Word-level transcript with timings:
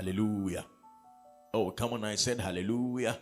Hallelujah. 0.00 0.64
Oh, 1.52 1.72
come 1.72 1.92
on, 1.92 2.04
I 2.06 2.14
said 2.14 2.40
hallelujah. 2.40 3.18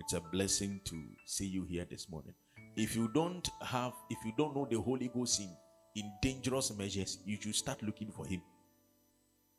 It's 0.00 0.14
a 0.14 0.20
blessing 0.22 0.80
to 0.86 0.96
see 1.26 1.44
you 1.44 1.64
here 1.64 1.84
this 1.84 2.08
morning. 2.08 2.32
If 2.74 2.96
you 2.96 3.10
don't 3.12 3.46
have, 3.60 3.92
if 4.08 4.16
you 4.24 4.32
don't 4.38 4.56
know 4.56 4.66
the 4.70 4.80
Holy 4.80 5.08
Ghost 5.14 5.40
in, 5.40 5.54
in 5.94 6.10
dangerous 6.22 6.74
measures, 6.74 7.18
you 7.26 7.36
should 7.38 7.54
start 7.54 7.82
looking 7.82 8.10
for 8.10 8.24
him. 8.24 8.40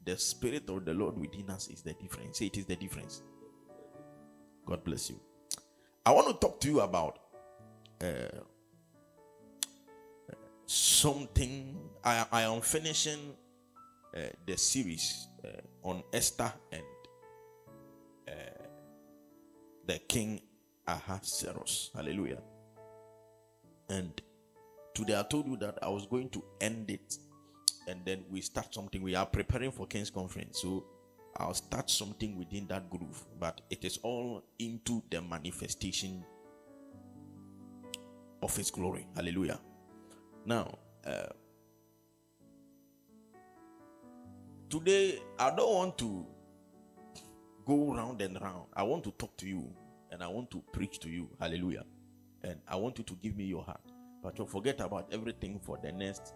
The 0.03 0.17
Spirit 0.17 0.67
of 0.67 0.83
the 0.83 0.95
Lord 0.95 1.15
within 1.15 1.51
us 1.51 1.67
is 1.67 1.83
the 1.83 1.93
difference. 1.93 2.41
It 2.41 2.57
is 2.57 2.65
the 2.65 2.75
difference. 2.75 3.21
God 4.65 4.83
bless 4.83 5.11
you. 5.11 5.19
I 6.03 6.11
want 6.11 6.25
to 6.25 6.33
talk 6.33 6.59
to 6.61 6.69
you 6.69 6.79
about 6.79 7.19
uh, 8.01 8.39
something. 10.65 11.77
I, 12.03 12.25
I 12.31 12.41
am 12.41 12.61
finishing 12.61 13.35
uh, 14.15 14.19
the 14.45 14.57
series 14.57 15.27
uh, 15.43 15.87
on 15.87 16.03
Esther 16.13 16.51
and 16.71 16.83
uh, 18.27 18.63
the 19.87 19.99
King 19.99 20.41
Ahasuerus. 20.87 21.91
Hallelujah. 21.95 22.41
And 23.89 24.21
today 24.93 25.19
I 25.19 25.23
told 25.23 25.47
you 25.47 25.57
that 25.57 25.79
I 25.81 25.89
was 25.89 26.05
going 26.05 26.29
to 26.29 26.43
end 26.61 26.89
it 26.89 27.17
and 27.87 27.99
then 28.05 28.23
we 28.29 28.41
start 28.41 28.73
something. 28.73 29.01
We 29.01 29.15
are 29.15 29.25
preparing 29.25 29.71
for 29.71 29.87
King's 29.87 30.09
Conference. 30.09 30.61
So 30.61 30.85
I'll 31.37 31.53
start 31.53 31.89
something 31.89 32.37
within 32.37 32.67
that 32.67 32.89
groove, 32.89 33.25
but 33.39 33.61
it 33.69 33.83
is 33.83 33.97
all 34.03 34.43
into 34.59 35.03
the 35.09 35.21
manifestation 35.21 36.23
of 38.41 38.55
His 38.55 38.69
glory. 38.69 39.07
Hallelujah. 39.15 39.59
Now, 40.45 40.77
uh, 41.05 41.27
today 44.73 45.21
I 45.37 45.51
don't 45.55 45.71
want 45.71 45.97
to 45.99 46.25
go 47.63 47.93
round 47.93 48.19
and 48.23 48.41
round. 48.41 48.65
I 48.73 48.81
want 48.81 49.03
to 49.03 49.11
talk 49.11 49.37
to 49.37 49.47
you 49.47 49.71
and 50.09 50.23
I 50.23 50.27
want 50.27 50.49
to 50.49 50.63
preach 50.71 50.99
to 51.01 51.09
you. 51.09 51.29
Hallelujah. 51.39 51.83
And 52.43 52.59
I 52.67 52.75
want 52.77 52.97
you 52.97 53.03
to 53.03 53.13
give 53.21 53.37
me 53.37 53.43
your 53.43 53.63
heart. 53.63 53.83
But 54.23 54.35
don't 54.35 54.49
forget 54.49 54.81
about 54.81 55.13
everything 55.13 55.59
for 55.59 55.77
the 55.83 55.91
next 55.91 56.33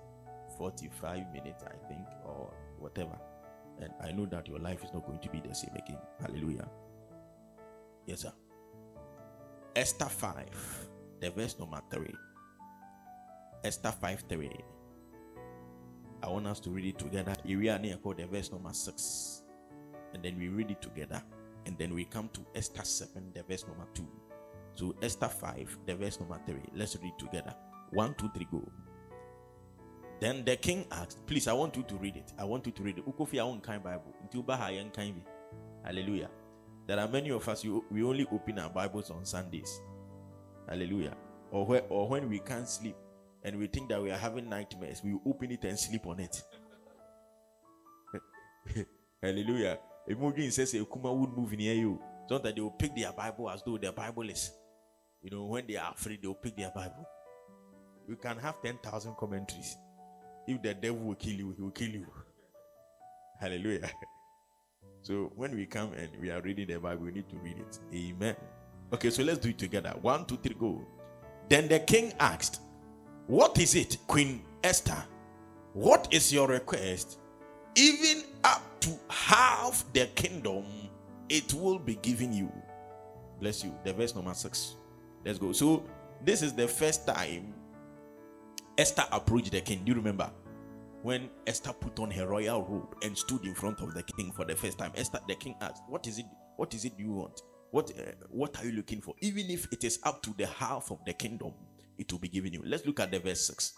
45 0.56 1.34
minutes, 1.34 1.64
I 1.64 1.88
think, 1.88 2.06
or 2.24 2.54
whatever. 2.78 3.18
And 3.82 3.92
I 4.04 4.12
know 4.12 4.28
that 4.28 4.48
your 4.48 4.60
life 4.60 4.84
is 4.84 4.94
not 4.94 5.08
going 5.08 5.20
to 5.20 5.30
be 5.30 5.40
the 5.40 5.56
same 5.56 5.74
again. 5.76 5.98
Hallelujah. 6.22 6.70
Yes, 8.06 8.22
sir. 8.22 8.34
Esther 9.76 10.10
5, 10.10 10.88
the 11.22 11.32
verse 11.32 11.58
number 11.58 11.82
3. 11.92 12.14
Esther 13.64 13.94
5 14.00 14.26
3. 14.30 14.52
I 16.24 16.28
want 16.30 16.48
us 16.48 16.60
to 16.62 16.70
read 16.70 16.86
it 16.86 17.00
together. 17.00 17.36
The 17.44 18.28
verse 18.32 18.52
number 18.52 18.74
6. 18.74 19.44
And 20.14 20.24
then 20.24 20.38
we 20.38 20.48
read 20.48 20.72
it 20.72 20.82
together. 20.82 21.22
And 21.66 21.78
then 21.78 21.94
we 21.94 22.06
come 22.06 22.30
to 22.34 22.42
Esther 22.56 22.84
7, 22.84 23.32
the 23.34 23.44
verse 23.44 23.66
number 23.68 23.86
2. 23.94 24.08
So 24.74 24.96
Esther 25.02 25.28
5, 25.28 25.80
the 25.86 25.96
verse 25.96 26.20
number 26.20 26.40
3. 26.46 26.56
Let's 26.76 26.98
read 27.02 27.14
together. 27.18 27.54
One, 27.92 28.14
two, 28.16 28.30
three, 28.34 28.48
go. 28.52 28.70
Then 30.20 30.44
the 30.44 30.56
king 30.56 30.86
asked, 30.92 31.26
Please, 31.26 31.48
I 31.48 31.54
want 31.54 31.76
you 31.78 31.84
to 31.84 31.96
read 31.96 32.16
it. 32.16 32.34
I 32.38 32.44
want 32.44 32.66
you 32.66 32.72
to 32.72 32.84
read 32.84 32.98
it. 32.98 33.06
Ukofi 33.06 33.40
own 33.40 33.62
kind 33.62 33.84
Bible. 33.84 34.14
Hallelujah. 35.84 36.30
There 36.86 37.00
are 37.00 37.08
many 37.08 37.32
of 37.32 37.48
us, 37.48 37.66
we 37.92 38.04
only 38.04 38.26
open 38.32 38.60
our 38.60 38.70
Bibles 38.70 39.12
on 39.12 39.26
Sundays. 39.26 39.82
Hallelujah. 40.68 41.16
Or, 41.52 41.82
or 41.90 42.10
when 42.10 42.30
we 42.30 42.40
can't 42.40 42.68
sleep 42.68 42.96
and 43.48 43.58
we 43.58 43.68
think 43.68 43.88
that 43.88 44.04
we 44.04 44.12
are 44.12 44.18
having 44.18 44.50
nightmares, 44.50 45.02
we 45.02 45.18
open 45.26 45.52
it 45.52 45.64
and 45.64 45.80
sleep 45.80 46.06
on 46.06 46.20
it. 46.20 46.44
Hallelujah. 49.24 49.80
Imagine 50.06 50.52
says 50.52 50.74
a 50.74 50.84
Kuma 50.84 51.14
would 51.14 51.30
move 51.30 51.54
near 51.54 51.74
you. 51.74 51.98
Sometimes 52.28 52.56
they 52.56 52.60
will 52.62 52.72
pick 52.72 52.94
their 52.94 53.14
Bible 53.14 53.50
as 53.50 53.64
though 53.66 53.78
their 53.78 53.94
Bible 53.94 54.30
is. 54.30 54.52
You 55.24 55.32
know, 55.32 55.46
when 55.46 55.66
they 55.66 55.78
are 55.78 55.94
afraid, 55.94 56.22
they 56.22 56.28
will 56.28 56.36
pick 56.36 56.58
their 56.58 56.72
Bible. 56.76 57.08
You 58.10 58.18
can 58.18 58.38
have 58.38 58.62
10,000 58.62 59.16
commentaries. 59.16 59.78
If 60.46 60.62
the 60.62 60.74
devil 60.74 61.00
will 61.00 61.16
kill 61.16 61.36
you, 61.36 61.54
he 61.56 61.62
will 61.62 61.72
kill 61.72 61.90
you. 61.90 62.08
Hallelujah. 63.40 63.90
So 65.04 65.32
when 65.36 65.56
we 65.56 65.68
come 65.68 65.94
and 65.94 66.10
we 66.20 66.32
are 66.32 66.42
reading 66.42 66.68
the 66.68 66.80
Bible, 66.80 67.06
we 67.06 67.12
need 67.12 67.30
to 67.30 67.38
read 67.38 67.56
it. 67.60 67.80
Amen. 67.94 68.36
Okay, 68.92 69.10
so 69.10 69.24
let's 69.24 69.40
do 69.40 69.50
it 69.50 69.58
together. 69.58 69.94
One, 70.02 70.26
two, 70.26 70.36
three, 70.36 70.56
go. 70.60 70.86
Then 71.48 71.70
the 71.70 71.80
king 71.80 72.12
asked, 72.20 72.60
What 73.28 73.60
is 73.60 73.76
it, 73.76 73.98
Queen 74.08 74.42
Esther? 74.64 75.04
What 75.74 76.08
is 76.12 76.32
your 76.32 76.48
request? 76.48 77.20
Even 77.76 78.24
up 78.46 78.62
to 78.80 78.98
half 79.10 79.84
the 79.92 80.06
kingdom, 80.16 80.64
it 81.28 81.54
will 81.54 81.78
be 81.78 81.96
given 81.96 82.32
you. 82.32 82.50
Bless 83.42 83.66
you. 83.66 83.78
The 83.84 83.92
verse 83.92 84.16
number 84.16 84.34
six. 84.34 84.76
Let's 85.26 85.40
go. 85.40 85.52
So, 85.52 85.84
this 86.24 86.42
is 86.42 86.54
the 86.54 86.70
first 86.70 87.06
time 87.06 87.54
Esther 88.78 89.04
approached 89.12 89.52
the 89.52 89.60
king. 89.60 89.84
Do 89.84 89.92
you 89.92 89.98
remember? 89.98 90.32
When 91.04 91.30
Esther 91.46 91.74
put 91.74 92.00
on 92.00 92.10
her 92.12 92.28
royal 92.28 92.64
robe 92.64 92.96
and 93.04 93.16
stood 93.18 93.44
in 93.44 93.54
front 93.54 93.82
of 93.82 93.94
the 93.94 94.04
king 94.04 94.32
for 94.32 94.46
the 94.46 94.56
first 94.56 94.78
time, 94.78 94.92
Esther, 94.96 95.20
the 95.28 95.36
king 95.36 95.56
asked, 95.62 95.84
"What 95.88 96.08
is 96.08 96.18
it? 96.18 96.26
What 96.56 96.74
is 96.74 96.86
it 96.86 96.94
you 96.98 97.12
want? 97.12 97.42
What 97.72 97.92
uh, 97.92 98.12
what 98.30 98.58
are 98.58 98.66
you 98.66 98.72
looking 98.72 99.02
for? 99.02 99.16
Even 99.20 99.50
if 99.50 99.72
it 99.74 99.84
is 99.84 100.00
up 100.04 100.24
to 100.24 100.34
the 100.38 100.48
half 100.48 100.92
of 100.92 101.00
the 101.06 101.14
kingdom, 101.14 101.54
it 101.98 102.12
will 102.12 102.20
be 102.20 102.30
given 102.30 102.54
you." 102.54 102.62
Let's 102.64 102.86
look 102.86 103.00
at 103.00 103.12
the 103.12 103.20
verse 103.20 103.42
six. 103.42 103.74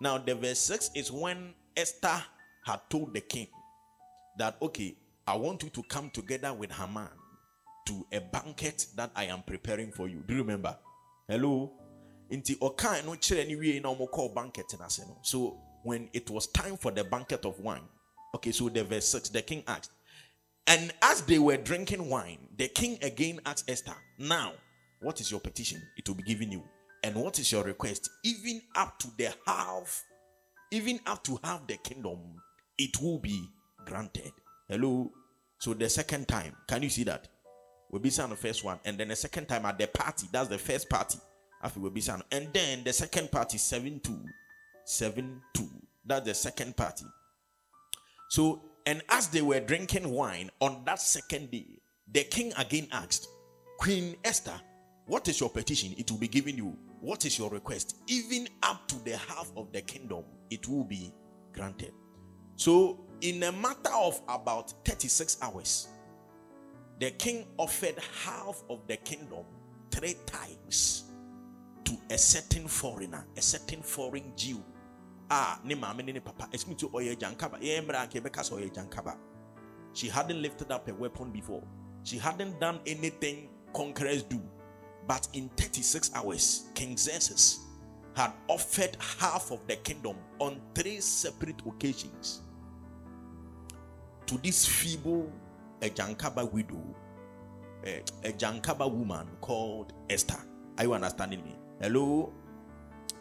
Now, 0.00 0.18
the 0.18 0.34
verse 0.34 0.58
six 0.58 0.90
is 0.94 1.10
when 1.10 1.54
Esther 1.76 2.24
had 2.64 2.80
told 2.90 3.14
the 3.14 3.20
king 3.20 3.48
that, 4.38 4.56
"Okay, 4.60 4.96
I 5.26 5.36
want 5.36 5.62
you 5.62 5.70
to 5.70 5.82
come 5.84 6.10
together 6.10 6.52
with 6.52 6.72
Haman 6.72 7.08
to 7.86 8.06
a 8.12 8.20
banquet 8.20 8.86
that 8.96 9.10
I 9.14 9.24
am 9.24 9.42
preparing 9.42 9.92
for 9.92 10.08
you." 10.08 10.22
Do 10.26 10.34
you 10.34 10.42
remember? 10.42 10.76
Hello 11.28 11.72
nti 12.32 12.56
ɔkan 12.56 13.04
no 13.04 13.12
kyerɛ 13.12 13.46
ne 13.46 13.56
wie 13.56 13.80
kɔɔ 13.80 14.34
banquet 14.34 14.66
n'ase 14.78 15.06
no 15.06 15.18
so 15.22 15.60
when 15.82 16.08
it 16.12 16.30
was 16.30 16.46
time 16.46 16.76
for 16.76 16.90
the 16.90 17.04
banquet 17.04 17.44
of 17.44 17.58
wine 17.60 17.86
okay 18.34 18.52
so 18.52 18.68
the 18.68 18.82
verse 18.82 19.08
six 19.08 19.28
the 19.28 19.42
king 19.42 19.62
asked 19.66 19.90
and 20.66 20.94
as 21.02 21.22
they 21.22 21.38
were 21.38 21.58
drinking 21.58 22.08
wine 22.08 22.48
the 22.56 22.68
king 22.68 22.98
again 23.02 23.38
asked 23.44 23.68
esther 23.68 23.94
now 24.18 24.52
what 25.00 25.20
is 25.20 25.30
your 25.30 25.40
petition 25.40 25.82
it 25.98 26.08
will 26.08 26.14
be 26.14 26.22
given 26.22 26.50
you 26.50 26.62
and 27.04 27.14
what 27.16 27.38
is 27.38 27.50
your 27.50 27.64
request 27.64 28.10
even 28.24 28.60
up 28.76 28.98
to 28.98 29.08
the 29.18 29.28
half 29.46 30.04
even 30.70 31.00
up 31.06 31.22
to 31.24 31.38
half 31.42 31.66
the 31.66 31.76
kingdom 31.78 32.18
it 32.78 33.00
will 33.00 33.18
be 33.18 33.48
granted 33.84 34.32
hello 34.68 35.10
so 35.58 35.74
the 35.74 35.88
second 35.88 36.26
time 36.28 36.54
can 36.68 36.82
you 36.82 36.88
see 36.88 37.04
that 37.04 37.28
we'll 37.90 38.00
be 38.00 38.10
on 38.20 38.30
the 38.30 38.36
first 38.36 38.64
one 38.64 38.78
and 38.84 38.98
then 38.98 39.08
the 39.08 39.16
second 39.16 39.46
time 39.46 39.64
at 39.66 39.78
the 39.78 39.86
party 39.86 40.26
that's 40.32 40.48
the 40.48 40.58
first 40.58 40.88
party 40.88 41.18
after 41.62 41.80
Webisan, 41.80 42.22
and 42.30 42.48
then 42.52 42.82
the 42.84 42.92
second 42.92 43.30
party, 43.30 43.58
7 43.58 44.00
2. 44.00 44.24
7 44.84 45.40
2. 45.54 45.68
That's 46.04 46.26
the 46.26 46.34
second 46.34 46.76
party. 46.76 47.04
So, 48.28 48.62
and 48.86 49.02
as 49.08 49.28
they 49.28 49.42
were 49.42 49.60
drinking 49.60 50.08
wine 50.08 50.50
on 50.60 50.82
that 50.86 51.00
second 51.00 51.50
day, 51.50 51.78
the 52.10 52.24
king 52.24 52.52
again 52.58 52.88
asked, 52.90 53.28
Queen 53.78 54.16
Esther, 54.24 54.60
what 55.06 55.28
is 55.28 55.40
your 55.40 55.50
petition? 55.50 55.94
It 55.96 56.10
will 56.10 56.18
be 56.18 56.28
given 56.28 56.56
you. 56.56 56.76
What 57.02 57.24
is 57.24 57.36
your 57.36 57.50
request? 57.50 57.96
Even 58.06 58.46
up 58.62 58.86
to 58.86 59.04
the 59.04 59.16
half 59.16 59.50
of 59.56 59.72
the 59.72 59.80
kingdom, 59.82 60.22
it 60.50 60.68
will 60.68 60.84
be 60.84 61.12
granted. 61.52 61.92
So, 62.54 63.06
in 63.20 63.42
a 63.42 63.50
matter 63.50 63.90
of 63.92 64.20
about 64.28 64.72
36 64.84 65.38
hours, 65.42 65.88
the 67.00 67.10
king 67.10 67.48
offered 67.58 67.96
half 68.24 68.62
of 68.70 68.86
the 68.86 68.96
kingdom 68.98 69.44
three 69.90 70.14
times 70.26 71.10
to 71.82 71.96
a 72.08 72.16
certain 72.16 72.68
foreigner, 72.68 73.26
a 73.36 73.42
certain 73.42 73.82
foreign 73.82 74.32
Jew. 74.36 74.62
Ah, 75.28 75.58
ne 75.64 75.74
mama 75.74 76.04
ne 76.04 76.20
papa. 76.20 76.48
Excuse 76.52 76.76
to 76.76 76.90
oye 76.94 77.16
jankaba. 77.16 77.58
oye 77.60 78.68
jankaba. 78.70 79.16
She 79.92 80.08
hadn't 80.08 80.40
lifted 80.40 80.70
up 80.70 80.86
a 80.86 80.94
weapon 80.94 81.32
before. 81.32 81.64
She 82.04 82.18
hadn't 82.18 82.60
done 82.60 82.78
anything 82.86 83.48
conquerors 83.74 84.22
do. 84.22 84.40
But 85.06 85.28
in 85.32 85.48
36 85.56 86.10
hours, 86.14 86.68
King 86.74 86.96
Xerxes 86.96 87.60
had 88.14 88.32
offered 88.48 88.96
half 89.18 89.50
of 89.50 89.66
the 89.66 89.76
kingdom 89.76 90.16
on 90.38 90.60
three 90.74 91.00
separate 91.00 91.60
occasions 91.66 92.42
to 94.26 94.38
this 94.38 94.66
feeble 94.66 95.30
a 95.82 95.90
Jankaba 95.90 96.50
widow, 96.50 96.82
eh, 97.84 98.00
a, 98.24 98.28
a 98.28 98.32
Jankaba 98.32 98.90
woman 98.90 99.26
called 99.40 99.92
Esther. 100.08 100.38
Are 100.78 100.84
you 100.84 100.94
understanding 100.94 101.42
me? 101.44 101.56
Hello? 101.80 102.32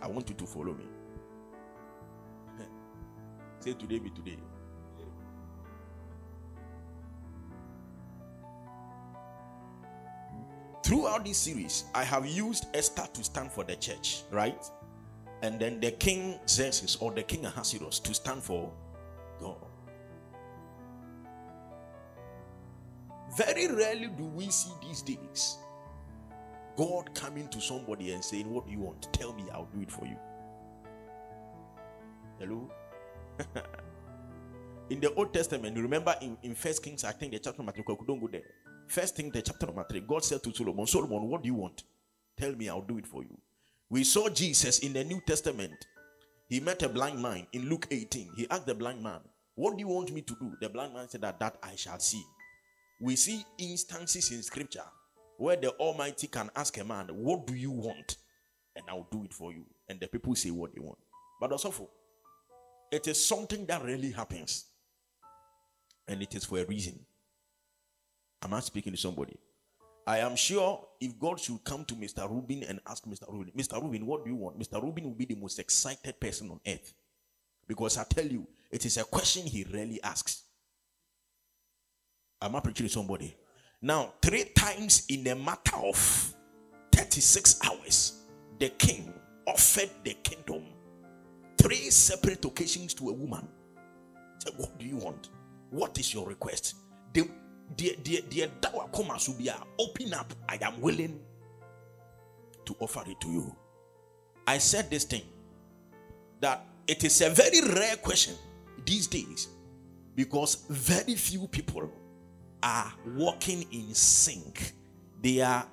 I 0.02 0.08
want 0.08 0.30
you 0.30 0.36
to 0.36 0.46
follow 0.46 0.74
me. 0.74 0.86
Say 3.60 3.74
today 3.74 4.00
be 4.00 4.10
today. 4.12 4.38
Throughout 10.92 11.24
this 11.24 11.38
series, 11.38 11.86
I 11.96 12.04
have 12.04 12.26
used 12.26 12.66
Esther 12.74 13.08
to 13.14 13.24
stand 13.24 13.50
for 13.50 13.64
the 13.64 13.78
church, 13.78 14.24
right? 14.30 14.62
And 15.42 15.58
then 15.58 15.80
the 15.80 15.92
king 15.92 16.38
Xerxes 16.50 16.98
or 17.00 17.14
the 17.14 17.24
king 17.24 17.46
Ahasuerus 17.46 18.00
to 18.00 18.14
stand 18.14 18.44
for 18.44 18.70
God. 19.40 19.56
Very 23.38 23.70
rarely 23.70 24.08
do 24.08 24.26
we 24.26 24.50
see 24.50 24.72
these 24.82 25.02
days 25.02 25.60
God 26.76 27.16
coming 27.16 27.48
to 27.48 27.62
somebody 27.62 28.12
and 28.12 28.22
saying, 28.22 28.54
What 28.54 28.66
do 28.66 28.74
you 28.74 28.80
want? 28.80 29.14
Tell 29.14 29.32
me, 29.32 29.46
I'll 29.54 29.70
do 29.74 29.80
it 29.80 29.90
for 29.90 30.06
you. 30.06 30.18
Hello? 32.38 32.70
in 34.90 35.00
the 35.00 35.14
Old 35.14 35.34
Testament, 35.34 35.74
you 35.78 35.84
remember 35.84 36.14
in, 36.22 36.38
in 36.44 36.54
First 36.54 36.84
Kings, 36.84 37.06
I 37.06 37.14
think 37.14 37.32
the 37.32 37.40
chapter 37.40 37.64
don't 37.64 38.20
go 38.20 38.28
there. 38.30 38.42
First 38.92 39.16
thing, 39.16 39.30
the 39.30 39.42
chapter 39.42 39.68
number 39.68 39.86
three, 39.90 40.02
God 40.02 40.22
said 40.22 40.44
to 40.44 40.54
Solomon, 40.54 40.86
Solomon, 40.86 41.30
what 41.30 41.44
do 41.44 41.48
you 41.48 41.54
want? 41.54 41.84
Tell 42.38 42.52
me, 42.52 42.68
I'll 42.68 42.82
do 42.82 42.98
it 42.98 43.08
for 43.08 43.24
you. 43.24 43.38
We 43.90 44.04
saw 44.04 44.28
Jesus 44.28 44.80
in 44.80 44.92
the 44.92 45.02
New 45.06 45.22
Testament. 45.26 45.88
He 46.50 46.60
met 46.60 46.84
a 46.84 46.90
blind 46.90 47.22
man 47.22 47.48
in 47.54 47.70
Luke 47.70 47.88
18. 47.90 48.34
He 48.36 48.50
asked 48.50 48.66
the 48.66 48.76
blind 48.76 49.02
man, 49.02 49.22
What 49.56 49.78
do 49.78 49.80
you 49.80 49.88
want 49.88 50.12
me 50.12 50.20
to 50.24 50.36
do? 50.36 50.52
The 50.60 50.68
blind 50.68 50.94
man 50.94 51.08
said 51.08 51.22
that, 51.22 51.40
that 51.40 51.56
I 51.64 51.78
shall 51.78 52.00
see. 52.00 52.22
We 53.00 53.16
see 53.16 53.46
instances 53.58 54.30
in 54.30 54.44
scripture 54.44 54.84
where 55.38 55.56
the 55.56 55.70
Almighty 55.72 56.28
can 56.28 56.50
ask 56.54 56.78
a 56.78 56.84
man, 56.84 57.08
What 57.14 57.48
do 57.48 57.56
you 57.56 57.72
want? 57.72 58.18
And 58.76 58.84
I'll 58.90 59.08
do 59.10 59.24
it 59.24 59.34
for 59.34 59.54
you. 59.54 59.64
And 59.88 60.02
the 60.02 60.08
people 60.08 60.36
say 60.36 60.52
what 60.52 60.76
they 60.76 60.82
want. 60.82 61.00
But 61.40 61.54
also, 61.54 61.90
it 62.92 63.08
is 63.08 63.26
something 63.26 63.66
that 63.68 63.86
really 63.86 64.12
happens. 64.12 64.66
And 66.10 66.22
it 66.22 66.36
is 66.36 66.44
for 66.44 66.60
a 66.60 66.66
reason. 66.66 67.06
Am 68.44 68.54
I 68.54 68.60
speaking 68.60 68.94
to 68.94 68.98
somebody? 68.98 69.38
I 70.08 70.20
am 70.20 70.36
sure 70.36 70.84
if 71.00 71.18
God 71.20 71.40
should 71.40 71.64
come 71.64 71.86
to 71.86 71.96
Mr. 71.96 72.30
Rubin 72.30 72.64
and 72.64 72.80
ask 72.88 73.06
Mr. 73.06 73.32
Rubin, 73.32 73.54
Mr. 73.56 73.82
Rubin, 73.82 74.06
what 74.06 74.26
do 74.26 74.32
you 74.32 74.36
want? 74.36 74.60
Mr. 74.60 74.82
Rubin 74.82 75.06
will 75.06 75.12
be 75.14 75.26
the 75.26 75.36
most 75.36 75.60
excited 75.60 76.20
person 76.20 76.50
on 76.50 76.60
earth. 76.68 76.94
Because 77.68 77.98
I 77.98 78.04
tell 78.10 78.26
you, 78.26 78.48
it 78.72 78.86
is 78.86 78.98
a 78.98 79.04
question 79.04 79.46
he 79.46 79.66
rarely 79.72 80.02
asks. 80.02 80.44
Am 82.42 82.56
I 82.56 82.60
preaching 82.60 82.88
to 82.88 82.92
somebody? 82.94 83.36
Now, 83.82 84.14
three 84.22 84.46
times 84.56 85.06
in 85.10 85.28
a 85.28 85.36
matter 85.36 85.78
of 85.78 86.34
36 86.92 87.60
hours, 87.64 88.24
the 88.60 88.70
king 88.70 89.14
offered 89.48 89.90
the 90.04 90.16
kingdom 90.16 90.64
three 91.58 91.92
separate 91.92 92.44
occasions 92.44 92.94
to 92.96 93.10
a 93.10 93.14
woman. 93.14 93.48
Say, 94.40 94.52
what 94.58 94.78
do 94.80 94.86
you 94.86 94.98
want? 94.98 95.30
What 95.70 95.98
is 96.00 96.14
your 96.14 96.28
request? 96.28 96.76
The 97.14 97.30
the 97.78 97.98
the 98.04 98.24
the 98.30 98.50
dawa 98.62 98.92
koma 98.92 99.14
subia 99.16 99.56
open 99.80 100.14
up. 100.14 100.34
I 100.50 100.58
am 100.62 100.80
willing 100.82 101.20
to 102.66 102.76
offer 102.80 103.04
it 103.08 103.20
to 103.22 103.28
you. 103.28 103.56
I 104.48 104.58
said 104.58 104.90
this 104.90 105.04
thing 105.06 105.24
that 106.40 106.66
it 106.88 107.04
is 107.04 107.22
a 107.22 107.30
very 107.30 107.62
rare 107.62 107.96
question 107.98 108.36
these 108.86 109.08
days 109.08 109.50
because 110.16 110.66
very 110.70 111.16
few 111.16 111.48
people 111.48 111.90
are 112.64 112.94
walking 113.16 113.66
in 113.72 113.94
sync. 113.94 114.74
They 115.22 115.42
are 115.42 115.66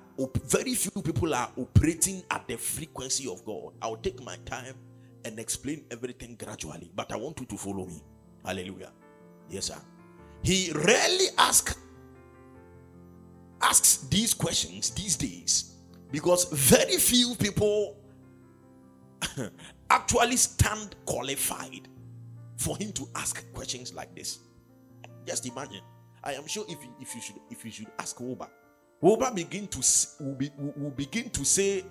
very 0.45 0.75
few 0.75 1.01
people 1.01 1.33
are 1.33 1.49
operating 1.57 2.23
at 2.29 2.47
the 2.47 2.57
frequency 2.57 3.29
of 3.29 3.43
God. 3.45 3.73
I'll 3.81 3.97
take 3.97 4.21
my 4.23 4.35
time 4.45 4.75
and 5.25 5.39
explain 5.39 5.85
everything 5.91 6.35
gradually, 6.35 6.91
but 6.95 7.11
I 7.11 7.15
want 7.15 7.39
you 7.39 7.45
to 7.47 7.57
follow 7.57 7.85
me. 7.85 8.01
Hallelujah. 8.45 8.91
Yes, 9.49 9.65
sir. 9.65 9.77
He 10.43 10.71
rarely 10.73 11.27
asks 11.37 11.75
asks 13.61 13.97
these 14.09 14.33
questions 14.33 14.91
these 14.91 15.15
days 15.15 15.75
because 16.11 16.45
very 16.51 16.97
few 16.97 17.35
people 17.35 17.97
actually 19.89 20.37
stand 20.37 20.95
qualified 21.05 21.87
for 22.57 22.77
him 22.77 22.91
to 22.93 23.07
ask 23.15 23.51
questions 23.53 23.93
like 23.93 24.13
this. 24.15 24.39
Just 25.25 25.45
imagine. 25.47 25.81
I 26.23 26.33
am 26.33 26.47
sure 26.47 26.65
if 26.67 26.83
you, 26.83 26.93
if 26.99 27.15
you 27.15 27.21
should 27.21 27.35
if 27.49 27.63
you 27.63 27.71
should 27.71 27.87
ask 27.97 28.17
Woba, 28.17 28.49
Woba 29.01 29.33
begin 29.33 29.67
to 29.67 30.23
will, 30.23 30.35
be, 30.35 30.51
will 30.57 30.91
begin 30.91 31.29
to 31.29 31.45
say 31.45 31.85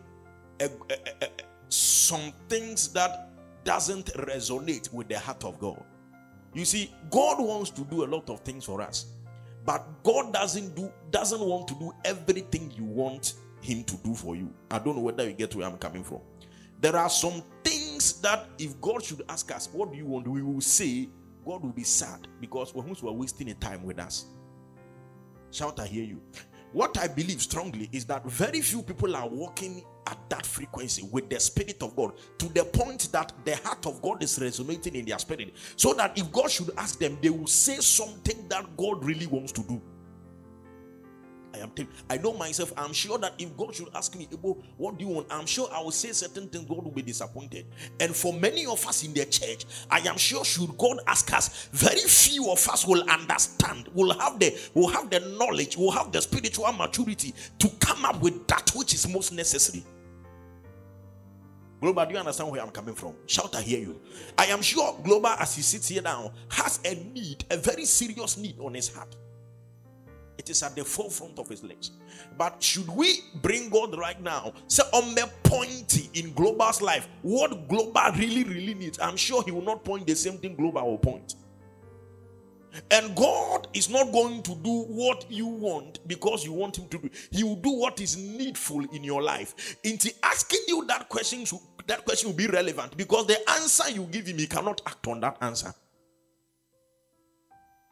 some 1.69 2.32
things 2.49 2.93
that 2.93 3.31
doesn't 3.64 4.06
resonate 4.14 4.93
with 4.93 5.09
the 5.09 5.19
heart 5.19 5.44
of 5.44 5.59
God. 5.59 5.82
You 6.55 6.64
see, 6.64 6.93
God 7.11 7.41
wants 7.41 7.71
to 7.71 7.82
do 7.85 8.05
a 8.05 8.09
lot 8.09 8.29
of 8.31 8.41
things 8.41 8.64
for 8.64 8.81
us, 8.81 9.06
but 9.69 10.03
God 10.03 10.32
doesn't 10.32 10.75
do 10.75 10.91
doesn't 11.11 11.43
want 11.43 11.69
to 11.69 11.75
do 11.75 11.93
everything 12.03 12.73
you 12.75 12.85
want 12.85 13.35
Him 13.61 13.85
to 13.85 13.97
do 13.99 14.15
for 14.15 14.35
you. 14.35 14.50
I 14.70 14.79
don't 14.79 14.97
know 14.97 15.03
whether 15.03 15.29
you 15.29 15.35
get 15.35 15.55
where 15.55 15.67
I'm 15.67 15.76
coming 15.76 16.03
from. 16.03 16.20
There 16.81 16.97
are 16.97 17.11
some 17.11 17.43
things 17.62 18.19
that 18.23 18.47
if 18.59 18.81
God 18.81 19.05
should 19.05 19.23
ask 19.29 19.55
us, 19.55 19.69
"What 19.70 19.93
do 19.93 19.99
you 19.99 20.06
want?" 20.06 20.26
we 20.26 20.41
will 20.41 20.62
say, 20.62 21.11
God 21.44 21.62
will 21.62 21.75
be 21.75 21.85
sad 21.85 22.29
because 22.41 22.75
we 22.75 22.81
are 22.81 23.12
wasting 23.12 23.50
a 23.50 23.55
time 23.56 23.85
with 23.85 23.99
us. 23.99 24.25
Shout, 25.50 25.79
I 25.81 25.87
hear 25.87 26.05
you. 26.05 26.23
What 26.73 26.97
I 26.97 27.06
believe 27.06 27.43
strongly 27.43 27.91
is 27.93 28.06
that 28.06 28.25
very 28.25 28.62
few 28.62 28.82
people 28.82 29.14
are 29.14 29.29
walking 29.29 29.85
at 30.09 30.19
that 30.31 30.47
frequency 30.47 31.07
with 31.13 31.29
the 31.29 31.39
Spirit 31.39 31.83
of 31.83 31.95
God 31.95 32.13
to 32.39 32.47
the 32.49 32.65
point 32.65 33.11
that 33.13 33.33
the 33.45 33.57
heart 33.57 33.87
of 33.87 34.01
God 34.03 34.23
is 34.23 34.39
resonating 34.41 34.95
in 34.95 35.05
their 35.05 35.19
spirit. 35.19 35.53
So 35.77 35.93
that 35.95 36.17
if 36.17 36.33
God 36.33 36.51
should 36.51 36.71
ask 36.77 36.99
them, 36.99 37.19
they 37.21 37.31
will 37.31 37.47
say 37.47 37.77
something 37.77 38.49
that 38.49 38.77
God 38.77 39.05
really 39.05 39.27
wants 39.27 39.53
to 39.53 39.63
do. 39.63 39.81
I 41.55 41.59
am. 41.59 41.73
I 42.11 42.19
know 42.19 42.35
myself. 42.35 42.73
I'm 42.77 42.93
sure 42.93 43.19
that 43.19 43.33
if 43.39 43.57
God 43.57 43.75
should 43.75 43.89
ask 43.95 44.15
me, 44.17 44.29
what 44.77 44.99
do 44.99 45.05
you 45.05 45.11
want? 45.11 45.27
I'm 45.31 45.47
sure 45.47 45.69
I 45.73 45.83
will 45.83 45.91
say 45.91 46.13
certain 46.13 46.49
things. 46.49 46.67
God 46.67 46.85
will 46.85 46.93
be 46.93 47.03
disappointed. 47.03 47.67
And 48.01 48.15
for 48.15 48.33
many 48.33 48.67
of 48.67 48.87
us 48.87 49.05
in 49.05 49.15
the 49.15 49.25
church, 49.25 49.65
I 49.91 50.01
am 50.01 50.19
sure 50.19 50.45
should 50.45 50.77
God 50.77 50.99
ask 51.07 51.33
us, 51.33 51.69
very 51.73 52.01
few 52.01 52.51
of 52.51 52.69
us 52.69 52.87
will 52.87 53.03
understand. 53.09 53.89
Will 53.95 54.19
have 54.19 54.39
the 54.39 54.57
will 54.75 54.89
have 54.89 55.11
the 55.11 55.21
knowledge. 55.39 55.77
Will 55.77 55.91
have 55.91 56.13
the 56.13 56.21
spiritual 56.21 56.73
maturity 56.73 57.35
to 57.59 57.69
come 57.81 58.05
up 58.05 58.21
with 58.21 58.47
that 58.49 58.71
which 58.75 58.95
is 58.95 59.09
most 59.09 59.33
necessary. 59.33 59.85
Global, 61.81 62.07
do 62.07 62.13
you 62.13 62.19
understand 62.19 62.51
where 62.51 62.61
I'm 62.61 62.71
coming 62.71 62.95
from? 62.95 63.15
Shout, 63.27 63.55
I 63.55 63.63
hear 63.63 63.79
you. 63.79 64.01
I 64.37 64.47
am 64.47 64.63
sure 64.63 64.99
Global, 65.05 65.29
as 65.29 65.55
he 65.55 65.63
sits 65.63 65.89
here 65.89 66.03
now, 66.03 66.33
has 66.51 66.81
a 66.85 66.95
need, 66.95 67.45
a 67.51 67.57
very 67.57 67.85
serious 67.85 68.37
need 68.37 68.59
on 68.59 68.75
his 68.75 68.93
heart. 68.93 69.17
It 70.39 70.51
is 70.51 70.63
at 70.63 70.75
the 70.75 70.85
forefront 70.85 71.39
of 71.39 71.49
his 71.49 71.63
lips. 71.63 71.93
But 72.37 72.63
should 72.63 72.89
we 72.89 73.21
bring 73.43 73.71
God 73.71 73.97
right 73.99 74.21
now? 74.21 74.53
Say 74.69 74.85
on 74.93 75.15
the 75.15 75.31
point 75.45 76.09
in 76.15 76.33
Global's 76.33 76.81
life, 76.81 77.09
what 77.23 77.69
Global 77.69 78.13
really, 78.17 78.45
really 78.45 78.75
needs? 78.75 78.99
I'm 79.01 79.17
sure 79.17 79.43
he 79.43 79.51
will 79.51 79.63
not 79.63 79.85
point 79.85 80.07
the 80.07 80.15
same 80.15 80.39
thing 80.39 80.55
Global 80.57 80.91
will 80.91 80.99
point. 80.99 81.35
And 82.91 83.15
God 83.17 83.69
is 83.75 83.89
not 83.89 84.13
going 84.13 84.43
to 84.43 84.55
do 84.57 84.85
what 84.89 85.27
you 85.31 85.47
want 85.47 86.07
because 86.07 86.45
you 86.45 86.52
want 86.52 86.79
Him 86.79 86.88
to 86.88 86.99
do. 86.99 87.11
He 87.31 87.43
will 87.43 87.57
do 87.57 87.71
what 87.71 88.00
is 88.00 88.17
needful 88.17 88.85
in 88.93 89.05
your 89.05 89.23
life. 89.23 89.76
Into 89.85 90.12
asking 90.23 90.61
you 90.69 90.85
that 90.87 91.09
question, 91.09 91.45
that 91.88 92.04
question 92.04 92.30
will 92.30 92.37
be 92.37 92.47
relevant 92.47 92.97
because 92.97 93.26
the 93.26 93.38
answer 93.50 93.90
you 93.90 94.04
give 94.04 94.26
Him, 94.26 94.38
He 94.38 94.47
cannot 94.47 94.80
act 94.87 95.07
on 95.09 95.21
that 95.21 95.37
answer. 95.40 95.75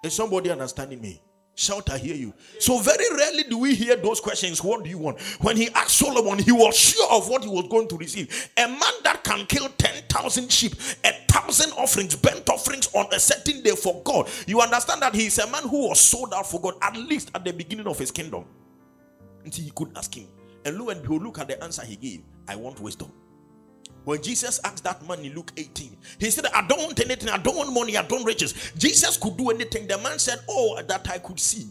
Is 0.05 0.15
somebody 0.15 0.51
understanding 0.51 1.01
me? 1.01 1.21
Shout, 1.59 1.89
I 1.89 1.97
hear 1.97 2.15
you. 2.15 2.35
So, 2.61 2.79
very 2.79 3.07
rarely 3.17 3.45
do 3.45 3.57
we 3.57 3.75
hear 3.75 3.97
those 3.97 4.21
questions. 4.21 4.63
What 4.63 4.85
do 4.85 4.91
you 4.91 4.99
want? 4.99 5.19
When 5.41 5.57
he 5.57 5.71
asked 5.71 5.97
Solomon, 5.97 6.39
he 6.39 6.53
was 6.53 6.77
sure 6.77 7.11
of 7.11 7.31
what 7.31 7.43
he 7.43 7.49
was 7.49 7.67
going 7.71 7.89
to 7.89 7.97
receive. 7.97 8.51
A 8.59 8.69
man 8.69 8.93
that 9.05 9.25
can 9.25 9.47
kill 9.47 9.71
10,000 9.79 10.53
sheep, 10.53 10.75
a 11.03 11.13
thousand 11.33 11.73
offerings, 11.73 12.15
burnt 12.15 12.49
offerings 12.51 12.89
on 12.95 13.07
a 13.15 13.19
certain 13.19 13.63
day 13.63 13.71
for 13.71 14.03
God. 14.05 14.29
You 14.47 14.61
understand 14.61 15.01
that 15.01 15.15
he 15.15 15.27
is 15.27 15.39
a 15.39 15.51
man 15.51 15.63
who 15.63 15.89
was 15.89 15.99
sold 15.99 16.35
out 16.35 16.47
for 16.47 16.61
God, 16.61 16.75
at 16.83 16.95
least 16.95 17.31
at 17.35 17.43
the 17.43 17.55
beginning 17.55 17.87
of 17.87 17.99
his 17.99 18.11
kingdom. 18.11 18.45
Until 19.43 19.65
he 19.65 19.71
could 19.71 19.97
ask 19.97 20.15
him. 20.15 20.27
And 20.67 20.77
lo 20.77 20.91
and 20.91 21.01
behold, 21.01 21.23
look 21.23 21.39
at 21.39 21.49
the 21.49 21.63
answer 21.65 21.87
he 21.87 21.97
gave 21.97 22.23
I 22.47 22.57
want 22.57 22.81
wisdom. 22.81 23.11
When 24.07 24.23
Jesus 24.23 24.61
asked 24.63 24.85
that 24.85 25.05
man 25.09 25.19
in 25.25 25.35
Luke 25.35 25.51
18, 25.57 25.97
he 26.21 26.31
said, 26.31 26.47
I 26.55 26.65
don't 26.69 26.81
want 26.81 27.01
anything, 27.01 27.29
I 27.29 27.39
don't 27.39 27.57
want 27.57 27.73
money, 27.73 27.97
I 27.97 28.03
don't 28.03 28.23
riches. 28.25 28.73
Jesus 28.79 29.17
could 29.17 29.37
do 29.37 29.51
anything. 29.51 29.89
The 29.89 29.99
man 29.99 30.21
said, 30.21 30.39
Oh, 30.49 30.81
that 30.81 31.11
I 31.11 31.19
could 31.19 31.41
see. 31.41 31.67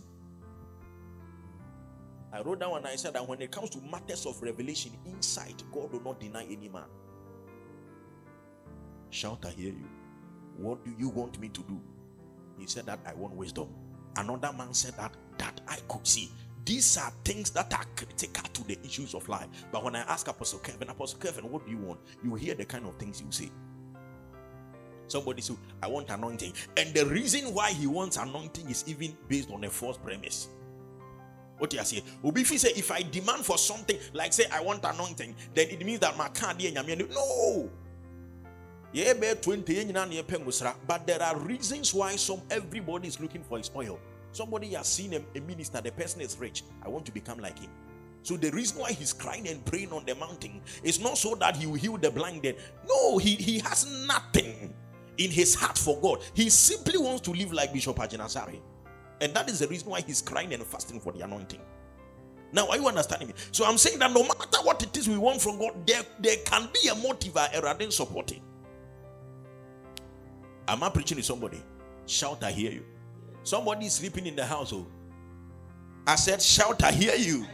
I 2.34 2.42
wrote 2.42 2.60
down 2.60 2.75
and 2.75 2.88
I 2.88 2.98
said 2.98 3.13
that 3.13 3.25
when 3.25 3.42
it 3.42 3.51
comes 3.51 3.70
to 3.70 3.82
matters 3.89 4.25
of 4.25 4.42
revelation, 4.42 4.92
insight, 5.06 5.63
God 5.72 5.94
will 5.94 6.01
not 6.01 6.20
deny 6.20 6.44
any 6.44 6.68
man. 6.68 6.84
Shout, 9.12 9.46
I 9.46 9.51
hear 9.51 9.72
you. 9.72 9.88
What 10.58 10.84
do 10.84 10.94
you 11.00 11.08
want 11.08 11.39
me 11.39 11.48
to 11.48 11.62
do? 11.62 11.80
He 12.60 12.68
said 12.68 12.86
that 12.88 13.00
I 13.06 13.13
want 13.13 13.34
wisdom. 13.34 13.70
Another 14.18 14.51
man 14.51 14.74
said 14.74 14.98
that 14.98 15.13
that 15.38 15.62
I 15.70 15.77
could 15.88 16.06
see. 16.06 16.30
These 16.65 16.98
are 16.98 17.12
things 17.24 17.51
that 17.51 17.72
are 17.74 17.86
critical 17.95 18.43
to 18.51 18.67
the 18.67 18.77
issues 18.84 19.13
of 19.13 19.29
life. 19.29 19.48
But 19.72 19.84
when 19.84 19.95
I 19.95 20.01
ask 20.01 20.27
Apostle 20.27 20.60
Kevin, 20.60 20.89
Apostle 20.89 21.19
Kevin, 21.19 21.50
what 21.51 21.65
do 21.65 21.72
you 21.72 21.77
want? 21.77 22.00
You 22.24 22.34
hear 22.36 22.55
the 22.55 22.65
kind 22.65 22.86
of 22.86 22.95
things 22.95 23.22
you 23.22 23.27
say. 23.29 23.51
Somebody 25.07 25.43
said, 25.43 25.57
I 25.84 25.88
want 25.88 26.10
anointing. 26.10 26.53
And 26.77 26.91
the 26.93 27.05
reason 27.05 27.53
why 27.53 27.69
he 27.72 27.86
wants 27.86 28.17
anointing 28.17 28.67
is 28.69 28.84
even 28.88 29.15
based 29.27 29.51
on 29.51 29.63
a 29.63 29.69
false 29.69 29.98
premise. 29.98 30.48
What 31.60 31.72
you 31.72 31.84
say? 31.84 32.03
Obifi 32.24 32.57
say, 32.57 32.72
if 32.75 32.91
I 32.91 33.03
demand 33.03 33.45
for 33.45 33.57
something, 33.57 33.98
like 34.13 34.34
say 34.34 34.45
I 34.51 34.62
want 34.62 34.84
anointing, 34.84 35.36
then 35.53 35.69
it 35.69 35.86
means 35.86 36.00
that 36.00 36.17
my 36.17 36.29
card 36.29 36.57
no. 36.60 37.69
Yeah, 38.91 39.13
20 39.13 39.93
but 40.88 41.05
there 41.05 41.22
are 41.22 41.38
reasons 41.38 41.93
why 41.93 42.15
some 42.15 42.41
everybody 42.50 43.07
is 43.07 43.19
looking 43.19 43.43
for 43.43 43.57
his 43.57 43.69
oil. 43.75 44.00
Somebody 44.36 44.74
has 44.74 44.88
seen 44.89 45.13
a, 45.13 45.22
a 45.38 45.39
minister, 45.39 45.80
the 45.80 45.94
person 45.94 46.20
is 46.20 46.38
rich. 46.38 46.63
I 46.84 46.89
want 46.89 47.06
to 47.06 47.12
become 47.13 47.39
like 47.39 47.58
him. 47.58 47.70
So 48.22 48.36
the 48.36 48.51
reason 48.51 48.82
why 48.82 48.92
he's 48.92 49.13
crying 49.13 49.48
and 49.48 49.63
praying 49.63 49.94
on 49.94 50.04
the 50.06 50.13
mountain 50.13 50.62
is 50.84 51.00
not 51.00 51.18
so 51.18 51.36
that 51.36 51.56
he 51.56 51.68
will 51.68 51.75
heal 51.75 51.96
the 51.96 52.12
blinded. 52.12 52.58
No, 52.86 53.18
he, 53.18 53.36
he 53.36 53.60
has 53.60 53.89
nothing 54.06 54.74
in 55.18 55.32
his 55.32 55.56
heart 55.56 55.77
for 55.77 55.98
God. 56.01 56.22
He 56.34 56.50
simply 56.50 56.98
wants 56.98 57.22
to 57.22 57.32
live 57.32 57.54
like 57.54 57.72
Bishop 57.72 57.96
Agyinasare. 57.96 58.60
And 59.22 59.34
that 59.34 59.50
is 59.50 59.60
the 59.60 59.70
reason 59.70 59.89
why 59.89 60.01
he's 60.01 60.22
crying 60.22 60.54
and 60.54 60.62
fasting 60.63 61.00
for 61.00 61.13
the 61.13 61.22
anointing. 61.22 61.62
Now, 62.51 62.68
are 62.68 62.75
you 62.75 62.89
understanding 62.89 63.30
me? 63.30 63.36
So 63.54 63.63
I'm 63.63 63.77
saying 63.77 64.00
that 64.00 64.12
no 64.12 64.24
matter 64.24 64.58
what 64.63 64.84
it 64.84 64.98
is 64.98 65.08
we 65.08 65.18
want 65.18 65.42
from 65.42 65.60
God, 65.60 65.88
there, 65.88 66.04
there 66.20 66.38
can 66.44 66.68
be 66.74 66.89
a 66.89 66.96
motive 66.96 67.36
rather 67.36 67.74
than 67.74 67.89
supporting. 67.89 68.42
Am 70.68 70.84
I 70.84 70.89
preaching 70.89 71.15
to 71.15 71.24
somebody? 71.24 71.63
Shout, 72.06 72.44
I 72.44 72.51
hear 72.51 72.72
you. 72.72 72.84
Somebody 73.46 73.88
sleeping 73.90 74.25
in 74.25 74.36
the 74.36 74.44
household. 74.44 74.88
Oh. 74.90 76.12
I 76.12 76.16
said, 76.16 76.42
Shout, 76.42 76.84
I 76.84 76.92
hear 76.92 77.16
you. 77.16 77.46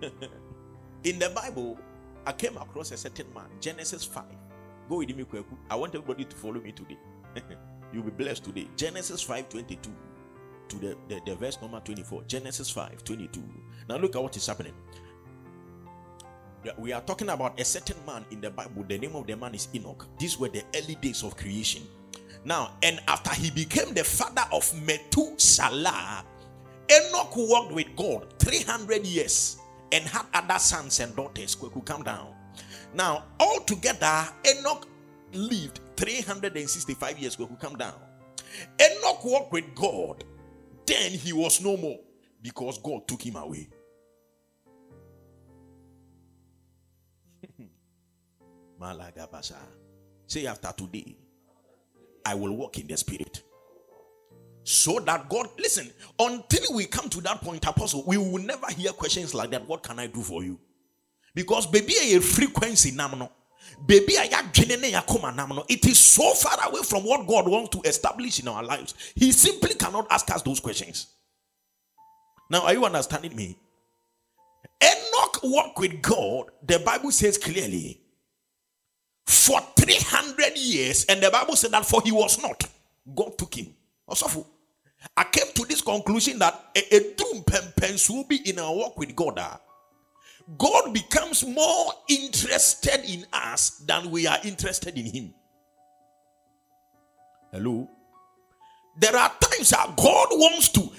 in 1.02 1.18
the 1.18 1.30
Bible, 1.30 1.76
I 2.24 2.30
came 2.30 2.56
across 2.56 2.92
a 2.92 2.96
certain 2.96 3.26
man, 3.34 3.48
Genesis 3.60 4.04
5. 4.04 4.24
Go 4.88 4.98
with 4.98 5.14
me, 5.14 5.24
Kweku. 5.24 5.56
I 5.68 5.74
want 5.74 5.92
everybody 5.96 6.24
to 6.24 6.36
follow 6.36 6.60
me 6.60 6.70
today. 6.70 6.98
You'll 7.92 8.04
be 8.04 8.12
blessed 8.12 8.44
today. 8.44 8.68
Genesis 8.76 9.22
5 9.22 9.48
22 9.48 9.90
to 10.68 10.76
the, 10.76 10.96
the, 11.08 11.20
the 11.26 11.34
verse 11.34 11.60
number 11.60 11.80
24. 11.80 12.22
Genesis 12.28 12.70
5 12.70 13.02
22. 13.02 13.42
Now 13.88 13.96
look 13.96 14.14
at 14.14 14.22
what 14.22 14.36
is 14.36 14.46
happening. 14.46 14.74
We 16.78 16.92
are 16.92 17.00
talking 17.00 17.30
about 17.30 17.58
a 17.58 17.64
certain 17.64 17.96
man 18.06 18.24
in 18.30 18.40
the 18.40 18.50
Bible. 18.50 18.84
The 18.86 18.98
name 18.98 19.16
of 19.16 19.26
the 19.26 19.36
man 19.36 19.54
is 19.54 19.68
Enoch. 19.74 20.06
These 20.18 20.38
were 20.38 20.48
the 20.48 20.62
early 20.76 20.94
days 20.94 21.24
of 21.24 21.36
creation. 21.36 21.82
Now, 22.44 22.72
and 22.82 23.00
after 23.08 23.34
he 23.34 23.50
became 23.50 23.94
the 23.94 24.04
father 24.04 24.44
of 24.52 24.72
Methuselah, 24.86 26.24
Enoch 26.90 27.36
walked 27.36 27.72
with 27.72 27.94
God 27.96 28.32
300 28.38 29.04
years 29.06 29.58
and 29.92 30.04
had 30.04 30.26
other 30.32 30.58
sons 30.58 31.00
and 31.00 31.14
daughters 31.14 31.54
could 31.54 31.72
come 31.84 32.02
down. 32.02 32.34
Now, 32.94 33.24
altogether, 33.38 34.28
Enoch 34.46 34.86
lived 35.32 35.80
365 35.96 37.18
years 37.18 37.36
could 37.36 37.58
come 37.58 37.76
down. 37.76 37.94
Enoch 38.80 39.24
walked 39.24 39.52
with 39.52 39.74
God, 39.74 40.24
then 40.86 41.12
he 41.12 41.32
was 41.32 41.60
no 41.60 41.76
more 41.76 41.98
because 42.42 42.78
God 42.78 43.06
took 43.06 43.20
him 43.22 43.36
away. 43.36 43.68
Malagabasa. 48.80 49.58
Say 50.26 50.46
after 50.46 50.72
today, 50.76 51.16
I 52.28 52.34
will 52.34 52.54
walk 52.54 52.78
in 52.78 52.86
the 52.86 52.96
spirit 52.96 53.42
so 54.62 55.00
that 55.00 55.30
God, 55.30 55.48
listen, 55.58 55.90
until 56.18 56.74
we 56.74 56.84
come 56.84 57.08
to 57.08 57.22
that 57.22 57.40
point, 57.40 57.66
apostle, 57.66 58.04
we 58.06 58.18
will 58.18 58.42
never 58.42 58.66
hear 58.66 58.92
questions 58.92 59.34
like 59.34 59.50
that. 59.52 59.66
What 59.66 59.82
can 59.82 59.98
I 59.98 60.08
do 60.08 60.20
for 60.20 60.44
you? 60.44 60.60
Because 61.34 61.66
baby, 61.66 61.94
a 62.12 62.20
frequency 62.20 62.92
namno. 62.92 63.30
Baby, 63.86 64.12
it 64.18 65.86
is 65.86 65.98
so 65.98 66.34
far 66.34 66.68
away 66.68 66.82
from 66.82 67.04
what 67.04 67.26
God 67.26 67.48
wants 67.48 67.70
to 67.70 67.88
establish 67.88 68.40
in 68.40 68.48
our 68.48 68.62
lives. 68.62 68.94
He 69.14 69.32
simply 69.32 69.74
cannot 69.74 70.06
ask 70.10 70.30
us 70.30 70.42
those 70.42 70.60
questions. 70.60 71.06
Now, 72.50 72.62
are 72.62 72.74
you 72.74 72.84
understanding 72.84 73.34
me? 73.34 73.56
Enoch 74.82 75.40
walked 75.44 75.78
with 75.78 76.02
God, 76.02 76.50
the 76.62 76.78
Bible 76.80 77.10
says 77.10 77.38
clearly, 77.38 78.02
for 79.28 79.60
300 79.76 80.56
years, 80.56 81.04
and 81.04 81.22
the 81.22 81.30
Bible 81.30 81.54
said 81.54 81.70
that 81.72 81.84
for 81.84 82.00
he 82.02 82.10
was 82.10 82.40
not, 82.42 82.64
God 83.14 83.36
took 83.36 83.54
him. 83.54 83.74
I 85.16 85.24
came 85.24 85.52
to 85.54 85.64
this 85.66 85.82
conclusion 85.82 86.38
that 86.38 86.70
a, 86.74 87.14
true 87.14 87.42
pempens 87.42 88.08
will 88.08 88.24
be 88.24 88.36
in 88.48 88.58
our 88.58 88.74
walk 88.74 88.98
with 88.98 89.14
God. 89.14 89.38
Ah. 89.38 89.60
God 90.56 90.94
becomes 90.94 91.44
more 91.44 91.92
interested 92.08 93.04
in 93.04 93.26
us 93.32 93.70
than 93.86 94.10
we 94.10 94.26
are 94.26 94.38
interested 94.44 94.96
in 94.96 95.04
Him. 95.04 95.34
Hello? 97.52 97.88
There 98.98 99.14
are 99.14 99.30
times 99.40 99.70
that 99.70 99.94
God 99.96 100.28
wants 100.32 100.70
to 100.70 100.90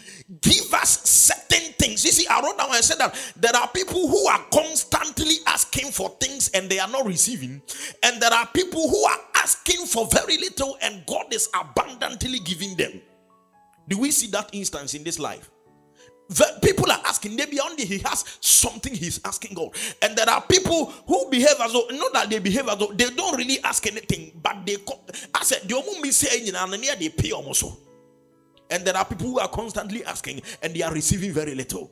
give 0.42 0.74
us 0.74 1.10
certain 1.10 1.74
things. 1.74 2.06
You 2.06 2.12
see, 2.12 2.28
I 2.28 2.42
wrote 2.42 2.58
down 2.58 2.70
and 2.74 2.84
said 2.84 3.00
that 3.00 3.16
there 3.36 3.56
are 3.56 3.68
people 3.70 4.08
who 4.08 4.28
are 4.28 4.44
constantly 4.52 5.38
asking 5.48 5.92
for 5.92 6.10
things 6.20 6.50
and 6.50 6.70
they 6.70 6.80
are 6.80 6.88
not 6.88 7.06
receiving, 7.06 7.62
and 8.04 8.22
there 8.22 8.34
are 8.34 8.48
people 8.48 8.90
who 8.90 9.04
are 9.06 9.20
asking 9.36 9.86
for 9.88 10.06
very 10.08 10.38
little 10.38 10.78
and 10.82 11.06
God 11.06 11.34
is 11.34 11.50
abundantly 11.60 12.40
giving 12.40 12.76
them. 12.76 13.02
Do 13.88 13.98
we 13.98 14.12
see 14.12 14.28
that 14.28 14.50
instance 14.54 14.94
in 14.94 15.04
this 15.04 15.18
life? 15.18 15.50
The 16.30 16.60
people 16.62 16.92
are 16.92 17.02
asking, 17.08 17.36
maybe 17.36 17.60
only 17.60 17.86
he 17.86 17.98
has 18.00 18.24
something 18.40 18.94
he's 18.94 19.20
asking 19.26 19.56
God. 19.56 19.70
And 20.04 20.16
there 20.16 20.30
are 20.30 20.42
people 20.42 20.94
who 21.08 21.28
behave 21.28 21.56
as 21.60 21.74
though, 21.74 21.88
not 21.92 22.14
that 22.14 22.30
they 22.30 22.38
behave 22.38 22.68
as 22.68 22.78
though 22.78 22.92
they 22.94 23.10
don't 23.10 23.36
really 23.36 23.60
ask 23.64 23.88
anything, 23.88 24.40
but 24.44 24.64
they, 24.64 24.78
I 25.34 25.44
said, 25.44 25.68
the 25.68 25.76
only 25.76 26.12
saying, 26.12 26.54
and 26.54 26.74
they 26.74 27.10
pay 27.10 27.32
almost. 27.32 27.64
And 28.70 28.86
there 28.86 28.96
are 28.96 29.06
people 29.06 29.28
who 29.28 29.40
are 29.40 29.48
constantly 29.48 30.04
asking 30.06 30.42
and 30.62 30.74
they 30.74 30.82
are 30.82 30.94
receiving 30.94 31.32
very 31.32 31.56
little. 31.56 31.92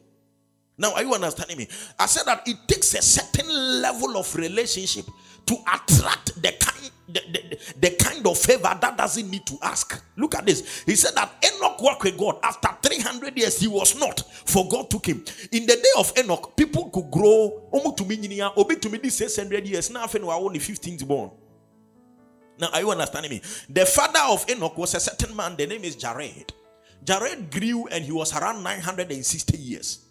Now, 0.78 0.94
are 0.94 1.04
you 1.04 1.14
understanding 1.14 1.58
me? 1.58 1.68
I 2.00 2.06
said 2.06 2.24
that 2.26 2.48
it 2.48 2.58
takes 2.68 2.94
a 2.94 3.02
certain 3.02 3.82
level 3.82 4.16
of 4.16 4.34
relationship 4.36 5.06
to 5.48 5.56
attract 5.74 6.40
the 6.42 6.54
kind 6.60 6.92
the, 7.10 7.22
the, 7.32 7.58
the, 7.80 7.96
kind 7.96 8.28
of 8.28 8.38
favor 8.38 8.78
that 8.82 8.98
doesn't 8.98 9.32
need 9.32 9.46
to 9.46 9.58
ask. 9.62 10.04
Look 10.18 10.36
at 10.36 10.46
this. 10.46 10.84
He 10.86 10.96
said 10.96 11.16
that 11.16 11.32
Enoch 11.42 11.82
worked 11.82 12.04
with 12.04 12.18
God. 12.18 12.38
After 12.44 12.68
300 12.90 13.38
years, 13.38 13.60
he 13.62 13.68
was 13.70 13.98
not, 13.98 14.20
for 14.20 14.68
God 14.68 14.90
took 14.90 15.06
him. 15.06 15.24
In 15.54 15.66
the 15.66 15.76
day 15.78 15.92
of 15.98 16.12
Enoch, 16.18 16.58
people 16.58 16.90
could 16.90 17.10
grow 17.10 17.70
me, 17.72 18.42
obi 18.58 18.76
to 18.76 18.90
me 18.90 18.98
this 18.98 19.16
600 19.16 19.66
years. 19.66 19.90
Now, 19.90 20.04
I 20.06 20.34
only 20.34 20.60
15th 20.60 21.08
born. 21.08 21.32
Now, 22.60 22.70
are 22.74 22.82
you 22.82 22.92
understanding 22.92 23.32
me? 23.32 23.42
The 23.70 23.86
father 23.86 24.20
of 24.28 24.50
Enoch 24.50 24.78
was 24.78 24.96
a 24.96 25.00
certain 25.00 25.34
man, 25.34 25.56
the 25.56 25.66
name 25.66 25.86
is 25.86 25.96
Jared. 25.96 26.52
Jared 27.04 27.52
grew 27.52 27.88
and 27.88 28.04
he 28.04 28.12
was 28.12 28.36
around 28.36 28.64
960 28.64 29.58
years. 29.58 30.06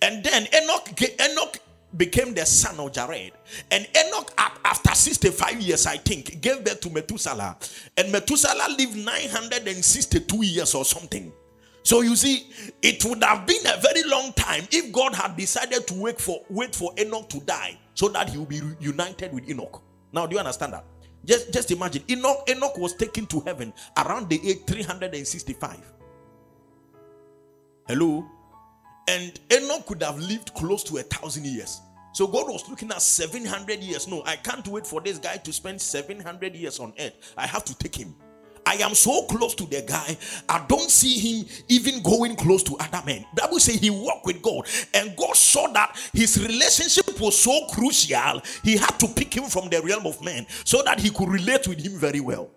And 0.00 0.24
then 0.24 0.46
Enoch, 0.54 0.88
Enoch 1.20 1.58
became 1.96 2.34
the 2.34 2.46
son 2.46 2.78
of 2.80 2.92
Jared. 2.92 3.32
And 3.70 3.86
Enoch, 3.96 4.32
after 4.38 4.94
65 4.94 5.60
years, 5.60 5.86
I 5.86 5.96
think, 5.98 6.40
gave 6.40 6.64
birth 6.64 6.80
to 6.80 6.90
Methuselah. 6.90 7.56
And 7.96 8.10
Methuselah 8.12 8.74
lived 8.78 8.96
962 8.96 10.44
years 10.44 10.74
or 10.74 10.84
something. 10.84 11.32
So 11.82 12.00
you 12.00 12.16
see, 12.16 12.48
it 12.80 13.04
would 13.04 13.22
have 13.22 13.46
been 13.46 13.64
a 13.66 13.78
very 13.80 14.02
long 14.04 14.32
time 14.32 14.66
if 14.72 14.90
God 14.90 15.14
had 15.14 15.36
decided 15.36 15.86
to 15.88 15.94
wait 15.94 16.18
for 16.18 16.42
wait 16.48 16.74
for 16.74 16.92
Enoch 16.98 17.28
to 17.28 17.40
die 17.40 17.78
so 17.92 18.08
that 18.08 18.30
he 18.30 18.38
will 18.38 18.46
be 18.46 18.60
united 18.80 19.34
with 19.34 19.48
Enoch. 19.50 19.82
Now, 20.10 20.26
do 20.26 20.34
you 20.34 20.40
understand 20.40 20.72
that? 20.72 20.84
Just, 21.24 21.52
just 21.52 21.70
imagine 21.70 22.02
Enoch, 22.10 22.48
Enoch 22.48 22.78
was 22.78 22.94
taken 22.94 23.26
to 23.26 23.40
heaven 23.40 23.72
around 23.98 24.30
the 24.30 24.40
age 24.48 24.64
365. 24.66 25.92
Hello? 27.86 28.24
And 29.08 29.38
Enoch 29.52 29.86
could 29.86 30.02
have 30.02 30.18
lived 30.18 30.54
close 30.54 30.82
to 30.84 30.96
a 30.98 31.02
thousand 31.02 31.46
years. 31.46 31.80
So 32.12 32.26
God 32.26 32.46
was 32.48 32.68
looking 32.68 32.90
at 32.90 33.02
700 33.02 33.80
years. 33.80 34.08
No, 34.08 34.22
I 34.24 34.36
can't 34.36 34.66
wait 34.68 34.86
for 34.86 35.00
this 35.00 35.18
guy 35.18 35.36
to 35.36 35.52
spend 35.52 35.80
700 35.80 36.54
years 36.54 36.78
on 36.78 36.94
earth. 36.98 37.34
I 37.36 37.46
have 37.46 37.64
to 37.64 37.76
take 37.76 37.96
him. 37.96 38.14
I 38.66 38.76
am 38.76 38.94
so 38.94 39.26
close 39.26 39.54
to 39.56 39.66
the 39.66 39.82
guy, 39.82 40.16
I 40.48 40.64
don't 40.68 40.90
see 40.90 41.18
him 41.18 41.46
even 41.68 42.02
going 42.02 42.34
close 42.34 42.62
to 42.62 42.76
other 42.76 43.02
men. 43.04 43.26
That 43.34 43.50
will 43.50 43.60
say 43.60 43.76
he 43.76 43.90
walked 43.90 44.24
with 44.24 44.40
God, 44.40 44.66
and 44.94 45.14
God 45.16 45.36
saw 45.36 45.70
that 45.72 45.94
his 46.14 46.42
relationship 46.42 47.20
was 47.20 47.38
so 47.38 47.66
crucial, 47.72 48.40
he 48.62 48.78
had 48.78 48.98
to 49.00 49.08
pick 49.08 49.36
him 49.36 49.44
from 49.44 49.68
the 49.68 49.82
realm 49.82 50.06
of 50.06 50.22
men 50.24 50.46
so 50.64 50.82
that 50.82 50.98
he 50.98 51.10
could 51.10 51.28
relate 51.28 51.68
with 51.68 51.84
him 51.84 51.98
very 51.98 52.20
well. 52.20 52.50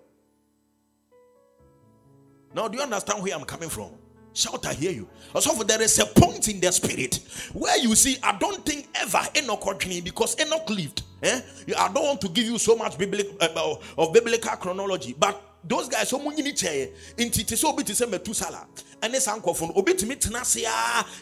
Now, 2.55 2.67
do 2.67 2.77
you 2.77 2.83
understand 2.83 3.21
where 3.21 3.35
I'm 3.35 3.43
coming 3.43 3.69
from? 3.69 3.91
Shout, 4.37 4.67
I 4.67 4.75
hear 4.75 4.91
you. 4.91 5.07
Also, 5.33 5.51
there 5.63 5.81
is 5.81 5.97
a 5.97 6.05
point 6.05 6.47
in 6.47 6.59
the 6.59 6.71
spirit 6.71 7.15
where 7.53 7.75
you 7.79 7.95
see, 7.95 8.17
I 8.21 8.37
don't 8.37 8.63
think 8.63 8.87
ever 8.93 9.19
Enoch 9.35 9.65
because 10.03 10.39
Enoch 10.39 10.69
lived. 10.69 11.01
Eh? 11.23 11.41
I 11.75 11.91
don't 11.91 12.03
want 12.03 12.21
to 12.21 12.29
give 12.29 12.45
you 12.45 12.59
so 12.59 12.75
much 12.75 12.99
biblical 12.99 13.35
uh, 13.41 13.75
of 13.97 14.13
biblical 14.13 14.51
chronology, 14.57 15.15
but 15.17 15.41
those 15.63 15.89
guys 15.89 16.09
so 16.09 16.19
many 16.19 16.53
chair 16.53 16.89
in 17.17 17.31
titi 17.31 17.55
so 17.55 17.73
bit 17.73 17.87
say 17.87 18.05
metusala 18.05 18.63
and 19.01 19.11
this 19.11 19.27
uncle 19.27 19.55
from 19.55 19.71
obi 19.75 19.95
to 19.95 20.05
me 20.05 20.15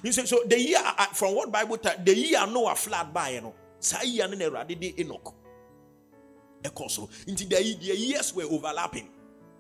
you 0.04 0.12
say 0.12 0.26
so 0.26 0.44
the 0.46 0.60
year 0.60 0.78
uh, 0.84 1.06
from 1.08 1.34
what 1.34 1.50
bible 1.50 1.78
the 2.04 2.14
year 2.14 2.46
noah 2.46 2.76
flood 2.76 3.14
by 3.14 3.30
you 3.30 3.42
know 3.42 3.56
say 3.80 4.06
year 4.06 4.28
no 4.28 4.50
na 4.50 4.66
enoch 5.00 5.34
ekoso 6.62 7.10
into 7.28 7.46
the 7.46 7.64
years 7.64 8.36
were 8.36 8.44
overlapping 8.44 9.08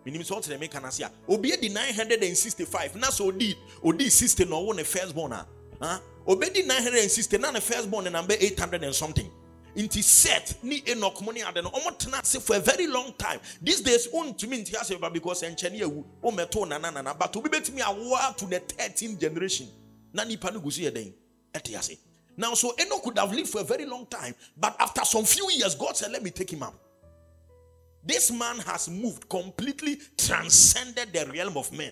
menim 0.05 0.21
sɛ 0.21 0.37
ɔkyerɛ 0.41 0.59
me 0.59 0.67
kana 0.67 0.91
se 0.91 1.03
a 1.03 1.11
obi 1.27 1.55
di 1.57 1.69
965 1.69 2.95
na 2.95 3.07
sɛ 3.07 3.21
odi 3.27 3.55
odi 3.83 4.09
60 4.09 4.45
na 4.45 4.55
ɔwo 4.55 4.75
ne 4.75 4.83
first 4.83 5.15
born 5.15 5.33
a 5.33 5.45
huh? 5.81 5.99
obedi 6.27 6.65
960 6.65 7.37
na 7.37 7.51
ne 7.51 7.59
first 7.59 7.89
born 7.89 8.05
ne 8.05 8.09
number 8.11 8.35
800 8.39 8.83
and 8.83 8.95
something 8.95 9.29
Into 9.75 10.01
set 10.01 10.55
ni 10.63 10.81
Enoch 10.87 11.21
money 11.21 11.41
ade 11.41 11.61
no 11.61 11.69
omo 11.69 11.91
tena 11.97 12.19
ase 12.19 12.39
for 12.39 12.55
a 12.55 12.59
very 12.59 12.87
long 12.87 13.13
time. 13.17 13.41
These 13.61 13.81
days 13.81 14.07
ontumi 14.07 14.63
nti 14.63 14.73
ase 14.79 14.97
ba 14.97 15.09
because 15.09 15.43
o 15.43 16.31
meto 16.31 16.65
na 16.65 16.77
na 16.77 17.01
na 17.01 17.13
but 17.13 17.35
obi 17.35 17.49
betimi 17.49 17.81
awa 17.81 18.33
to 18.37 18.45
the 18.45 18.61
13th 18.61 19.19
generation. 19.19 19.67
Na 20.13 20.23
nipa 20.23 20.49
no 20.51 20.61
gusu 20.61 20.89
yeden. 20.89 21.11
Ete 21.53 21.75
ase. 21.75 21.97
Now 22.37 22.53
so 22.53 22.73
Enoch 22.79 23.03
could 23.03 23.17
have 23.17 23.33
lived 23.33 23.49
for 23.49 23.59
a 23.61 23.63
very 23.65 23.85
long 23.85 24.05
time, 24.05 24.33
but 24.55 24.77
after 24.79 25.03
some 25.03 25.25
few 25.25 25.51
years 25.51 25.75
God 25.75 25.97
said 25.97 26.09
let 26.13 26.23
me 26.23 26.31
take 26.31 26.53
him 26.53 26.63
out. 26.63 26.75
This 28.05 28.31
man 28.31 28.59
has 28.59 28.87
moved 28.89 29.27
completely 29.29 29.97
transcended 30.17 31.11
the 31.11 31.25
realm 31.31 31.57
of 31.57 31.71
men. 31.71 31.91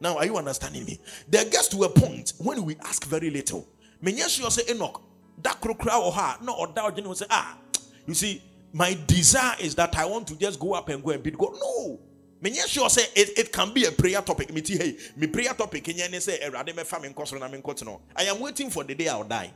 Now, 0.00 0.16
are 0.18 0.26
you 0.26 0.36
understanding 0.36 0.84
me? 0.84 1.00
There 1.28 1.44
gets 1.44 1.68
to 1.68 1.82
a 1.84 1.88
point 1.88 2.34
when 2.38 2.64
we 2.64 2.76
ask 2.84 3.04
very 3.06 3.30
little. 3.30 3.66
Menyesho 4.02 4.44
you 4.44 4.50
say 4.50 4.74
Enoch, 4.74 5.02
that 5.42 5.60
crocra 5.60 5.98
or 5.98 6.12
her, 6.12 6.36
no, 6.42 6.54
or 6.54 6.68
that 6.68 7.02
will 7.02 7.14
say, 7.14 7.26
ah, 7.30 7.58
you 8.06 8.14
see, 8.14 8.42
my 8.72 8.96
desire 9.06 9.56
is 9.60 9.74
that 9.74 9.96
I 9.96 10.04
want 10.04 10.28
to 10.28 10.36
just 10.36 10.60
go 10.60 10.74
up 10.74 10.88
and 10.90 11.02
go 11.02 11.10
and 11.10 11.22
beat 11.22 11.38
God. 11.38 11.54
No. 11.54 11.98
Menyesho 12.42 12.82
you 12.82 12.90
say 12.90 13.06
it, 13.14 13.38
it 13.38 13.52
can 13.52 13.72
be 13.72 13.86
a 13.86 13.92
prayer 13.92 14.20
topic. 14.20 14.52
Me 14.52 14.62
hey, 14.64 14.98
me 15.16 15.26
prayer 15.26 15.54
topic 15.54 15.82
can 15.84 15.96
you 15.96 16.20
say. 16.20 16.38
I 16.44 18.24
am 18.24 18.40
waiting 18.40 18.70
for 18.70 18.84
the 18.84 18.94
day 18.94 19.08
I'll 19.08 19.24
die. 19.24 19.52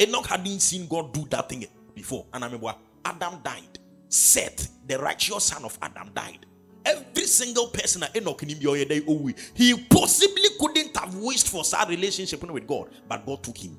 Enoch 0.00 0.26
hadn't 0.26 0.60
seen 0.60 0.86
God 0.86 1.12
do 1.12 1.26
that 1.30 1.48
thing 1.48 1.66
before. 1.94 2.26
And 2.32 2.44
I'm 2.44 2.60
Adam 3.04 3.40
died. 3.42 3.78
Seth, 4.08 4.70
the 4.86 4.98
righteous 4.98 5.44
son 5.44 5.64
of 5.64 5.78
Adam, 5.82 6.10
died. 6.14 6.46
Every 6.84 7.24
single 7.24 7.68
person 7.68 8.02
at 8.02 8.14
Enoch 8.16 8.42
oh, 8.66 9.00
oh, 9.08 9.30
he 9.54 9.74
possibly 9.88 10.48
couldn't 10.60 10.96
have 10.96 11.14
wished 11.16 11.48
for 11.48 11.64
such 11.64 11.88
relationship 11.88 12.42
with 12.44 12.66
God, 12.66 12.90
but 13.08 13.24
God 13.24 13.42
took 13.42 13.56
him. 13.56 13.78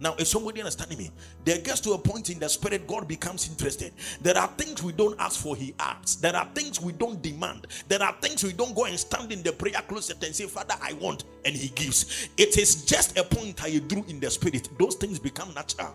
Now, 0.00 0.14
is 0.14 0.30
somebody 0.30 0.60
understanding 0.62 0.96
me? 0.96 1.10
There 1.44 1.58
gets 1.58 1.80
to 1.80 1.92
a 1.92 1.98
point 1.98 2.30
in 2.30 2.38
the 2.38 2.48
spirit, 2.48 2.86
God 2.86 3.06
becomes 3.06 3.48
interested. 3.50 3.92
There 4.22 4.36
are 4.36 4.48
things 4.56 4.82
we 4.82 4.92
don't 4.92 5.18
ask 5.20 5.38
for, 5.38 5.54
He 5.54 5.74
acts. 5.78 6.14
There 6.14 6.34
are 6.34 6.48
things 6.54 6.80
we 6.80 6.92
don't 6.92 7.20
demand. 7.20 7.66
There 7.86 8.02
are 8.02 8.16
things 8.22 8.42
we 8.42 8.54
don't 8.54 8.74
go 8.74 8.86
and 8.86 8.98
stand 8.98 9.30
in 9.30 9.42
the 9.42 9.52
prayer 9.52 9.82
closet 9.86 10.24
and 10.24 10.34
say, 10.34 10.46
Father, 10.46 10.74
I 10.80 10.94
want, 10.94 11.24
and 11.44 11.54
He 11.54 11.68
gives. 11.68 12.28
It 12.38 12.56
is 12.56 12.86
just 12.86 13.18
a 13.18 13.24
point 13.24 13.62
I 13.62 13.78
drew 13.78 14.02
in 14.08 14.20
the 14.20 14.30
spirit. 14.30 14.70
Those 14.78 14.94
things 14.94 15.18
become 15.18 15.52
natural. 15.52 15.94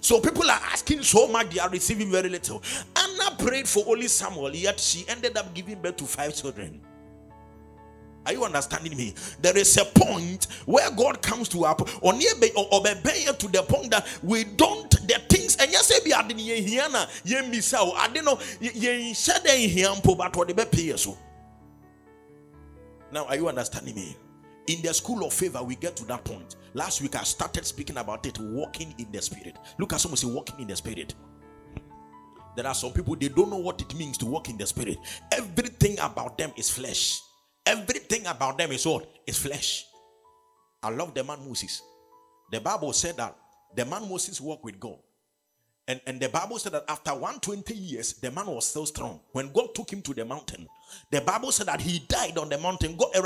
So 0.00 0.20
people 0.20 0.44
are 0.50 0.60
asking 0.72 1.02
so 1.02 1.28
much, 1.28 1.50
they 1.50 1.60
are 1.60 1.70
receiving 1.70 2.10
very 2.10 2.28
little. 2.28 2.62
Anna 2.96 3.36
prayed 3.38 3.68
for 3.68 3.84
only 3.86 4.08
Samuel, 4.08 4.54
yet 4.54 4.80
she 4.80 5.04
ended 5.08 5.36
up 5.36 5.52
giving 5.54 5.80
birth 5.80 5.96
to 5.96 6.04
five 6.04 6.34
children. 6.34 6.80
Are 8.26 8.32
you 8.32 8.44
understanding 8.44 8.96
me? 8.96 9.14
There 9.40 9.56
is 9.56 9.76
a 9.78 9.84
point 9.84 10.46
where 10.66 10.90
God 10.90 11.22
comes 11.22 11.48
to 11.50 11.64
up 11.64 11.88
or 12.02 12.12
near 12.12 12.32
or 12.56 12.80
to 12.80 13.48
the 13.48 13.64
point 13.66 13.90
that 13.92 14.06
we 14.22 14.44
don't 14.44 14.90
the 14.90 15.20
things 15.28 15.56
and 15.56 15.70
yes, 15.72 15.98
be 16.00 16.12
adin 16.12 16.38
ye 16.38 16.60
hiana 16.60 17.08
ye 17.24 17.36
misao. 17.36 17.94
Know 18.22 18.38
ye 18.60 19.14
said 19.14 19.46
in 19.46 20.00
but 20.04 20.36
what 20.36 20.48
the 20.48 20.98
so. 20.98 21.16
Now, 23.12 23.24
are 23.24 23.36
you 23.36 23.48
understanding 23.48 23.94
me? 23.94 24.16
In 24.70 24.80
the 24.82 24.94
school 24.94 25.26
of 25.26 25.32
favor, 25.32 25.60
we 25.64 25.74
get 25.74 25.96
to 25.96 26.04
that 26.04 26.22
point. 26.22 26.54
Last 26.74 27.02
week, 27.02 27.16
I 27.16 27.24
started 27.24 27.66
speaking 27.66 27.96
about 27.96 28.24
it 28.24 28.38
walking 28.38 28.94
in 28.98 29.10
the 29.10 29.20
spirit. 29.20 29.56
Look 29.80 29.92
at 29.92 30.00
someone 30.00 30.16
say, 30.16 30.28
walking 30.28 30.60
in 30.60 30.68
the 30.68 30.76
spirit. 30.76 31.12
There 32.54 32.64
are 32.64 32.74
some 32.74 32.92
people, 32.92 33.16
they 33.16 33.26
don't 33.26 33.50
know 33.50 33.56
what 33.56 33.80
it 33.80 33.92
means 33.96 34.16
to 34.18 34.26
walk 34.26 34.48
in 34.48 34.56
the 34.56 34.64
spirit. 34.68 34.98
Everything 35.32 35.98
about 35.98 36.38
them 36.38 36.52
is 36.56 36.70
flesh. 36.70 37.20
Everything 37.66 38.24
about 38.26 38.58
them 38.58 38.70
is 38.70 38.86
what? 38.86 39.12
Is 39.26 39.38
flesh. 39.38 39.86
I 40.84 40.90
love 40.90 41.14
the 41.14 41.24
man 41.24 41.40
Moses. 41.44 41.82
The 42.52 42.60
Bible 42.60 42.92
said 42.92 43.16
that 43.16 43.36
the 43.74 43.84
man 43.84 44.08
Moses 44.08 44.40
walked 44.40 44.64
with 44.64 44.78
God. 44.78 44.98
And, 45.88 46.00
and 46.06 46.20
the 46.20 46.28
Bible 46.28 46.58
said 46.58 46.72
that 46.72 46.84
after 46.88 47.10
120 47.12 47.74
years, 47.74 48.12
the 48.14 48.30
man 48.30 48.46
was 48.46 48.68
still 48.68 48.86
strong. 48.86 49.20
When 49.32 49.52
God 49.52 49.74
took 49.74 49.92
him 49.92 50.02
to 50.02 50.14
the 50.14 50.24
mountain, 50.24 50.68
the 51.10 51.20
Bible 51.20 51.50
said 51.52 51.66
that 51.66 51.80
he 51.80 52.00
died 52.00 52.38
on 52.38 52.48
the 52.48 52.58
mountain. 52.58 52.96
God, 52.96 53.08
eh, 53.14 53.20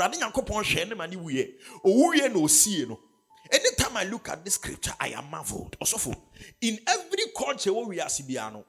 Anytime 3.51 3.97
I 3.97 4.03
look 4.05 4.29
at 4.29 4.43
this 4.43 4.55
scripture, 4.55 4.93
I 4.99 5.09
am 5.09 5.29
marveled. 5.29 5.77
Also, 5.79 6.11
in 6.61 6.79
every 6.87 7.25
culture 7.37 7.71
where 7.71 7.85
we 7.85 7.99
are 8.01 8.07
Sibiano, 8.07 8.63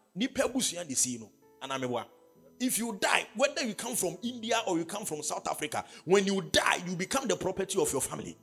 if 2.59 2.79
you 2.79 2.99
die, 3.01 3.27
whether 3.35 3.65
you 3.65 3.75
come 3.75 3.95
from 3.95 4.17
India 4.23 4.61
or 4.67 4.79
you 4.79 4.85
come 4.85 5.05
from 5.05 5.23
South 5.23 5.47
Africa, 5.49 5.85
when 6.05 6.27
you 6.27 6.43
die, 6.53 6.83
you 6.87 6.95
become 6.95 7.27
the 7.27 7.37
property 7.37 7.81
of 7.81 7.91
your 7.93 8.01
family. 8.01 8.37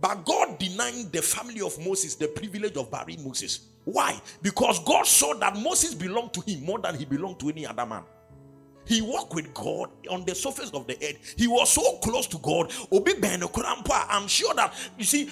But 0.00 0.24
God 0.24 0.58
denied 0.58 1.12
the 1.12 1.20
family 1.22 1.60
of 1.60 1.78
Moses 1.84 2.14
the 2.14 2.28
privilege 2.28 2.76
of 2.76 2.90
burying 2.90 3.22
Moses. 3.24 3.69
Why? 3.84 4.20
Because 4.42 4.78
God 4.84 5.06
saw 5.06 5.34
that 5.34 5.56
Moses 5.56 5.94
belonged 5.94 6.32
to 6.34 6.40
him 6.42 6.64
more 6.64 6.78
than 6.78 6.96
he 6.96 7.04
belonged 7.04 7.40
to 7.40 7.48
any 7.48 7.66
other 7.66 7.86
man. 7.86 8.02
He 8.86 9.02
walked 9.02 9.34
with 9.34 9.52
God 9.54 9.90
on 10.10 10.24
the 10.24 10.34
surface 10.34 10.70
of 10.70 10.86
the 10.86 10.94
earth. 10.96 11.34
He 11.36 11.46
was 11.46 11.70
so 11.70 11.98
close 11.98 12.26
to 12.28 12.38
God. 12.38 12.72
I'm 12.92 14.28
sure 14.28 14.54
that 14.54 14.74
you 14.98 15.04
see, 15.04 15.30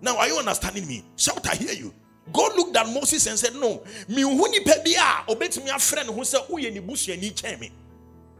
now 0.00 0.16
are 0.18 0.28
you 0.28 0.38
understanding 0.38 0.86
me? 0.86 1.04
Shout, 1.16 1.46
I 1.46 1.56
hear 1.56 1.72
you. 1.72 1.94
God 2.32 2.56
looked 2.56 2.76
at 2.76 2.86
Moses 2.88 3.26
and 3.26 3.38
said, 3.38 3.54
No, 3.54 3.82
I 4.08 4.20
have 5.70 5.82
friends 5.82 6.10
who 6.10 6.24
say, 6.24 6.38
'Who 6.46 6.58
is 6.58 6.74
the 6.74 6.80
boss 6.80 7.06
here, 7.06 7.16
me?' 7.58 7.72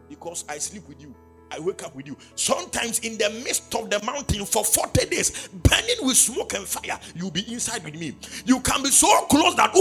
because 0.09 0.45
I 0.49 0.59
sleep 0.59 0.89
with 0.89 1.01
you. 1.01 1.15
I 1.55 1.61
wake 1.61 1.83
up 1.85 1.95
with 1.95 2.07
you. 2.07 2.17
Sometimes 2.35 2.99
in 3.01 3.17
the 3.17 3.31
midst 3.45 3.75
of 3.75 3.89
the 3.91 4.03
mountain 4.05 4.45
for 4.45 4.65
40 4.65 5.07
days, 5.07 5.49
burning 5.49 5.97
with 6.03 6.17
smoke 6.17 6.55
and 6.55 6.67
fire, 6.67 6.99
you'll 7.15 7.31
be 7.31 7.53
inside 7.53 7.85
with 7.85 7.95
me. 7.95 8.17
You 8.45 8.61
can 8.61 8.83
be 8.83 8.91
so 8.91 9.27
close 9.27 9.55
that 9.57 9.73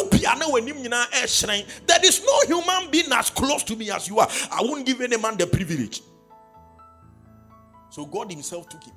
there 1.88 2.06
is 2.06 2.26
no 2.26 2.42
human 2.48 2.92
being 2.92 3.12
as 3.12 3.30
close 3.30 3.64
to 3.64 3.76
me 3.76 3.90
as 3.92 4.08
you 4.08 4.20
are. 4.20 4.28
I 4.52 4.62
won't 4.62 4.86
give 4.86 5.02
any 5.02 5.18
man 5.18 5.38
the 5.38 5.48
privilege. 5.48 6.02
So 7.90 8.06
God 8.06 8.32
Himself 8.32 8.70
took 8.70 8.84
him, 8.84 8.94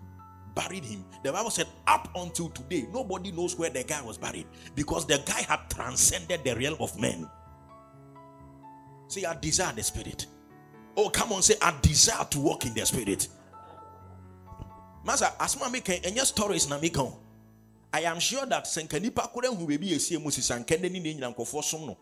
buried 0.55 0.85
him. 0.85 1.05
The 1.23 1.33
Bible 1.33 1.51
said, 1.51 1.67
up 1.87 2.09
until 2.17 2.49
today, 2.51 2.87
nobody 2.93 3.33
knows 3.33 3.57
where 3.57 3.71
the 3.71 3.85
guy 3.85 4.03
was 4.03 4.19
buried 4.19 4.47
because 4.75 5.07
the 5.07 5.23
guy 5.25 5.43
had 5.43 5.61
transcended 5.71 6.45
the 6.45 6.55
realm 6.57 6.77
of 6.81 6.99
men. 6.99 7.29
See, 9.09 9.25
I 9.25 9.35
desire 9.39 9.73
the 9.73 9.83
spirit. 9.83 10.27
Oh, 10.97 11.11
come 11.11 11.33
on, 11.33 11.43
say, 11.43 11.57
I 11.61 11.75
desire 11.83 12.25
to 12.31 12.39
walk 12.41 12.65
in 12.65 12.75
the 12.75 12.87
spirit. 12.87 13.29
Master, 15.05 15.29
as 15.39 15.61
my 15.61 15.69
make 15.69 15.89
any 16.05 16.19
stories 16.21 16.69
na 16.69 16.79
make 16.81 16.97
I 17.93 18.01
am 18.01 18.19
sure 18.19 18.45
that 18.47 18.67
couldn't 19.33 19.57
who 19.57 19.67
be 19.67 19.95
a 19.95 19.99
see 19.99 20.19
Moses 20.19 20.51
and 20.51 20.67
Kennedy 20.67 21.11
in 21.11 21.19
Yanko 21.19 21.45
for 21.45 21.63
some. 21.63 21.95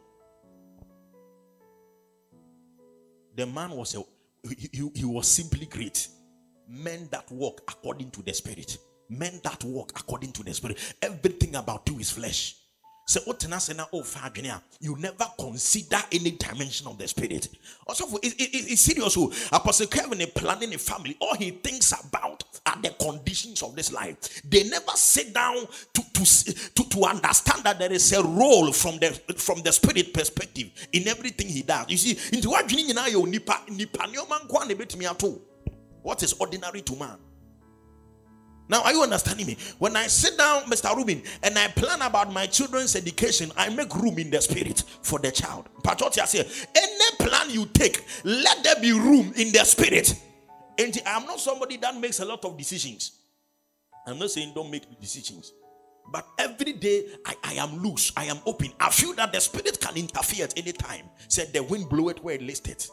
The 3.37 3.47
man 3.47 3.71
was 3.71 3.95
a 3.95 4.03
he, 4.49 4.69
he, 4.73 4.91
he 4.95 5.05
was 5.05 5.27
simply 5.29 5.67
great. 5.67 6.09
Men 6.69 7.09
that 7.11 7.31
walk 7.31 7.63
according 7.69 8.11
to 8.13 8.23
the 8.23 8.33
spirit. 8.33 8.79
Men 9.09 9.41
that 9.45 9.63
walk 9.65 9.93
according 9.97 10.33
to 10.33 10.43
the 10.43 10.55
spirit. 10.55 10.79
Everything 11.03 11.57
about 11.57 11.89
you 11.89 11.99
is 11.99 12.11
flesh. 12.11 12.57
So 13.07 13.21
oh, 13.27 13.35
you 14.81 14.97
never 14.99 15.27
consider 15.39 15.99
any 16.11 16.31
dimension 16.33 16.87
of 16.87 16.97
the 16.97 17.07
spirit. 17.07 17.49
It's, 17.87 18.35
it's 18.73 18.81
serious. 18.81 19.15
Oh. 19.19 19.31
Apostle 19.53 19.89
Kevin 19.89 20.23
is 20.23 20.31
planning 20.31 20.75
a 20.75 20.79
family. 20.79 21.15
All 21.21 21.35
he 21.35 21.51
thinks 21.51 21.93
about 21.93 22.45
are 22.65 22.81
the 22.81 22.91
conditions 22.99 23.63
of 23.63 23.77
this 23.77 23.93
life. 23.93 24.41
They 24.49 24.69
never 24.71 24.93
sit 24.95 25.35
down 25.35 25.67
to, 25.93 26.03
to, 26.15 26.55
to, 26.75 26.89
to 26.89 27.05
understand 27.05 27.65
that 27.65 27.79
there 27.79 27.93
is 27.93 28.11
a 28.15 28.23
role 28.23 28.73
from 28.73 28.99
the 28.99 29.11
from 29.37 29.61
the 29.61 29.73
spirit 29.73 30.15
perspective 30.15 30.71
in 30.93 31.07
everything 31.07 31.49
he 31.49 31.63
does. 31.63 31.85
You 31.91 31.99
see, 31.99 32.19
into 32.35 32.49
what 32.49 32.71
what 36.03 36.23
is 36.23 36.33
ordinary 36.35 36.83
to 36.83 36.97
man? 36.97 37.19
Now, 38.69 38.83
are 38.83 38.93
you 38.93 39.03
understanding 39.03 39.47
me? 39.47 39.59
When 39.79 39.95
I 39.95 40.07
sit 40.07 40.39
down, 40.39 40.63
Mr. 40.63 40.95
Rubin, 40.97 41.23
and 41.43 41.59
I 41.59 41.69
plan 41.69 42.01
about 42.01 42.33
my 42.33 42.47
children's 42.47 42.97
education, 42.97 43.53
I 43.57 43.69
make 43.69 43.95
room 43.95 44.19
in 44.19 44.31
the 44.31 44.41
spirit 44.41 44.85
for 45.03 45.19
the 45.19 45.31
child. 45.31 45.69
Patriotia 45.83 46.27
say, 46.27 46.49
any 46.75 47.17
plan 47.19 47.51
you 47.51 47.67
take, 47.67 48.05
let 48.25 48.65
there 48.65 48.81
be 48.81 48.93
room 48.93 49.33
in 49.37 49.53
the 49.53 49.65
spirit. 49.65 50.19
And 50.79 50.99
I'm 51.07 51.27
not 51.27 51.41
somebody 51.41 51.77
that 51.79 51.97
makes 51.97 52.21
a 52.21 52.25
lot 52.25 52.45
of 52.45 52.57
decisions. 52.57 53.13
I'm 54.07 54.19
not 54.19 54.31
saying 54.31 54.53
don't 54.55 54.71
make 54.71 54.99
decisions. 55.01 55.53
But 56.11 56.27
every 56.39 56.73
day 56.73 57.07
I, 57.27 57.35
I 57.45 57.53
am 57.55 57.83
loose, 57.83 58.13
I 58.17 58.25
am 58.25 58.39
open. 58.47 58.73
I 58.81 58.91
feel 58.91 59.15
that 59.15 59.33
the 59.33 59.41
spirit 59.41 59.81
can 59.81 59.97
interfere 59.97 60.45
at 60.45 60.59
any 60.59 60.73
time. 60.73 61.07
Said 61.29 61.53
the 61.53 61.63
wind 61.63 61.89
blew 61.89 62.11
it 62.11 62.23
where 62.23 62.35
it 62.35 62.43
listed. 62.43 62.87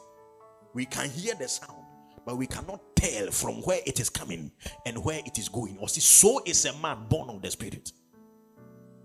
We 0.74 0.86
can 0.86 1.10
hear 1.10 1.36
the 1.36 1.48
sound 1.48 1.81
but 2.26 2.38
we 2.38 2.48
cannot 2.48 2.96
tell 2.96 3.32
from 3.32 3.56
where 3.64 3.80
it 3.86 4.00
is 4.00 4.10
coming 4.10 4.52
and 4.86 5.04
where 5.04 5.20
it 5.26 5.38
is 5.38 5.50
going. 5.50 5.78
Or 5.80 5.90
see, 5.90 6.02
so 6.02 6.42
is 6.46 6.66
a 6.66 6.74
man 6.78 7.06
born 7.10 7.30
of 7.30 7.42
the 7.42 7.52
spirit. 7.52 7.92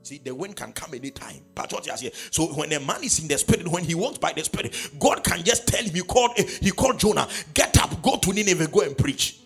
See, 0.03 0.19
the 0.19 0.33
wind 0.35 0.55
can 0.55 0.73
come 0.73 0.95
anytime. 0.95 1.43
But 1.55 1.73
what 1.73 2.03
you 2.03 2.11
So 2.31 2.47
when 2.55 2.73
a 2.73 2.79
man 2.79 3.03
is 3.03 3.19
in 3.19 3.27
the 3.27 3.37
spirit, 3.39 3.67
when 3.67 3.83
he 3.83 3.97
walks 3.97 4.19
by 4.19 4.33
the 4.33 4.45
spirit, 4.45 4.73
God 5.01 5.25
can 5.25 5.43
just 5.43 5.67
tell 5.67 5.83
him. 5.83 5.93
He 5.93 6.03
called, 6.03 6.39
he 6.39 6.71
called 6.71 7.01
Jonah, 7.01 7.29
get 7.55 7.77
up, 7.83 8.01
go 8.03 8.17
to 8.17 8.33
Nineveh, 8.33 8.69
go 8.69 8.83
and 8.83 8.97
preach. 8.97 9.41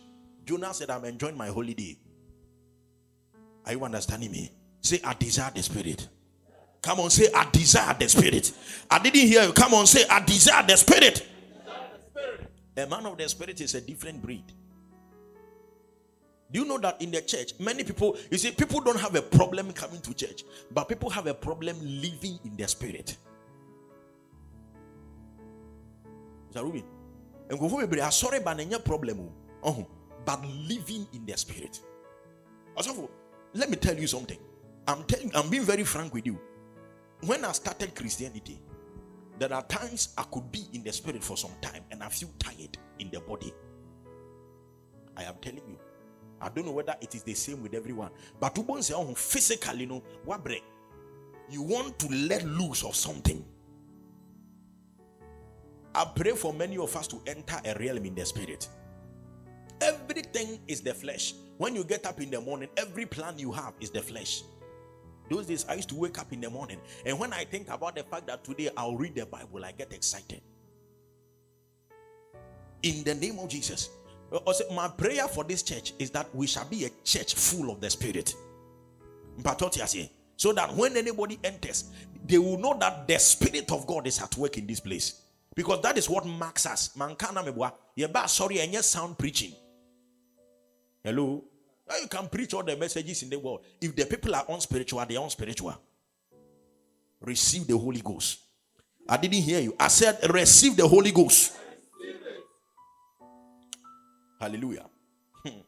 Jonah 0.44 0.74
said, 0.74 0.90
I'm 0.90 1.04
enjoying 1.06 1.36
my 1.36 1.48
holiday. 1.48 1.96
Are 3.64 3.72
you 3.72 3.82
understanding 3.84 4.30
me? 4.30 4.50
Say, 4.82 5.00
I 5.04 5.14
desire 5.14 5.50
the 5.54 5.62
spirit. 5.62 6.08
Come 6.82 7.00
on, 7.00 7.10
say, 7.10 7.28
I 7.34 7.48
desire 7.50 7.94
the 7.98 8.08
spirit. 8.08 8.52
I 8.90 8.98
didn't 8.98 9.28
hear 9.28 9.44
you. 9.44 9.52
Come 9.52 9.74
on, 9.74 9.86
say, 9.86 10.04
I 10.10 10.20
desire 10.24 10.66
the 10.66 10.76
spirit. 10.76 11.26
A 12.76 12.86
man 12.86 13.06
of 13.06 13.18
the 13.18 13.28
spirit 13.28 13.60
is 13.60 13.74
a 13.74 13.80
different 13.80 14.22
breed. 14.22 14.44
Do 16.52 16.60
you 16.60 16.66
know 16.66 16.78
that 16.78 17.00
in 17.00 17.10
the 17.12 17.22
church, 17.22 17.52
many 17.60 17.84
people, 17.84 18.16
you 18.30 18.38
see, 18.38 18.50
people 18.50 18.80
don't 18.80 18.98
have 18.98 19.14
a 19.14 19.22
problem 19.22 19.72
coming 19.72 20.00
to 20.00 20.14
church, 20.14 20.42
but 20.72 20.88
people 20.88 21.08
have 21.10 21.26
a 21.28 21.34
problem 21.34 21.76
living 21.80 22.40
in 22.44 22.56
their 22.56 22.66
spirit. 22.66 23.16
Go 26.54 26.72
sorry, 28.10 28.40
but 28.40 28.58
any 28.58 28.78
problem, 28.78 29.30
oh, 29.62 29.70
uh-huh. 29.70 29.84
but 30.24 30.44
living 30.44 31.06
in 31.12 31.24
the 31.24 31.36
spirit. 31.36 31.78
Let 33.54 33.70
me 33.70 33.76
tell 33.76 33.96
you 33.96 34.06
something. 34.06 34.38
I'm 34.88 35.04
telling, 35.04 35.30
I'm 35.34 35.48
being 35.50 35.62
very 35.62 35.84
frank 35.84 36.12
with 36.14 36.26
you. 36.26 36.38
When 37.26 37.44
I 37.44 37.52
started 37.52 37.94
Christianity, 37.94 38.60
there 39.40 39.54
are 39.54 39.62
times 39.62 40.12
I 40.18 40.22
could 40.24 40.52
be 40.52 40.66
in 40.74 40.84
the 40.84 40.92
spirit 40.92 41.24
for 41.24 41.34
some 41.34 41.52
time 41.62 41.82
and 41.90 42.02
I 42.02 42.10
feel 42.10 42.28
tired 42.38 42.76
in 42.98 43.10
the 43.10 43.20
body. 43.20 43.54
I 45.16 45.24
am 45.24 45.36
telling 45.40 45.62
you. 45.66 45.78
I 46.42 46.50
don't 46.50 46.66
know 46.66 46.72
whether 46.72 46.94
it 47.00 47.14
is 47.14 47.22
the 47.22 47.32
same 47.32 47.62
with 47.62 47.72
everyone. 47.72 48.10
But 48.38 48.58
physically, 49.16 49.80
you 49.80 49.86
know, 49.86 50.02
you 51.48 51.62
want 51.62 51.98
to 52.00 52.08
let 52.08 52.44
loose 52.44 52.84
of 52.84 52.94
something. 52.94 53.42
I 55.94 56.04
pray 56.14 56.32
for 56.32 56.52
many 56.52 56.76
of 56.76 56.94
us 56.94 57.08
to 57.08 57.20
enter 57.26 57.56
a 57.64 57.74
realm 57.78 58.04
in 58.04 58.14
the 58.14 58.26
spirit. 58.26 58.68
Everything 59.80 60.60
is 60.68 60.82
the 60.82 60.92
flesh. 60.92 61.32
When 61.56 61.74
you 61.74 61.84
get 61.84 62.04
up 62.04 62.20
in 62.20 62.30
the 62.30 62.42
morning, 62.42 62.68
every 62.76 63.06
plan 63.06 63.38
you 63.38 63.52
have 63.52 63.72
is 63.80 63.90
the 63.90 64.02
flesh. 64.02 64.42
Those 65.30 65.46
days, 65.46 65.64
I 65.68 65.74
used 65.74 65.88
to 65.90 65.94
wake 65.94 66.18
up 66.18 66.32
in 66.32 66.40
the 66.40 66.50
morning, 66.50 66.80
and 67.06 67.18
when 67.18 67.32
I 67.32 67.44
think 67.44 67.68
about 67.70 67.94
the 67.94 68.02
fact 68.02 68.26
that 68.26 68.42
today 68.42 68.68
I'll 68.76 68.96
read 68.96 69.14
the 69.14 69.24
Bible, 69.24 69.64
I 69.64 69.70
get 69.70 69.92
excited. 69.92 70.42
In 72.82 73.04
the 73.04 73.14
name 73.14 73.38
of 73.38 73.48
Jesus. 73.48 73.90
Uh, 74.32 74.38
uh, 74.46 74.52
my 74.74 74.88
prayer 74.88 75.26
for 75.28 75.44
this 75.44 75.62
church 75.62 75.92
is 75.98 76.10
that 76.10 76.32
we 76.34 76.46
shall 76.46 76.64
be 76.68 76.84
a 76.84 76.90
church 77.04 77.34
full 77.34 77.70
of 77.70 77.80
the 77.80 77.90
Spirit. 77.90 78.34
So 80.36 80.52
that 80.52 80.74
when 80.74 80.96
anybody 80.96 81.38
enters, 81.44 81.90
they 82.26 82.38
will 82.38 82.58
know 82.58 82.76
that 82.78 83.06
the 83.06 83.18
Spirit 83.18 83.70
of 83.70 83.86
God 83.86 84.06
is 84.06 84.20
at 84.20 84.36
work 84.36 84.58
in 84.58 84.66
this 84.66 84.80
place. 84.80 85.22
Because 85.54 85.82
that 85.82 85.98
is 85.98 86.08
what 86.08 86.26
marks 86.26 86.66
us. 86.66 86.96
Sorry 88.26 88.60
and 88.60 88.84
sound 88.84 89.18
preaching. 89.18 89.52
Hello. 91.04 91.44
Now 91.90 91.96
you 91.96 92.06
can 92.06 92.28
preach 92.28 92.54
all 92.54 92.62
the 92.62 92.76
messages 92.76 93.24
in 93.24 93.30
the 93.30 93.38
world. 93.38 93.64
If 93.80 93.96
the 93.96 94.06
people 94.06 94.32
are 94.36 94.44
unspiritual, 94.48 95.04
they 95.06 95.16
are 95.16 95.24
unspiritual. 95.24 95.74
Receive 97.20 97.66
the 97.66 97.76
Holy 97.76 98.00
Ghost. 98.00 98.38
I 99.08 99.16
didn't 99.16 99.42
hear 99.42 99.58
you. 99.58 99.74
I 99.78 99.88
said, 99.88 100.18
receive 100.32 100.76
the 100.76 100.86
Holy 100.86 101.10
Ghost. 101.10 101.56
Hallelujah. 104.40 104.86
Hmm. 105.44 105.60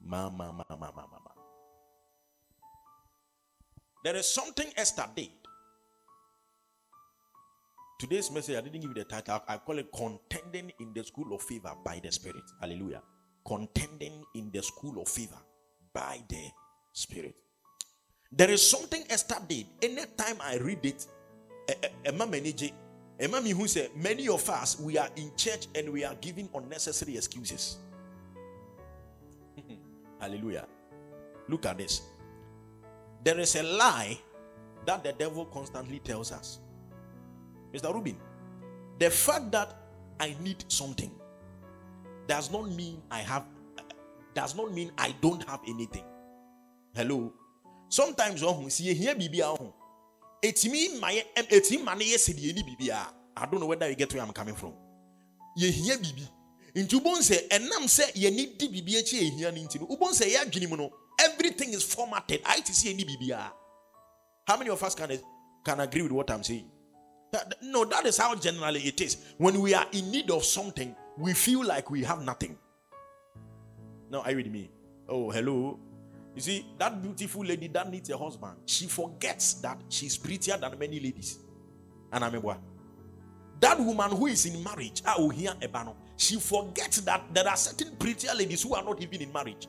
ma, 0.00 0.30
ma, 0.30 0.50
ma, 0.50 0.64
ma, 0.70 0.76
ma, 0.76 0.90
ma, 0.96 1.06
ma. 1.12 1.30
There 4.02 4.16
is 4.16 4.26
something 4.26 4.72
Esther 4.78 5.06
did 5.14 5.28
Today's 8.00 8.30
message, 8.30 8.56
I 8.56 8.62
didn't 8.62 8.80
give 8.80 8.88
you 8.88 8.94
the 8.94 9.04
title. 9.04 9.42
I 9.46 9.58
call 9.58 9.76
it 9.76 9.92
Contending 9.92 10.72
in 10.80 10.94
the 10.94 11.04
School 11.04 11.34
of 11.34 11.42
Favor 11.42 11.72
by 11.84 12.00
the 12.02 12.10
Spirit. 12.10 12.44
Hallelujah. 12.58 13.02
Contending 13.46 14.24
in 14.34 14.50
the 14.50 14.62
School 14.62 15.02
of 15.02 15.06
Favor 15.06 15.36
by 15.92 16.18
the 16.26 16.48
Spirit. 16.94 17.36
There 18.32 18.50
is 18.50 18.66
something 18.66 19.04
did. 19.46 19.66
Anytime 19.82 20.36
I 20.40 20.56
read 20.56 20.78
it, 20.86 21.06
eh, 21.68 21.74
eh, 21.82 21.88
eh, 21.88 21.88
Emma 22.06 22.24
Menije, 22.26 22.72
Emma 23.20 23.42
who 23.42 23.68
said, 23.68 23.90
Many 23.94 24.28
of 24.28 24.48
us, 24.48 24.80
we 24.80 24.96
are 24.96 25.10
in 25.16 25.30
church 25.36 25.66
and 25.74 25.92
we 25.92 26.02
are 26.02 26.14
giving 26.22 26.48
unnecessary 26.54 27.18
excuses. 27.18 27.76
Hallelujah. 30.18 30.66
Look 31.50 31.66
at 31.66 31.76
this. 31.76 32.00
There 33.22 33.38
is 33.38 33.56
a 33.56 33.62
lie 33.62 34.18
that 34.86 35.04
the 35.04 35.12
devil 35.12 35.44
constantly 35.44 35.98
tells 35.98 36.32
us 36.32 36.60
Mr. 37.72 37.92
Rubin, 37.94 38.16
the 38.98 39.10
fact 39.10 39.50
that 39.52 39.74
I 40.18 40.36
need 40.40 40.64
something 40.68 41.10
does 42.26 42.50
not 42.50 42.70
mean 42.70 43.02
I 43.10 43.20
have 43.20 43.44
does 44.34 44.54
not 44.54 44.72
mean 44.72 44.92
I 44.96 45.14
don't 45.20 45.46
have 45.48 45.60
anything. 45.66 46.04
Hello. 46.94 47.32
Sometimes 47.88 48.42
when 48.42 48.70
see 48.70 48.92
here 48.94 49.14
bibi 49.14 49.38
ahun. 49.38 49.56
Oh. 49.60 49.74
It 50.42 50.64
mean 50.66 51.00
my 51.00 51.24
it 51.36 51.70
mean 51.70 51.84
money 51.84 52.10
yes 52.10 52.26
the 52.26 52.50
any 52.50 52.62
bibi 52.62 52.92
I 52.92 53.46
don't 53.46 53.60
know 53.60 53.66
whether 53.66 53.88
you 53.88 53.96
get 53.96 54.12
where 54.12 54.22
I'm 54.22 54.32
coming 54.32 54.54
from. 54.54 54.74
Ye 55.56 55.70
here 55.70 55.96
bibi. 55.98 56.28
Into 56.74 57.00
bon 57.00 57.18
eh, 57.18 57.22
say 57.22 57.48
enam 57.50 57.88
say 57.88 58.10
ye 58.14 58.30
need 58.30 58.58
di 58.58 58.68
bibi 58.68 58.92
echi 58.92 59.14
ye 59.14 59.30
here 59.30 59.52
ni. 59.52 59.64
Ubon 59.64 60.12
say 60.12 60.32
ya 60.32 60.44
dwini 60.44 60.68
mu 60.68 60.76
no. 60.76 60.90
Everything 61.18 61.72
is 61.72 61.82
formatted. 61.82 62.40
I 62.46 62.60
see 62.60 62.90
any 62.90 63.04
bibi 63.04 63.32
How 64.46 64.56
many 64.56 64.70
of 64.70 64.82
us 64.82 64.94
can 64.94 65.18
can 65.64 65.80
agree 65.80 66.02
with 66.02 66.12
what 66.12 66.30
I'm 66.30 66.42
saying? 66.42 66.70
No, 67.62 67.84
that 67.84 68.06
is 68.06 68.18
how 68.18 68.34
generally 68.34 68.80
it 68.80 69.00
is. 69.00 69.16
When 69.38 69.60
we 69.60 69.74
are 69.74 69.86
in 69.92 70.10
need 70.10 70.30
of 70.30 70.44
something, 70.44 70.94
we 71.16 71.32
feel 71.32 71.64
like 71.64 71.90
we 71.90 72.02
have 72.02 72.22
nothing. 72.22 72.58
Now, 74.10 74.22
are 74.22 74.30
you 74.30 74.38
with 74.38 74.48
me? 74.48 74.70
Oh, 75.08 75.30
hello. 75.30 75.78
You 76.34 76.40
see, 76.40 76.66
that 76.78 77.02
beautiful 77.02 77.44
lady 77.44 77.68
that 77.68 77.90
needs 77.90 78.10
a 78.10 78.16
husband, 78.16 78.56
she 78.66 78.86
forgets 78.86 79.54
that 79.54 79.80
she's 79.88 80.16
prettier 80.16 80.56
than 80.56 80.78
many 80.78 81.00
ladies. 81.00 81.38
And 82.12 82.24
I'm 82.24 82.34
a 82.34 82.58
That 83.60 83.78
woman 83.78 84.10
who 84.12 84.26
is 84.26 84.46
in 84.46 84.62
marriage, 84.62 85.02
I 85.04 85.18
will 85.18 85.30
hear 85.30 85.50
a 85.50 85.68
Ebano. 85.68 85.94
She 86.16 86.36
forgets 86.36 87.00
that 87.02 87.22
there 87.32 87.46
are 87.46 87.56
certain 87.56 87.96
prettier 87.96 88.34
ladies 88.34 88.62
who 88.62 88.74
are 88.74 88.82
not 88.82 89.00
even 89.02 89.22
in 89.22 89.32
marriage. 89.32 89.68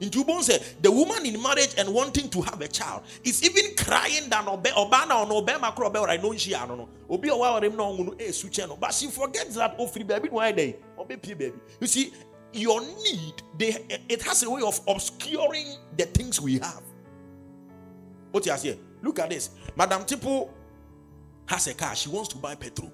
In 0.00 0.08
Jubon 0.08 0.42
said, 0.42 0.64
the 0.80 0.90
woman 0.90 1.26
in 1.26 1.40
marriage 1.42 1.74
and 1.76 1.92
wanting 1.92 2.30
to 2.30 2.40
have 2.40 2.60
a 2.62 2.68
child 2.68 3.02
is 3.22 3.42
even 3.42 3.74
crying 3.76 4.30
than 4.30 4.44
obana 4.46 5.30
or 5.30 5.42
obema 5.42 5.74
crobe 5.74 5.96
or 6.00 6.08
I 6.08 6.16
know 6.16 6.34
she 6.34 6.54
I 6.54 6.66
don't 6.66 6.78
know. 6.78 6.88
Obi 7.08 7.28
or 7.28 7.38
wa 7.38 7.60
him 7.60 7.72
eh, 7.72 7.76
no 7.76 8.14
e 8.18 8.32
su 8.32 8.48
channel. 8.48 8.78
But 8.80 8.94
she 8.94 9.08
forgets 9.08 9.56
that 9.56 9.74
oh 9.78 9.86
free 9.86 10.04
baby 10.04 10.28
why 10.30 10.52
day. 10.52 10.76
Obe 10.98 11.20
baby. 11.20 11.52
You 11.78 11.86
see, 11.86 12.12
your 12.54 12.80
need, 12.80 13.42
they 13.58 13.76
it 14.08 14.22
has 14.22 14.42
a 14.42 14.50
way 14.50 14.62
of 14.62 14.80
obscuring 14.88 15.76
the 15.96 16.06
things 16.06 16.40
we 16.40 16.54
have. 16.58 16.82
What 18.30 18.46
you 18.46 18.56
say? 18.56 18.78
Look 19.02 19.18
at 19.18 19.28
this. 19.28 19.50
Madam 19.76 20.04
Tipo 20.04 20.48
has 21.46 21.66
a 21.66 21.74
car. 21.74 21.94
She 21.94 22.08
wants 22.08 22.28
to 22.30 22.38
buy 22.38 22.54
petrol. 22.54 22.92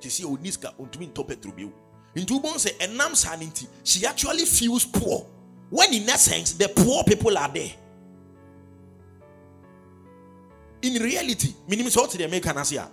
She 0.00 0.08
see 0.08 0.24
oh, 0.24 0.36
Oniska 0.36 0.68
on 0.68 0.74
oh, 0.80 0.86
to 0.86 1.06
top 1.08 1.28
petrol 1.28 1.52
bill. 1.54 1.72
In 2.14 2.24
Jubon 2.24 2.58
say, 2.58 2.72
and 2.80 2.96
Nam 2.96 3.12
she 3.84 4.06
actually 4.06 4.44
feels 4.44 4.84
poor 4.84 5.26
when 5.72 5.94
in 5.94 6.06
essence, 6.06 6.52
the 6.52 6.68
poor 6.68 7.02
people 7.02 7.36
are 7.38 7.48
there. 7.48 7.70
In 10.82 11.02
reality, 11.02 11.54
minimum 11.66 11.90
sort 11.90 12.10
the 12.10 12.24
American 12.24 12.58
Asia. 12.58 12.90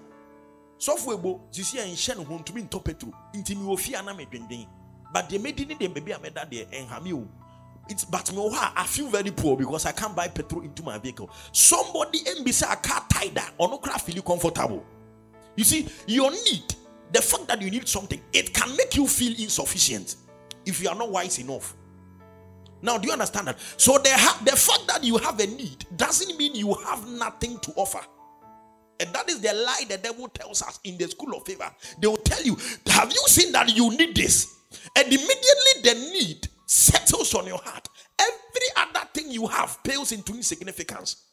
Software 0.77 1.17
bo, 1.17 1.41
sisi 1.51 1.77
a 1.77 1.83
nhyɛ 1.83 2.15
no 2.15 2.23
ho 2.23 2.39
ntumi 2.39 2.69
ntɔ 2.69 2.81
petro 2.81 3.11
nti 3.33 3.57
mi 3.57 3.65
wɔ 3.65 3.77
fie 3.77 4.67
but 5.11 5.27
deɛ 5.29 5.41
medi 5.41 5.65
ne 5.65 5.75
deɛ 5.75 5.93
baby 5.93 6.13
a 6.13 6.19
mɛda 6.19 6.49
deɛ 6.49 6.71
ɛnhame 6.71 7.13
o 7.13 7.27
it's 7.89 8.05
but 8.05 8.31
me 8.31 8.37
oh, 8.39 8.71
I 8.75 8.85
feel 8.85 9.09
very 9.09 9.31
poor 9.31 9.57
because 9.57 9.85
I 9.85 9.91
can't 9.91 10.15
buy 10.15 10.29
petrol 10.29 10.61
into 10.61 10.81
my 10.83 10.99
vehicle. 10.99 11.29
Somebody 11.51 12.19
mbisa 12.19 12.71
a 12.71 12.75
car 12.77 13.03
tied 13.09 13.35
that 13.35 13.51
or 13.57 13.67
no 13.67 13.79
car 13.79 13.99
feel 13.99 14.21
comfortable. 14.21 14.85
You 15.57 15.65
see 15.65 15.87
your 16.07 16.31
need 16.31 16.75
the 17.11 17.21
fact 17.21 17.47
that 17.47 17.61
you 17.61 17.71
need 17.71 17.89
something 17.89 18.21
it 18.31 18.53
can 18.53 18.73
make 18.77 18.95
you 18.95 19.05
feel 19.05 19.33
insufficient. 19.37 20.15
If 20.65 20.81
you 20.81 20.87
are 20.87 20.95
not 20.95 21.11
wise 21.11 21.39
enough 21.39 21.75
now, 22.81 22.97
do 22.97 23.07
you 23.07 23.13
understand 23.13 23.47
that? 23.47 23.59
So, 23.77 23.97
the, 23.97 24.09
ha- 24.11 24.41
the 24.45 24.55
fact 24.55 24.87
that 24.87 25.03
you 25.03 25.17
have 25.17 25.39
a 25.39 25.47
need 25.47 25.85
doesn't 25.97 26.37
mean 26.37 26.55
you 26.55 26.73
have 26.73 27.07
nothing 27.07 27.59
to 27.59 27.71
offer. 27.75 27.99
And 29.01 29.13
that 29.13 29.29
is 29.29 29.39
the 29.39 29.53
lie 29.53 29.83
the 29.87 29.97
devil 29.97 30.27
tells 30.29 30.61
us 30.61 30.79
in 30.83 30.97
the 30.97 31.07
school 31.07 31.33
of 31.35 31.45
favor. 31.45 31.69
They 32.01 32.07
will 32.07 32.17
tell 32.17 32.43
you, 32.43 32.57
Have 32.87 33.11
you 33.11 33.23
seen 33.27 33.51
that 33.53 33.75
you 33.75 33.89
need 33.97 34.15
this? 34.15 34.55
And 34.95 35.07
immediately 35.07 35.81
the 35.83 35.93
need 36.13 36.47
settles 36.65 37.33
on 37.33 37.47
your 37.47 37.59
heart. 37.59 37.87
Every 38.19 38.67
other 38.77 39.07
thing 39.13 39.31
you 39.31 39.47
have 39.47 39.81
pales 39.83 40.11
into 40.11 40.33
insignificance. 40.33 41.25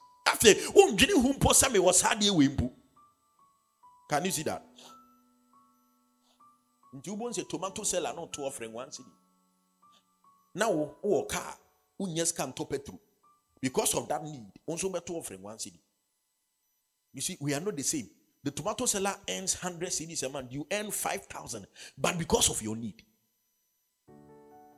Can 4.09 4.25
you 4.25 4.31
see 4.31 4.43
that? 4.45 4.65
Tomato 7.49 7.83
seller 7.83 8.13
not 8.15 8.39
offering 8.39 8.73
one 8.73 8.91
city. 8.91 9.09
Now, 10.57 10.73
wo 11.03 11.25
car 11.25 11.55
wonya 12.01 12.27
sika 12.27 12.43
ntɔ 12.47 12.69
petrol 12.69 13.01
because 13.61 13.95
of 13.95 14.09
that 14.09 14.25
need 14.25 14.53
nso 14.69 14.91
bɛto 14.91 15.11
offering 15.19 15.43
one 15.43 15.57
cedi 15.59 15.79
you 17.13 17.21
see 17.21 17.37
we 17.41 17.55
are 17.55 17.61
not 17.61 17.77
the 17.77 17.83
same 17.83 18.09
the 18.43 18.51
tomato 18.51 18.87
seller 18.87 19.15
earns 19.29 19.55
100 19.63 19.89
cedis 19.91 20.23
a 20.23 20.29
month 20.29 20.53
you 20.53 20.67
earn 20.71 20.91
5000 20.91 21.67
but 21.99 22.19
because 22.19 22.51
of 22.51 22.63
your 22.63 22.77
need 22.77 23.03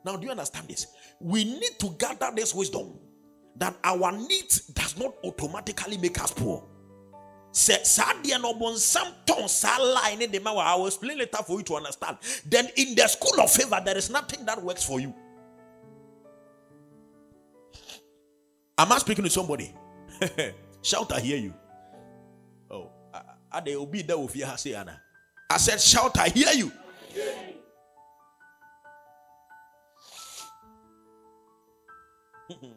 Now, 0.04 0.16
do 0.16 0.24
you 0.24 0.30
understand 0.30 0.68
this? 0.68 0.86
We 1.20 1.44
need 1.44 1.78
to 1.80 1.90
gather 1.98 2.30
this 2.34 2.54
wisdom 2.54 2.98
that 3.56 3.76
our 3.84 4.12
needs 4.12 4.60
does 4.68 4.96
not 4.96 5.14
automatically 5.24 5.98
make 5.98 6.20
us 6.22 6.32
poor. 6.32 6.64
Say, 7.50 7.78
Sadia 7.82 8.40
no 8.40 8.54
bon 8.54 8.76
some 8.76 9.12
ton 9.26 9.48
line 9.94 10.22
in 10.22 10.30
the 10.30 10.40
I 10.48 10.76
will 10.76 10.86
explain 10.86 11.18
later 11.18 11.38
for 11.44 11.58
you 11.58 11.64
to 11.64 11.76
understand. 11.76 12.18
Then 12.46 12.68
in 12.76 12.94
the 12.94 13.08
school 13.08 13.40
of 13.40 13.50
favor, 13.50 13.80
there 13.84 13.96
is 13.96 14.10
nothing 14.10 14.44
that 14.46 14.62
works 14.62 14.84
for 14.84 15.00
you. 15.00 15.12
Am 18.78 18.92
I 18.92 18.98
speaking 18.98 19.24
to 19.24 19.30
somebody? 19.30 19.74
Shout, 20.82 21.12
I 21.12 21.18
hear 21.18 21.36
you. 21.36 21.52
Oh, 22.70 22.90
I, 23.52 23.60
they 23.60 23.74
be 23.84 24.02
there 24.02 24.16
with 24.16 24.36
Anna. 24.76 25.00
I 25.50 25.56
said, 25.56 25.80
Shout, 25.80 26.16
I 26.16 26.28
hear 26.28 26.52
you. 26.52 26.70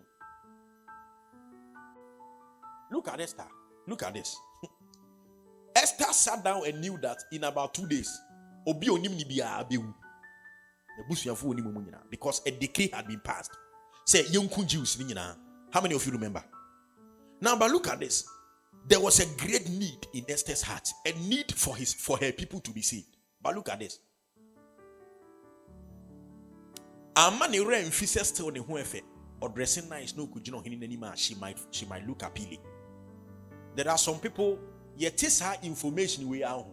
Look 2.92 3.08
at 3.08 3.22
Esther. 3.22 3.46
Look 3.88 4.02
at 4.04 4.16
this. 4.16 4.36
Esther 5.76 6.12
sat 6.12 6.44
down 6.44 6.66
and 6.66 6.82
knew 6.82 6.98
that 7.04 7.18
in 7.32 7.44
about 7.44 7.76
two 7.76 7.88
days, 7.88 8.12
Obi 8.68 8.88
ni. 8.88 9.24
Because 12.10 12.42
a 12.46 12.52
decree 12.52 12.90
had 12.92 13.08
been 13.08 13.20
passed. 13.20 13.56
Say, 14.06 14.26
young 14.28 14.50
Jews 14.66 14.98
How 15.72 15.82
many 15.82 15.96
of 15.96 16.06
you 16.06 16.12
remember? 16.12 16.44
Now, 17.40 17.56
but 17.56 17.72
look 17.72 17.88
at 17.88 18.00
this. 18.00 18.28
There 18.88 19.00
was 19.00 19.20
a 19.20 19.26
great 19.38 19.70
need 19.70 20.08
in 20.14 20.26
Esther's 20.30 20.62
heart, 20.62 20.90
a 21.06 21.12
need 21.28 21.52
for 21.52 21.76
his 21.76 21.94
for 21.94 22.18
her 22.18 22.32
people 22.32 22.60
to 22.62 22.72
be 22.72 22.82
saved. 22.82 23.16
But 23.42 23.56
look 23.56 23.70
at 23.70 23.80
this. 23.80 24.00
Amani 27.16 27.60
re 27.60 27.84
mfise 27.84 28.24
still 28.26 28.52
ne 28.52 28.60
ho 28.60 28.74
efe. 28.74 29.02
Or 29.40 29.50
dressing 29.50 29.90
nice 29.90 30.16
no 30.16 30.28
could 30.28 30.48
you 30.48 30.54
know 30.54 30.64
she 31.16 31.36
might 31.36 31.60
she 31.72 31.86
might 31.86 32.08
look 32.08 32.24
appealing. 32.24 32.60
There 33.76 33.90
are 33.90 33.98
some 33.98 34.20
people, 34.20 34.60
yet 34.98 35.22
is 35.24 35.40
her 35.42 35.56
information 35.64 36.28
we 36.28 36.44
are. 36.44 36.66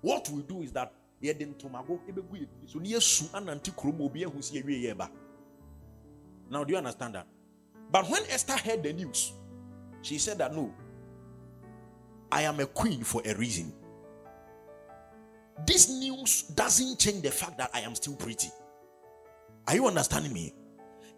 What 0.00 0.28
we 0.30 0.42
do 0.42 0.62
is 0.62 0.72
that 0.72 0.92
yɛde 1.22 1.46
ntomago 1.46 2.00
ɛbɛgu 2.08 2.36
yɛ 2.36 2.48
so 2.66 2.78
ne 2.78 2.90
yɛsu 2.90 3.30
anante 3.32 3.70
kurom 3.70 4.00
obi 4.00 4.24
ahu 4.24 4.38
sɛ 4.38 4.62
yɛwie 4.62 4.82
yɛ 4.82 4.96
ba 4.96 5.10
now 6.50 6.64
do 6.64 6.72
you 6.72 6.78
understand 6.78 7.14
that 7.14 7.26
but 7.92 8.08
when 8.10 8.22
esther 8.30 8.56
heard 8.56 8.82
the 8.82 8.92
news 8.92 9.32
she 10.02 10.18
said 10.18 10.38
that 10.38 10.54
no 10.54 10.72
i 12.32 12.42
am 12.42 12.58
a 12.60 12.66
queen 12.66 13.04
for 13.04 13.22
a 13.24 13.34
reason. 13.34 13.72
This 15.66 15.88
news 15.88 16.42
doesn't 16.42 16.98
change 16.98 17.22
the 17.22 17.30
fact 17.30 17.58
that 17.58 17.70
i 17.72 17.80
am 17.80 17.94
still 17.94 18.16
pretty. 18.16 18.48
Are 19.68 19.74
you 19.74 19.86
understanding 19.86 20.32
me? 20.32 20.54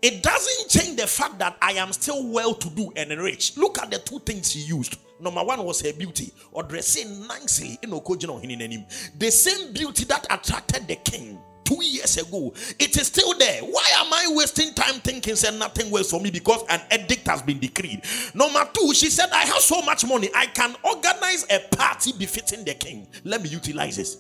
It 0.03 0.23
doesn't 0.23 0.69
change 0.69 1.01
the 1.01 1.07
fact 1.07 1.39
that 1.39 1.57
I 1.63 1.73
am 1.73 1.91
still 1.93 2.29
well 2.29 2.53
to 2.55 2.69
do 2.71 2.93
and 2.95 3.11
rich. 3.23 3.57
Look 3.57 3.79
at 3.79 3.91
the 3.91 3.99
two 3.99 4.19
things 4.19 4.53
she 4.53 4.59
used. 4.59 4.97
Number 5.19 5.43
one 5.43 5.65
was 5.65 5.81
her 5.81 5.95
beauty, 5.95 6.31
or 6.53 6.63
dressing 6.63 7.27
nicely 7.27 7.79
The 7.83 9.31
same 9.31 9.73
beauty 9.73 10.05
that 10.05 10.27
attracted 10.29 10.87
the 10.87 10.97
king 10.97 11.39
two 11.65 11.83
years 11.83 12.17
ago, 12.17 12.53
it 12.79 12.97
is 12.97 13.07
still 13.07 13.37
there. 13.39 13.63
Why 13.63 13.91
am 13.97 14.13
I 14.13 14.27
wasting 14.31 14.75
time 14.75 15.01
thinking 15.01 15.37
said 15.37 15.55
nothing 15.55 15.91
works 15.91 16.11
for 16.11 16.21
me 16.21 16.31
because 16.31 16.65
an 16.69 16.81
edict 16.93 17.27
has 17.27 17.43
been 17.43 17.59
decreed? 17.59 18.03
Number 18.35 18.69
two, 18.73 18.95
she 18.95 19.11
said, 19.11 19.31
I 19.31 19.45
have 19.45 19.61
so 19.61 19.83
much 19.83 20.07
money, 20.07 20.31
I 20.35 20.47
can 20.47 20.77
organize 20.85 21.47
a 21.51 21.61
party 21.77 22.13
befitting 22.13 22.65
the 22.65 22.75
king. 22.75 23.07
Let 23.25 23.43
me 23.43 23.49
utilize 23.49 23.97
this. 23.97 24.19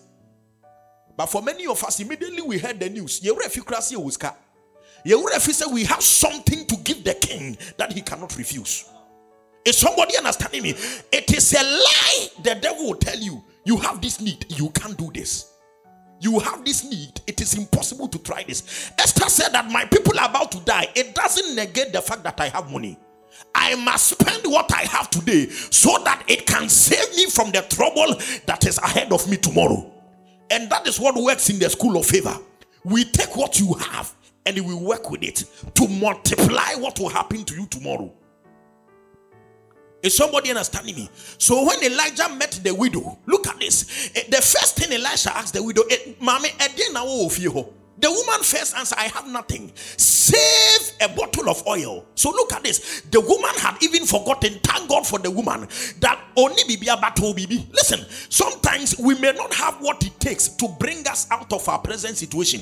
But 1.16 1.26
for 1.26 1.42
many 1.42 1.66
of 1.66 1.82
us, 1.84 2.00
immediately 2.00 2.42
we 2.42 2.58
heard 2.58 2.80
the 2.80 2.90
news. 2.90 3.20
Yewurefi 3.20 3.62
we 5.72 5.84
have 5.84 6.02
something 6.02 6.66
to 6.66 6.76
give 6.78 7.04
the 7.04 7.14
king 7.14 7.56
that 7.76 7.92
he 7.92 8.00
cannot 8.00 8.36
refuse. 8.36 8.88
Is 9.64 9.76
somebody 9.78 10.16
understanding 10.16 10.62
me? 10.62 10.70
It 11.12 11.32
is 11.32 11.52
a 11.54 11.62
lie 11.62 12.28
the 12.42 12.54
devil 12.56 12.88
will 12.88 12.96
tell 12.96 13.18
you. 13.18 13.42
You 13.64 13.78
have 13.78 14.02
this 14.02 14.20
need, 14.20 14.44
you 14.50 14.68
can't 14.70 14.96
do 14.96 15.10
this. 15.12 15.53
You 16.24 16.38
have 16.38 16.64
this 16.64 16.84
need, 16.90 17.20
it 17.26 17.42
is 17.42 17.52
impossible 17.52 18.08
to 18.08 18.18
try 18.18 18.44
this. 18.44 18.90
Esther 18.98 19.28
said 19.28 19.50
that 19.50 19.70
my 19.70 19.84
people 19.84 20.18
are 20.18 20.30
about 20.30 20.50
to 20.52 20.60
die. 20.60 20.86
It 20.94 21.14
doesn't 21.14 21.54
negate 21.54 21.92
the 21.92 22.00
fact 22.00 22.22
that 22.22 22.40
I 22.40 22.48
have 22.48 22.72
money. 22.72 22.96
I 23.54 23.74
must 23.74 24.06
spend 24.18 24.46
what 24.46 24.72
I 24.72 24.84
have 24.84 25.10
today 25.10 25.50
so 25.50 25.98
that 26.02 26.24
it 26.26 26.46
can 26.46 26.70
save 26.70 27.14
me 27.14 27.26
from 27.26 27.50
the 27.50 27.60
trouble 27.68 28.14
that 28.46 28.64
is 28.66 28.78
ahead 28.78 29.12
of 29.12 29.28
me 29.28 29.36
tomorrow. 29.36 29.92
And 30.50 30.70
that 30.70 30.86
is 30.86 30.98
what 30.98 31.14
works 31.14 31.50
in 31.50 31.58
the 31.58 31.68
school 31.68 31.98
of 31.98 32.06
favor. 32.06 32.38
We 32.84 33.04
take 33.04 33.36
what 33.36 33.60
you 33.60 33.74
have 33.74 34.14
and 34.46 34.56
we 34.66 34.74
work 34.74 35.10
with 35.10 35.22
it 35.22 35.44
to 35.74 35.88
multiply 35.88 36.72
what 36.76 36.98
will 37.00 37.10
happen 37.10 37.44
to 37.44 37.54
you 37.54 37.66
tomorrow. 37.66 38.10
Is 40.04 40.14
somebody 40.14 40.50
understanding 40.50 40.96
me? 40.96 41.08
So 41.38 41.64
when 41.64 41.82
Elijah 41.82 42.28
met 42.28 42.60
the 42.62 42.74
widow, 42.74 43.18
look 43.24 43.46
at 43.46 43.58
this. 43.58 44.10
Eh, 44.14 44.24
the 44.28 44.36
first 44.36 44.76
thing 44.76 44.92
Elisha 44.92 45.34
asked 45.34 45.54
the 45.54 45.62
widow, 45.62 45.82
eh, 45.90 46.12
Mommy, 46.20 46.50
the 48.04 48.10
woman 48.10 48.42
first 48.42 48.76
answered, 48.76 48.98
I 48.98 49.04
have 49.04 49.26
nothing 49.26 49.72
save 49.74 50.92
a 51.00 51.08
bottle 51.14 51.48
of 51.48 51.66
oil. 51.66 52.04
So 52.14 52.30
look 52.30 52.52
at 52.52 52.62
this. 52.62 53.02
The 53.10 53.20
woman 53.20 53.50
had 53.56 53.82
even 53.82 54.06
forgotten, 54.06 54.58
thank 54.62 54.88
God 54.88 55.06
for 55.06 55.18
the 55.18 55.30
woman, 55.30 55.68
that 56.00 56.20
only 56.36 56.62
bibia 56.64 57.00
battle 57.00 57.34
bibi. 57.34 57.66
Listen, 57.72 58.04
sometimes 58.28 58.98
we 58.98 59.18
may 59.18 59.32
not 59.32 59.52
have 59.54 59.76
what 59.80 60.04
it 60.04 60.18
takes 60.20 60.48
to 60.48 60.68
bring 60.78 61.06
us 61.06 61.26
out 61.30 61.52
of 61.52 61.68
our 61.68 61.78
present 61.78 62.16
situation, 62.16 62.60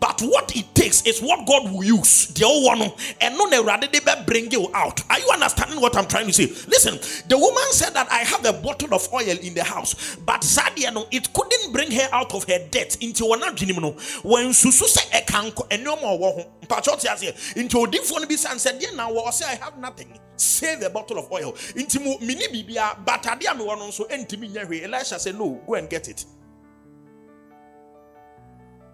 but 0.00 0.20
what 0.22 0.54
it 0.56 0.74
takes 0.74 1.02
is 1.06 1.20
what 1.20 1.46
God 1.46 1.70
will 1.70 1.84
use. 1.84 2.26
The 2.28 2.44
old 2.44 2.64
one 2.64 2.92
and 3.20 3.36
no 3.36 3.64
rather 3.64 3.86
they 3.86 4.00
bring 4.26 4.50
you 4.50 4.68
out. 4.74 5.02
Are 5.10 5.18
you 5.18 5.28
understanding 5.32 5.80
what 5.80 5.96
I'm 5.96 6.06
trying 6.06 6.26
to 6.26 6.32
say? 6.32 6.46
Listen, 6.68 6.98
the 7.28 7.38
woman 7.38 7.72
said 7.72 7.90
that 7.90 8.10
I 8.10 8.18
have 8.18 8.44
a 8.44 8.52
bottle 8.52 8.94
of 8.94 9.08
oil 9.12 9.36
in 9.42 9.54
the 9.54 9.64
house, 9.64 10.16
but 10.16 10.40
Sadia 10.42 10.92
no, 10.92 11.06
it 11.10 11.32
couldn't 11.32 11.72
bring 11.72 11.90
her 11.90 12.08
out 12.12 12.34
of 12.34 12.44
her 12.44 12.58
debt 12.70 12.96
into 13.00 13.26
one 13.26 13.40
when 13.42 14.50
susu 14.50 14.81
say 14.86 15.18
a 15.18 15.22
kanko 15.22 15.66
and 15.70 15.84
no 15.84 15.96
more 15.96 16.46
mpatsɔ 16.62 17.00
te 17.00 17.08
aseɛ 17.08 17.54
nti 17.56 17.70
odiifoɔ 17.70 18.20
no 18.20 18.26
bi 18.26 18.36
san 18.36 18.56
sɛ 18.56 18.80
deɛ 18.80 18.94
na 18.96 19.08
wɔ 19.08 19.26
ɔsɛ 19.26 19.44
i 19.44 19.54
have 19.56 19.78
nothing. 19.78 20.18
Save 20.36 20.82
a 20.82 20.90
bottle 20.90 21.18
of 21.18 21.30
oil. 21.30 21.52
Nti 21.52 22.02
mu 22.02 22.18
mini 22.26 22.48
bibia 22.48 23.04
but 23.04 23.22
adeɛ 23.22 23.52
a 23.52 23.54
mewɔ 23.54 23.78
no 23.78 23.88
nso 23.88 24.08
ɛntumi 24.08 24.52
nyɛ 24.52 24.66
hwee. 24.66 24.82
Elisha 24.84 25.18
said 25.18 25.38
no 25.38 25.60
go 25.66 25.74
and 25.74 25.88
get 25.88 26.08
it. 26.08 26.24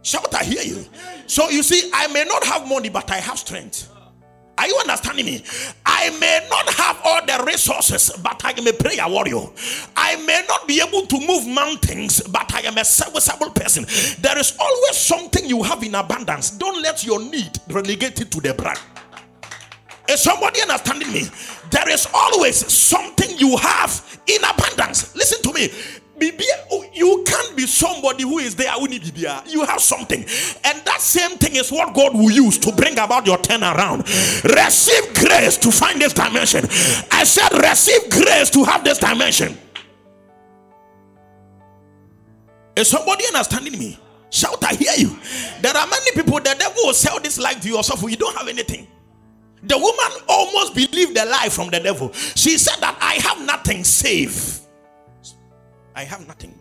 Shout 0.03 0.33
i 0.35 0.45
hear 0.45 0.63
you. 0.63 0.87
So 1.27 1.49
you 1.51 1.63
see 1.63 1.91
i 1.93 2.07
may 2.09 2.25
not 2.25 2.45
have 2.45 2.67
money 2.69 2.89
but 2.89 3.11
i 3.11 3.17
have 3.17 3.39
strength 3.39 3.89
are 4.59 4.67
you 4.67 4.77
understanding 4.79 5.27
me? 5.27 5.43
I 5.87 6.11
may 6.19 6.47
not 6.51 6.69
have 6.75 7.01
all 7.05 7.25
the 7.25 7.45
resources, 7.45 8.11
but 8.23 8.45
I 8.45 8.51
am 8.51 8.67
a 8.67 8.73
prayer 8.73 9.09
warrior. 9.09 9.47
I 9.97 10.17
may 10.25 10.43
not 10.49 10.67
be 10.67 10.81
able 10.81 11.07
to 11.07 11.21
move 11.27 11.47
mountains, 11.47 12.21
but 12.21 12.53
I 12.53 12.63
am 12.63 12.77
a 12.77 12.85
serviceable 12.85 13.51
person. 13.51 13.87
There 14.21 14.39
is 14.39 14.57
always 14.59 14.97
something 14.97 15.47
you 15.47 15.63
have 15.63 15.83
in 15.83 15.95
abundance. 15.95 16.51
Don't 16.51 16.83
let 16.83 17.05
your 17.05 17.21
need 17.21 17.59
relegate 17.69 18.21
it 18.21 18.31
to 18.33 18.41
the 18.41 18.53
brand. 18.55 18.81
Is 20.09 20.23
somebody 20.23 20.63
understanding 20.63 21.13
me? 21.13 21.25
There 21.71 21.89
is 21.91 22.09
always 22.15 22.57
something 22.73 23.39
you 23.39 23.57
have 23.59 24.21
in 24.27 24.43
abundance. 24.43 25.15
Listen 25.15 25.43
to 25.43 25.53
me. 25.53 25.69
Oh, 26.71 26.85
you 26.93 27.25
can't 27.27 27.57
be 27.57 27.67
somebody 27.67 28.23
who 28.25 28.39
is 28.39 28.55
there. 28.55 28.73
You 29.47 29.65
have 29.65 29.81
something, 29.81 30.21
and 30.21 30.85
that 30.85 30.99
same 31.01 31.39
thing 31.39 31.57
is 31.57 31.71
what 31.71 31.95
God 31.95 32.15
will 32.15 32.31
use 32.31 32.59
to 32.59 32.73
bring 32.73 32.99
about 32.99 33.27
your 33.27 33.39
turnaround. 33.39 34.05
Receive 34.45 35.15
grace 35.15 35.57
to 35.59 35.71
find 35.71 36.01
this 36.01 36.13
dimension. 36.13 36.65
I 37.11 37.25
said, 37.25 37.53
receive 37.53 38.11
grace 38.11 38.51
to 38.51 38.65
have 38.65 38.85
this 38.85 38.99
dimension. 38.99 39.57
Is 42.77 42.89
somebody 42.89 43.25
understanding 43.27 43.79
me? 43.79 43.99
Shout, 44.31 44.63
I 44.63 44.75
hear 44.75 44.93
you. 44.97 45.19
There 45.61 45.77
are 45.77 45.87
many 45.87 46.13
people, 46.13 46.35
the 46.35 46.55
devil 46.59 46.83
will 46.85 46.95
sell 46.95 47.19
this 47.19 47.39
life 47.39 47.61
to 47.63 47.69
yourself. 47.69 48.03
You 48.03 48.17
don't 48.17 48.37
have 48.37 48.49
anything. 48.49 48.87
The 49.63 49.77
woman 49.77 50.23
almost 50.29 50.75
believed 50.75 51.17
the 51.17 51.25
lie 51.25 51.49
from 51.49 51.71
the 51.71 51.81
devil. 51.81 52.13
She 52.13 52.59
said 52.59 52.77
that 52.81 52.97
I 53.01 53.15
have 53.15 53.45
nothing 53.45 53.83
save 53.85 54.58
I 55.99 56.05
have 56.05 56.27
nothing. 56.29 56.55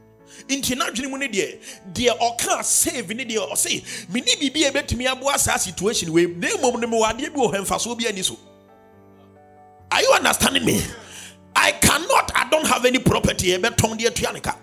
nti 0.49 0.75
n'adwene 0.75 1.09
mu 1.09 1.17
ne 1.17 1.27
deɛ 1.27 1.59
deɛ 1.93 2.17
ɔka 2.19 2.63
save 2.63 3.09
ne 3.15 3.23
deɛ 3.23 3.51
ɔse 3.51 4.09
mene 4.09 4.25
biribi 4.39 4.65
a 4.67 4.71
ɛbɛtumi 4.71 5.05
aboa 5.07 5.37
saa 5.37 5.57
situation 5.57 6.11
wei. 6.11 6.25
Na 6.25 6.47
mmom 6.49 6.79
no 6.81 6.87
mewɔ 6.87 7.05
adeɛ 7.11 7.33
bi 7.33 7.39
wɔ 7.39 7.53
hɔ 7.53 7.65
mfasoɔ 7.65 7.97
bi 7.97 8.07
ani 8.07 8.23
so. 8.23 8.37
Are 9.91 10.01
you 10.01 10.11
understanding 10.11 10.65
me? 10.65 10.81
I 11.55 11.71
cannot 11.71 12.31
i 12.35 12.49
don't 12.49 12.65
have 12.67 12.85
any 12.85 12.99
property 12.99 13.47
ɛbɛtɔn 13.57 13.99
deɛ 13.99 14.13
tua 14.15 14.33
ne 14.33 14.39
ka 14.39 14.55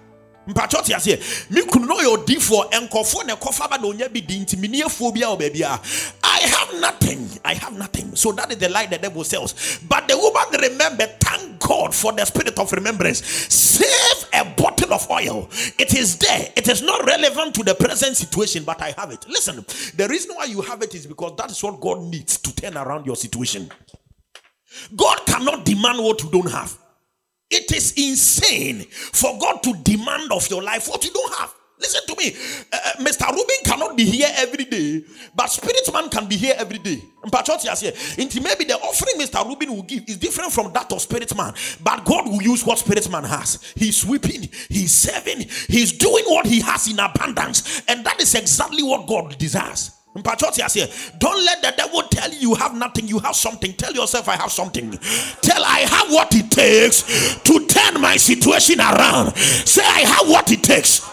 mpatwɔ 0.48 0.84
te 0.84 0.92
aseɛ 0.94 1.50
me 1.50 1.62
kunu 1.62 1.86
no 1.86 1.96
ɔyɛ 1.96 2.24
odiifoɔ 2.24 2.70
nkɔfoɔ 2.88 3.26
na 3.26 3.36
ɛkɔfa 3.36 3.70
ba 3.70 3.78
na 3.78 3.88
ɔnya 3.88 4.12
bi 4.12 4.20
di 4.20 4.38
nti 4.40 4.56
meni 4.58 4.82
afuo 4.82 5.12
bi 5.12 5.20
wɔ 5.20 5.38
baabi 5.38 5.62
a 5.62 5.80
i 6.22 6.40
have 6.40 6.80
nothing 6.80 7.28
i 7.44 7.54
have 7.54 7.76
nothing 7.76 8.14
so 8.14 8.32
that 8.32 8.50
is 8.50 8.58
the 8.58 8.68
lie 8.68 8.86
the 8.86 8.98
devil 8.98 9.24
sells 9.24 9.78
but 9.88 10.06
the 10.08 10.16
woman 10.16 10.60
remember 10.60 11.06
thank 11.20 11.58
god 11.60 11.94
for 11.94 12.12
the 12.12 12.24
spirit 12.24 12.58
of 12.58 12.72
remembrance 12.72 13.22
save 13.24 14.28
a 14.34 14.44
bottle 14.56 14.92
of 14.92 15.08
oil. 15.10 15.48
It 15.78 15.94
is 15.94 16.16
there. 16.18 16.52
It 16.56 16.68
is 16.68 16.82
not 16.82 17.04
relevant 17.06 17.54
to 17.56 17.62
the 17.64 17.74
present 17.74 18.16
situation, 18.16 18.64
but 18.64 18.80
I 18.82 18.94
have 18.96 19.10
it. 19.10 19.24
Listen, 19.28 19.64
the 19.96 20.08
reason 20.08 20.34
why 20.34 20.44
you 20.44 20.60
have 20.62 20.82
it 20.82 20.94
is 20.94 21.06
because 21.06 21.36
that 21.36 21.50
is 21.50 21.62
what 21.62 21.80
God 21.80 22.02
needs 22.02 22.38
to 22.38 22.54
turn 22.54 22.76
around 22.76 23.06
your 23.06 23.16
situation. 23.16 23.70
God 24.94 25.18
cannot 25.26 25.64
demand 25.64 25.98
what 26.02 26.22
you 26.22 26.30
don't 26.30 26.50
have. 26.50 26.76
It 27.54 27.70
is 27.70 27.94
insane 27.96 28.82
for 28.90 29.38
God 29.38 29.62
to 29.62 29.74
demand 29.84 30.32
of 30.32 30.50
your 30.50 30.60
life 30.60 30.88
what 30.88 31.04
you 31.04 31.12
don't 31.12 31.34
have. 31.36 31.54
Listen 31.78 32.00
to 32.08 32.16
me. 32.16 32.34
Uh, 32.72 32.76
uh 32.76 32.92
Mr. 33.02 33.30
Rubin 33.30 33.56
cannot 33.64 33.96
be 33.96 34.04
here 34.04 34.28
every 34.36 34.64
day, 34.64 35.04
but 35.36 35.46
Spirit 35.50 35.88
Man 35.92 36.08
can 36.08 36.26
be 36.26 36.36
here 36.36 36.54
every 36.56 36.78
day. 36.78 37.00
Maybe 37.22 38.64
the 38.64 38.78
offering 38.82 39.20
Mr. 39.20 39.46
Rubin 39.46 39.74
will 39.74 39.82
give 39.82 40.02
is 40.08 40.16
different 40.16 40.52
from 40.52 40.72
that 40.72 40.92
of 40.92 41.00
Spirit 41.00 41.36
Man, 41.36 41.54
but 41.82 42.04
God 42.04 42.26
will 42.26 42.42
use 42.42 42.64
what 42.66 42.78
Spirit 42.80 43.08
Man 43.08 43.22
has. 43.24 43.72
He's 43.76 44.04
weeping, 44.04 44.48
he's 44.68 44.92
serving, 44.92 45.46
he's 45.68 45.92
doing 45.92 46.24
what 46.26 46.46
he 46.46 46.60
has 46.60 46.90
in 46.90 46.98
abundance, 46.98 47.82
and 47.86 48.04
that 48.04 48.20
is 48.20 48.34
exactly 48.34 48.82
what 48.82 49.06
God 49.06 49.38
desires. 49.38 49.92
Don't 50.14 51.44
let 51.44 51.62
the 51.62 51.74
devil 51.76 52.02
tell 52.02 52.32
you 52.32 52.50
you 52.50 52.54
have 52.54 52.74
nothing, 52.74 53.08
you 53.08 53.18
have 53.18 53.34
something. 53.34 53.72
Tell 53.72 53.92
yourself, 53.92 54.28
I 54.28 54.36
have 54.36 54.52
something. 54.52 54.92
Tell 55.40 55.64
I 55.64 55.80
have 55.80 56.12
what 56.12 56.34
it 56.34 56.50
takes 56.50 57.02
to 57.42 57.66
turn 57.66 58.00
my 58.00 58.16
situation 58.16 58.80
around. 58.80 59.34
Say, 59.36 59.82
I 59.82 60.00
have 60.00 60.28
what 60.28 60.52
it 60.52 60.62
takes. 60.62 61.08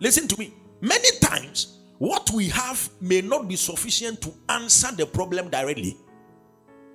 Listen 0.00 0.26
to 0.28 0.38
me. 0.38 0.54
Many 0.80 1.18
times, 1.20 1.78
what 1.98 2.30
we 2.30 2.48
have 2.48 2.90
may 3.00 3.20
not 3.20 3.48
be 3.48 3.56
sufficient 3.56 4.20
to 4.22 4.32
answer 4.48 4.92
the 4.94 5.06
problem 5.06 5.50
directly. 5.50 5.96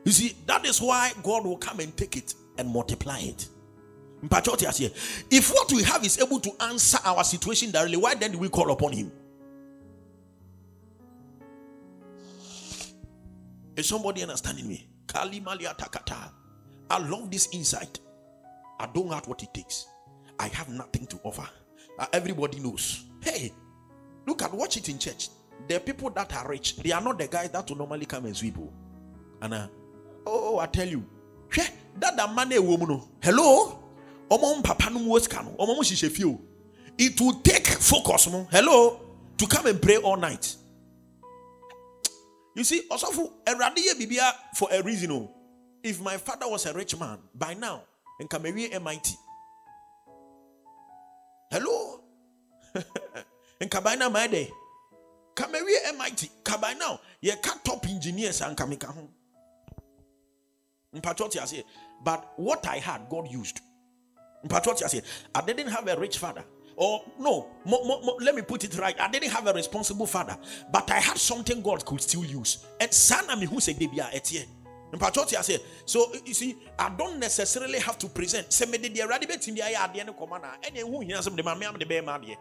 You 0.05 0.11
see, 0.11 0.35
that 0.47 0.65
is 0.65 0.81
why 0.81 1.11
God 1.23 1.45
will 1.45 1.57
come 1.57 1.79
and 1.81 1.95
take 1.95 2.17
it 2.17 2.33
and 2.57 2.69
multiply 2.69 3.19
it. 3.19 3.47
If 4.21 5.49
what 5.51 5.71
we 5.71 5.83
have 5.83 6.03
is 6.05 6.19
able 6.19 6.39
to 6.39 6.51
answer 6.63 6.97
our 7.05 7.23
situation 7.23 7.71
directly, 7.71 7.97
why 7.97 8.15
then 8.15 8.31
do 8.31 8.37
we 8.37 8.49
call 8.49 8.71
upon 8.71 8.91
Him? 8.93 9.11
Is 13.79 13.87
somebody 13.87 14.21
understanding 14.23 14.67
me? 14.67 14.89
I 15.15 16.97
love 16.99 17.31
this 17.31 17.47
insight. 17.53 17.99
I 18.77 18.87
don't 18.93 19.09
have 19.13 19.25
what 19.25 19.41
it 19.41 19.53
takes. 19.53 19.87
I 20.37 20.49
have 20.49 20.67
nothing 20.67 21.07
to 21.07 21.17
offer. 21.23 21.47
Uh, 21.97 22.05
everybody 22.11 22.59
knows. 22.59 23.05
Hey, 23.21 23.53
look 24.27 24.41
at 24.41 24.53
watch 24.53 24.75
it 24.75 24.89
in 24.89 24.99
church. 24.99 25.29
The 25.69 25.79
people 25.79 26.09
that 26.09 26.35
are 26.35 26.49
rich, 26.49 26.75
they 26.77 26.91
are 26.91 26.99
not 26.99 27.19
the 27.19 27.27
guys 27.27 27.51
that 27.51 27.69
will 27.69 27.77
normally 27.77 28.05
come 28.05 28.25
and 28.25 28.35
sweep. 28.35 28.57
Oh. 28.59 28.73
And 29.41 29.53
uh, 29.53 29.67
oh, 30.25 30.59
I 30.59 30.65
tell 30.65 30.87
you, 30.87 31.05
that 31.99 32.17
the 32.17 32.27
money 32.27 32.59
woman. 32.59 33.01
Hello, 33.23 33.79
omom 34.29 34.61
papa 34.61 34.89
kano. 34.89 35.55
Omom 35.57 36.39
It 36.97 37.21
will 37.21 37.39
take 37.39 37.67
focus. 37.67 38.25
Hello, 38.51 38.99
to 39.37 39.47
come 39.47 39.67
and 39.67 39.81
pray 39.81 39.95
all 39.97 40.17
night. 40.17 40.57
You 42.55 42.63
see, 42.63 42.83
also 42.89 43.07
for 43.07 43.31
bibia 43.45 44.31
for 44.55 44.69
a 44.71 44.81
reason. 44.81 45.29
If 45.83 46.01
my 46.01 46.17
father 46.17 46.47
was 46.49 46.65
a 46.65 46.73
rich 46.73 46.99
man 46.99 47.19
by 47.33 47.53
now, 47.53 47.83
and 48.19 48.29
come 48.29 48.45
MIT. 48.45 49.15
Hello. 51.51 52.01
and 53.61 53.71
Kabina 53.71 54.11
my 54.11 54.27
day. 54.27 54.49
Kameri 55.35 55.73
MIT. 55.93 56.29
Kabai 56.43 56.77
now. 56.77 56.99
Ye 57.21 57.31
top 57.63 57.87
engineers 57.87 58.41
and 58.41 58.57
kamika 58.57 58.85
home. 58.85 59.09
But 62.03 62.33
what 62.35 62.67
I 62.67 62.77
had, 62.77 63.07
God 63.09 63.31
used. 63.31 63.61
I 64.51 65.41
didn't 65.45 65.67
have 65.67 65.87
a 65.87 65.99
rich 65.99 66.17
father. 66.17 66.43
Or 66.81 67.03
no, 67.19 67.47
mo, 67.65 67.83
mo, 67.83 68.01
mo, 68.01 68.17
let 68.21 68.33
me 68.33 68.41
put 68.41 68.63
it 68.63 68.77
right. 68.79 68.97
I 69.01 69.09
didn't 69.09 69.31
have 69.31 69.45
a 69.47 69.51
responsible 69.51 70.05
father, 70.05 70.37
but 70.71 70.89
I 70.89 70.99
had 71.01 71.17
something 71.17 71.61
God 71.61 71.85
could 71.85 71.99
still 71.99 72.23
use. 72.23 72.65
And 72.79 72.93
son, 72.93 73.37
me 73.37 73.45
who 73.47 73.59
said 73.59 73.75
debia 73.75 74.09
etie. 74.13 74.45
So 75.85 76.13
you 76.25 76.33
see, 76.33 76.55
I 76.79 76.89
don't 76.97 77.19
necessarily 77.19 77.79
have 77.79 77.97
to 77.97 78.07
present. 78.07 78.49
The 78.49 79.01
at 79.77 79.97
end 79.99 80.09
of. 80.09 80.15
And 80.65 80.77
who. 80.77 82.35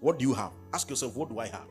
What 0.00 0.18
do 0.18 0.24
you 0.24 0.34
have? 0.34 0.50
Ask 0.74 0.90
yourself, 0.90 1.16
what 1.16 1.28
do 1.28 1.38
I 1.38 1.46
have? 1.46 1.68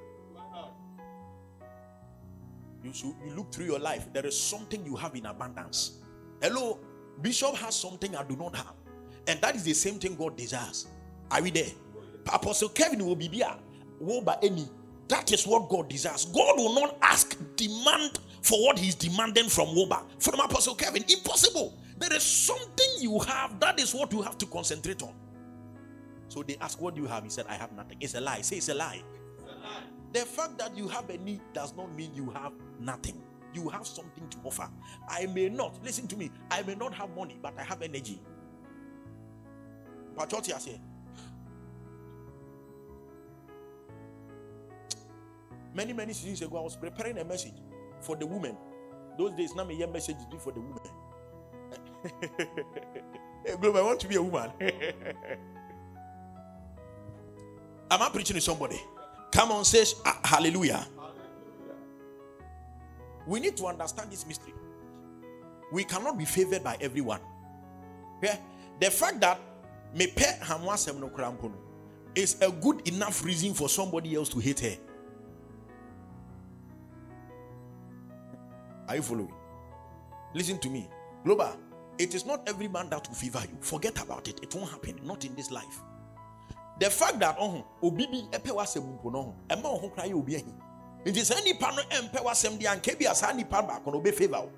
You 2.81 2.93
should 2.93 3.13
you 3.25 3.33
look 3.35 3.51
through 3.51 3.65
your 3.65 3.79
life. 3.79 4.07
There 4.13 4.25
is 4.25 4.39
something 4.39 4.85
you 4.85 4.95
have 4.95 5.15
in 5.15 5.25
abundance. 5.25 5.99
Hello, 6.41 6.79
Bishop 7.21 7.55
has 7.55 7.75
something 7.75 8.15
I 8.15 8.23
do 8.23 8.37
not 8.37 8.55
have, 8.55 8.73
and 9.27 9.41
that 9.41 9.55
is 9.57 9.63
the 9.63 9.73
same 9.73 9.99
thing 9.99 10.15
God 10.15 10.37
desires. 10.37 10.87
Are 11.31 11.41
we 11.41 11.51
there? 11.51 11.69
Apostle 12.33 12.69
Kevin 12.69 13.05
will 13.05 13.15
be 13.15 13.27
here. 13.27 13.53
Woe 13.99 14.21
by 14.21 14.37
any. 14.43 14.67
That 15.07 15.31
is 15.31 15.47
what 15.47 15.69
God 15.69 15.89
desires. 15.89 16.25
God 16.25 16.57
will 16.57 16.75
not 16.75 16.97
ask, 17.01 17.37
demand 17.55 18.19
for 18.41 18.61
what 18.65 18.77
He's 18.77 18.95
demanding 18.95 19.49
from 19.49 19.67
Woba. 19.67 20.03
From 20.19 20.39
Apostle 20.39 20.75
Kevin, 20.75 21.03
impossible. 21.07 21.77
There 21.97 22.13
is 22.13 22.23
something 22.23 22.87
you 22.99 23.19
have. 23.19 23.59
That 23.59 23.79
is 23.79 23.93
what 23.93 24.11
you 24.11 24.21
have 24.21 24.37
to 24.39 24.45
concentrate 24.45 25.01
on. 25.01 25.13
So 26.27 26.43
they 26.43 26.57
ask, 26.59 26.81
What 26.81 26.95
do 26.95 27.01
you 27.01 27.07
have? 27.07 27.23
He 27.23 27.29
said, 27.29 27.45
I 27.47 27.55
have 27.55 27.71
nothing. 27.71 27.97
It's 28.01 28.15
a 28.15 28.21
lie. 28.21 28.41
Say 28.41 28.57
it's 28.57 28.69
a 28.69 28.73
lie. 28.73 29.01
It's 29.33 29.41
a 29.41 29.55
lie. 29.55 29.83
The 30.13 30.19
fact 30.19 30.57
that 30.59 30.77
you 30.77 30.87
have 30.87 31.09
a 31.09 31.17
need 31.17 31.41
does 31.53 31.75
not 31.75 31.93
mean 31.95 32.11
you 32.13 32.29
have 32.31 32.51
nothing. 32.79 33.21
You 33.53 33.69
have 33.69 33.87
something 33.87 34.27
to 34.29 34.37
offer. 34.43 34.69
I 35.09 35.25
may 35.27 35.49
not, 35.49 35.79
listen 35.83 36.07
to 36.09 36.17
me, 36.17 36.31
I 36.51 36.61
may 36.63 36.75
not 36.75 36.93
have 36.93 37.15
money, 37.15 37.37
but 37.41 37.53
I 37.57 37.63
have 37.63 37.81
energy. 37.81 38.19
Patriotia 40.15 40.59
say. 40.59 40.79
Many, 45.77 45.93
many 45.93 46.11
seasons 46.13 46.41
ago, 46.41 46.57
I 46.57 46.61
was 46.61 46.75
preparing 46.75 47.19
a 47.19 47.23
message 47.23 47.53
for 48.01 48.15
the 48.15 48.25
women. 48.25 48.57
Those 49.15 49.33
days, 49.33 49.53
now 49.53 49.63
me 49.63 49.77
my 49.77 49.85
message 49.85 50.15
is 50.15 50.23
for 50.41 50.51
the 50.51 50.59
women. 50.59 50.79
I 53.77 53.81
want 53.83 53.99
to 53.99 54.07
be 54.07 54.15
a 54.15 54.21
woman. 54.21 54.49
Am 57.91 58.01
I 58.01 58.09
preaching 58.11 58.33
to 58.33 58.41
somebody? 58.41 58.81
Come 59.31 59.51
on, 59.51 59.63
say 59.65 59.85
ah, 60.03 60.19
hallelujah. 60.23 60.83
We 63.27 63.39
need 63.39 63.55
to 63.57 63.67
understand 63.67 64.09
this 64.11 64.25
mystery. 64.25 64.55
We 65.71 65.83
cannot 65.83 66.17
be 66.17 66.25
favored 66.25 66.63
by 66.63 66.77
everyone. 66.81 67.19
The 68.79 68.89
fact 68.89 69.19
that 69.21 69.39
me 69.93 70.07
pe 70.07 70.25
hamwasem 70.41 70.99
no 70.99 71.09
krampo 71.09 71.51
is 72.15 72.35
a 72.41 72.49
good 72.49 72.87
enough 72.87 73.23
reason 73.23 73.53
for 73.53 73.69
somebody 73.69 74.15
else 74.15 74.29
to 74.29 74.39
hate 74.39 74.61
her. 74.61 74.75
Are 78.87 78.95
you 78.95 79.01
following? 79.01 79.33
Listen 80.33 80.57
to 80.59 80.69
me. 80.69 80.89
Global, 81.23 81.57
it 81.97 82.13
is 82.15 82.25
not 82.25 82.47
every 82.47 82.67
man 82.67 82.89
that 82.89 83.07
will 83.07 83.15
favor 83.15 83.41
you. 83.41 83.57
Forget 83.61 84.01
about 84.01 84.27
it. 84.27 84.39
It 84.43 84.53
won't 84.55 84.69
happen. 84.69 84.99
Not 85.03 85.25
in 85.25 85.35
this 85.35 85.51
life 85.51 85.81
the 86.79 86.89
fact 86.89 87.19
that 87.19 87.35
oh 87.39 87.65
obi 87.81 88.05
bi 88.05 88.37
ɛpɛ 88.37 88.51
w'asɛm 88.53 88.99
mpo 88.99 89.11
no 89.11 89.35
ɔho 89.49 89.93
kora 89.95 90.07
yɛ 90.07 90.13
obi 90.15 90.35
ahi 90.35 90.53
nti 91.05 91.25
saa 91.25 91.39
nipa 91.41 91.71
no 91.75 91.81
ɛmpɛ 91.83 92.23
w'asɛm 92.23 92.59
deɛ 92.59 92.67
anka 92.75 92.97
bi 92.99 93.05
a 93.09 93.15
saa 93.15 93.31
nipa 93.33 93.61
baako 93.63 93.87
no 93.91 93.97
obe 93.99 94.13
favor 94.13 94.41
wo 94.41 94.51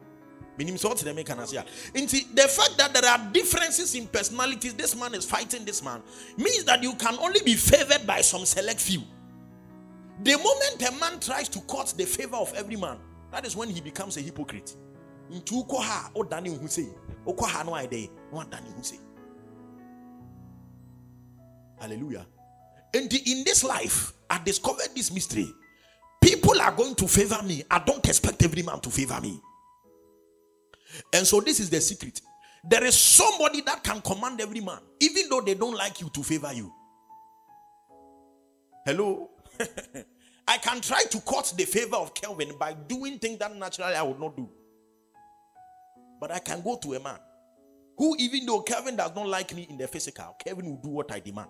menim 0.57 0.75
sɛ 0.75 0.91
ɔte 0.91 2.35
the 2.35 2.47
fact 2.47 2.77
that 2.77 2.93
there 2.93 3.05
are 3.09 3.17
differences 3.31 3.95
in 3.95 4.07
personalities 4.07 4.73
this 4.73 4.95
man 4.95 5.13
is 5.15 5.25
fighting 5.25 5.63
this 5.63 5.81
man 5.81 6.01
means 6.37 6.63
that 6.65 6.83
you 6.83 6.93
can 6.95 7.17
only 7.19 7.39
be 7.41 7.55
favored 7.55 8.05
by 8.05 8.19
some 8.21 8.45
select 8.45 8.79
few 8.81 9.01
the 10.21 10.35
moment 10.37 10.81
a 10.87 10.91
man 10.99 11.19
tries 11.19 11.47
to 11.47 11.59
court 11.61 11.93
the 11.95 12.05
favor 12.05 12.35
of 12.35 12.53
every 12.55 12.75
man 12.75 12.97
that 13.31 13.45
is 13.45 13.55
when 13.55 13.69
he 13.69 13.81
becomes 13.81 14.17
a 14.17 14.21
hypocrite 14.21 14.75
nti 15.31 15.53
wokɔ 15.53 15.81
ha 15.81 16.11
a 16.13 16.19
wodane 16.19 16.49
wo 16.51 16.57
ho 16.57 16.67
sei 16.67 16.89
ha 17.25 17.63
no 17.63 17.71
ayɛ 17.73 17.89
dɛ 17.89 18.85
sei 18.85 18.99
Hallelujah. 21.79 22.25
And 22.93 23.11
in 23.13 23.43
this 23.45 23.63
life, 23.63 24.13
I 24.29 24.43
discovered 24.43 24.89
this 24.95 25.11
mystery. 25.11 25.49
People 26.21 26.59
are 26.59 26.73
going 26.73 26.95
to 26.95 27.07
favor 27.07 27.41
me. 27.43 27.63
I 27.71 27.79
don't 27.79 28.05
expect 28.05 28.43
every 28.43 28.63
man 28.63 28.79
to 28.81 28.89
favor 28.89 29.19
me. 29.21 29.39
And 31.13 31.25
so, 31.25 31.39
this 31.39 31.59
is 31.59 31.69
the 31.69 31.79
secret. 31.79 32.19
There 32.63 32.83
is 32.83 32.95
somebody 32.95 33.61
that 33.61 33.83
can 33.83 34.01
command 34.01 34.41
every 34.41 34.59
man, 34.59 34.79
even 34.99 35.29
though 35.29 35.39
they 35.41 35.53
don't 35.53 35.75
like 35.75 36.01
you 36.01 36.09
to 36.09 36.23
favor 36.23 36.51
you. 36.51 36.73
Hello? 38.85 39.29
I 40.49 40.57
can 40.57 40.81
try 40.81 41.03
to 41.03 41.19
court 41.21 41.53
the 41.55 41.65
favor 41.65 41.95
of 41.95 42.13
Kelvin 42.13 42.57
by 42.57 42.73
doing 42.73 43.19
things 43.19 43.39
that 43.39 43.55
naturally 43.55 43.93
I 43.93 44.01
would 44.01 44.19
not 44.19 44.35
do. 44.35 44.49
But 46.19 46.31
I 46.31 46.39
can 46.39 46.61
go 46.61 46.77
to 46.77 46.95
a 46.95 46.99
man 46.99 47.19
who, 47.97 48.15
even 48.17 48.45
though 48.45 48.61
Kelvin 48.61 48.95
does 48.97 49.15
not 49.15 49.27
like 49.27 49.53
me 49.55 49.67
in 49.69 49.77
the 49.77 49.87
physical, 49.87 50.35
Kelvin 50.43 50.65
will 50.65 50.81
do 50.81 50.89
what 50.89 51.11
I 51.11 51.19
demand 51.19 51.49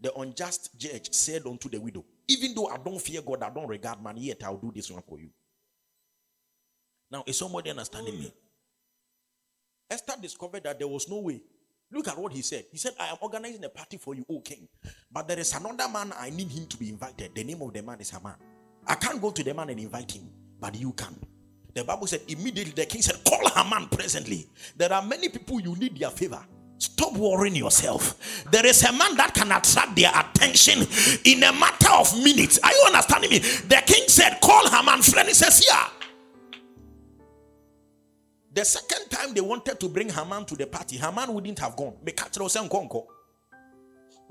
the 0.00 0.14
unjust 0.14 0.78
judge 0.78 1.12
said 1.12 1.46
unto 1.46 1.68
the 1.68 1.80
widow, 1.80 2.04
Even 2.28 2.54
though 2.54 2.68
I 2.68 2.76
don't 2.76 3.00
fear 3.00 3.20
God, 3.22 3.42
I 3.42 3.50
don't 3.50 3.66
regard 3.66 4.02
man, 4.02 4.16
yet 4.16 4.42
I'll 4.44 4.56
do 4.56 4.72
this 4.74 4.90
one 4.90 5.02
for 5.02 5.18
you. 5.18 5.30
Now, 7.10 7.24
is 7.26 7.38
somebody 7.38 7.70
understanding 7.70 8.18
me? 8.18 8.32
Esther 9.90 10.14
discovered 10.20 10.64
that 10.64 10.78
there 10.78 10.86
was 10.88 11.08
no 11.08 11.18
way. 11.20 11.40
Look 11.90 12.08
at 12.08 12.18
what 12.18 12.32
he 12.32 12.42
said. 12.42 12.66
He 12.70 12.76
said, 12.78 12.92
I 13.00 13.08
am 13.08 13.16
organizing 13.20 13.64
a 13.64 13.68
party 13.68 13.96
for 13.96 14.14
you, 14.14 14.24
O 14.28 14.40
king. 14.40 14.68
But 15.10 15.26
there 15.26 15.38
is 15.38 15.54
another 15.54 15.88
man 15.88 16.12
I 16.18 16.30
need 16.30 16.50
him 16.50 16.66
to 16.66 16.76
be 16.76 16.90
invited. 16.90 17.34
The 17.34 17.44
name 17.44 17.62
of 17.62 17.72
the 17.72 17.82
man 17.82 18.00
is 18.00 18.10
Haman. 18.10 18.34
I 18.86 18.94
can't 18.94 19.20
go 19.20 19.30
to 19.30 19.42
the 19.42 19.54
man 19.54 19.70
and 19.70 19.80
invite 19.80 20.12
him, 20.12 20.28
but 20.60 20.74
you 20.74 20.92
can. 20.92 21.16
The 21.74 21.84
Bible 21.84 22.06
said, 22.06 22.22
immediately 22.28 22.72
the 22.72 22.86
king 22.86 23.02
said, 23.02 23.16
Call 23.24 23.48
Haman 23.50 23.88
presently. 23.88 24.46
There 24.76 24.92
are 24.92 25.02
many 25.02 25.28
people 25.28 25.60
you 25.60 25.76
need 25.76 25.98
their 25.98 26.10
favor. 26.10 26.44
Stop 26.78 27.14
worrying 27.14 27.56
yourself. 27.56 28.44
There 28.50 28.64
is 28.66 28.82
a 28.84 28.92
man 28.92 29.16
that 29.16 29.34
can 29.34 29.50
attract 29.50 29.96
their 29.96 30.10
attention 30.14 30.86
in 31.24 31.42
a 31.42 31.52
matter 31.52 31.90
of 31.92 32.16
minutes. 32.22 32.58
Are 32.62 32.70
you 32.70 32.84
understanding 32.86 33.30
me? 33.30 33.38
The 33.38 33.82
king 33.86 34.04
said, 34.08 34.38
Call 34.40 34.68
Haman. 34.68 35.02
Friend, 35.02 35.26
he 35.26 35.34
says, 35.34 35.66
Yeah. 35.68 35.88
The 38.52 38.64
second 38.64 39.08
time 39.10 39.34
they 39.34 39.40
wanted 39.40 39.78
to 39.78 39.88
bring 39.88 40.08
Haman 40.08 40.44
to 40.46 40.56
the 40.56 40.66
party, 40.66 40.96
Haman 40.96 41.32
wouldn't 41.32 41.58
have 41.58 41.76
gone. 41.76 41.94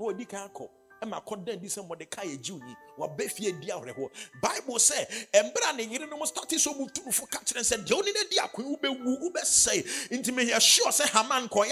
Oh, 0.00 0.14
he 0.14 0.24
can't 0.24 0.52
go. 0.52 0.70
Ɛma 1.02 1.22
akɔda 1.22 1.60
di 1.60 1.68
sɛ 1.68 1.86
mɔdeka 1.86 2.24
yɛ 2.24 2.36
gyiw 2.42 2.58
ni 2.58 2.74
wabɛ 2.98 3.30
fie 3.30 3.52
di 3.52 3.68
awerɛhoɔ 3.68 4.10
bible 4.42 4.74
sɛ 4.78 5.30
ɛmberɛ 5.32 5.70
a 5.70 5.72
ne 5.76 5.86
yerenom 5.86 6.26
starte 6.26 6.58
so 6.58 6.74
mu 6.74 6.86
tumfo 6.88 7.30
ka 7.30 7.38
kyerɛ 7.38 7.60
sɛ 7.60 7.86
deɛ 7.86 7.94
wone 7.94 8.12
no 8.12 8.24
di 8.28 8.36
akoe 8.38 8.64
wobɛwu 8.64 9.30
wobɛsɛe 9.30 10.10
nti 10.10 10.32
meyɛ 10.34 10.60
sure 10.60 10.90
sɛ 10.90 11.08
haman 11.10 11.44
no 11.44 11.62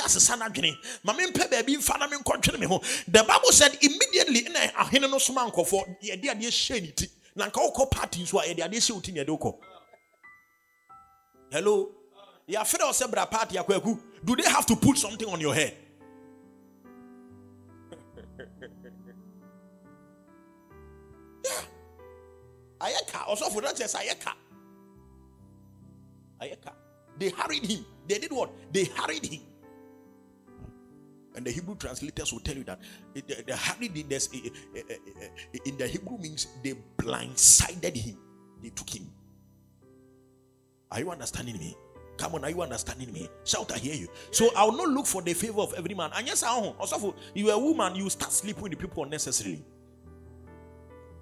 adwene 0.47 0.77
ma 1.03 1.13
mempɛ 1.13 1.51
baabi 1.51 1.77
mfa 1.77 1.99
na 1.99 2.07
menkɔdwene 2.07 2.61
me 2.61 2.67
ho. 2.67 2.79
The 3.09 3.25
bible 3.25 3.51
said 3.51 3.77
immediately 3.83 4.43
na 4.43 4.61
ahene 4.85 5.11
no 5.11 5.19
soma 5.19 5.51
hyɛ 5.51 6.83
ne 6.83 6.91
ti. 6.93 7.09
Na 7.35 7.49
nka 7.51 7.73
wokɔ 7.73 7.91
party 7.91 8.23
nso 8.23 8.39
a 8.39 8.45
yɛde 8.45 8.63
adeɛ 8.63 8.77
hyɛ 8.79 8.95
wo 8.95 9.01
ti 9.01 9.11
ne 9.11 9.25
yɛde 9.25 9.37
wokɔ 9.37 9.59
hello 11.51 11.96
do 14.25 14.37
they 14.37 14.49
have 14.49 14.67
to 14.67 14.77
put 14.77 14.99
something 14.99 15.29
on 15.29 15.41
your 15.41 15.55
head 15.55 15.77
Ayeka. 22.81 23.27
Also 23.27 23.49
for 23.49 23.63
that. 23.63 23.77
They 27.19 27.31
hurried 27.31 27.65
him. 27.65 27.85
They 28.07 28.19
did 28.19 28.33
what? 28.33 28.51
They 28.73 28.85
hurried 28.85 29.25
him. 29.25 29.41
And 31.35 31.45
the 31.45 31.51
Hebrew 31.51 31.77
translators 31.77 32.33
will 32.33 32.41
tell 32.41 32.57
you 32.57 32.65
that 32.65 32.81
the, 33.15 33.21
the 33.21 33.53
hurriedness 33.53 34.31
eh, 34.35 34.49
eh, 34.75 34.83
eh, 34.89 35.59
in 35.67 35.77
the 35.77 35.87
Hebrew 35.87 36.19
means 36.19 36.47
they 36.63 36.75
blindsided 36.97 37.97
him. 37.97 38.17
They 38.63 38.71
took 38.71 38.89
him. 38.89 39.07
Are 40.91 41.01
you 41.01 41.11
understanding 41.11 41.59
me? 41.59 41.77
Come 42.17 42.37
on, 42.37 42.45
are 42.45 42.51
you 42.51 42.63
understanding 42.63 43.13
me? 43.13 43.29
Shout, 43.45 43.73
I 43.73 43.79
hear 43.79 43.95
you. 43.95 44.09
So 44.31 44.51
I 44.57 44.65
will 44.65 44.77
not 44.77 44.89
look 44.89 45.07
for 45.07 45.23
the 45.23 45.35
favor 45.35 45.61
of 45.61 45.75
every 45.75 45.95
man. 45.95 46.11
And 46.15 46.27
yes, 46.27 46.43
I 46.43 46.49
also 46.49 47.15
you 47.35 47.51
are 47.51 47.55
a 47.55 47.59
woman, 47.59 47.95
you 47.95 48.09
start 48.09 48.33
sleeping 48.33 48.63
with 48.63 48.73
the 48.73 48.79
people 48.79 49.05
unnecessarily. 49.05 49.65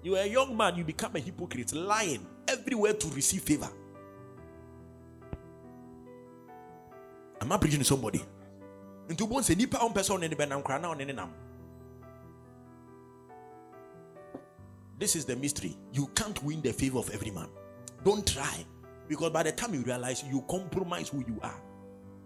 You 0.03 0.15
are 0.15 0.21
a 0.21 0.27
young 0.27 0.55
man, 0.55 0.75
you 0.75 0.83
become 0.83 1.15
a 1.15 1.19
hypocrite, 1.19 1.73
lying 1.73 2.25
everywhere 2.47 2.93
to 2.93 3.07
receive 3.09 3.41
favor. 3.41 3.69
Am 7.41 7.51
I 7.51 7.57
preaching 7.57 7.79
to 7.79 7.85
somebody? 7.85 8.23
Into 9.09 9.25
one 9.25 9.43
say 9.43 9.55
nipa 9.55 9.79
on 9.79 9.93
person 9.93 10.23
in 10.23 10.29
the 10.29 10.35
benam 10.35 10.63
krana 10.63 10.89
on. 10.89 11.29
This 14.97 15.15
is 15.15 15.25
the 15.25 15.35
mystery. 15.35 15.75
You 15.91 16.07
can't 16.15 16.41
win 16.43 16.61
the 16.61 16.71
favor 16.71 16.99
of 16.99 17.09
every 17.09 17.29
man. 17.29 17.49
Don't 18.03 18.25
try. 18.25 18.65
Because 19.07 19.29
by 19.31 19.43
the 19.43 19.51
time 19.51 19.73
you 19.73 19.81
realize 19.83 20.23
you 20.23 20.43
compromise 20.49 21.09
who 21.09 21.19
you 21.27 21.39
are, 21.43 21.61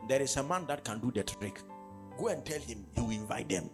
there 0.08 0.22
is 0.22 0.36
a 0.38 0.44
man 0.44 0.66
that 0.68 0.84
can 0.84 1.00
do 1.00 1.12
the 1.12 1.24
trick. 1.24 1.62
Go 2.18 2.28
and 2.28 2.44
tell 2.46 2.60
him 2.60 2.86
will 2.98 3.12
invite 3.12 3.50
them. 3.50 3.70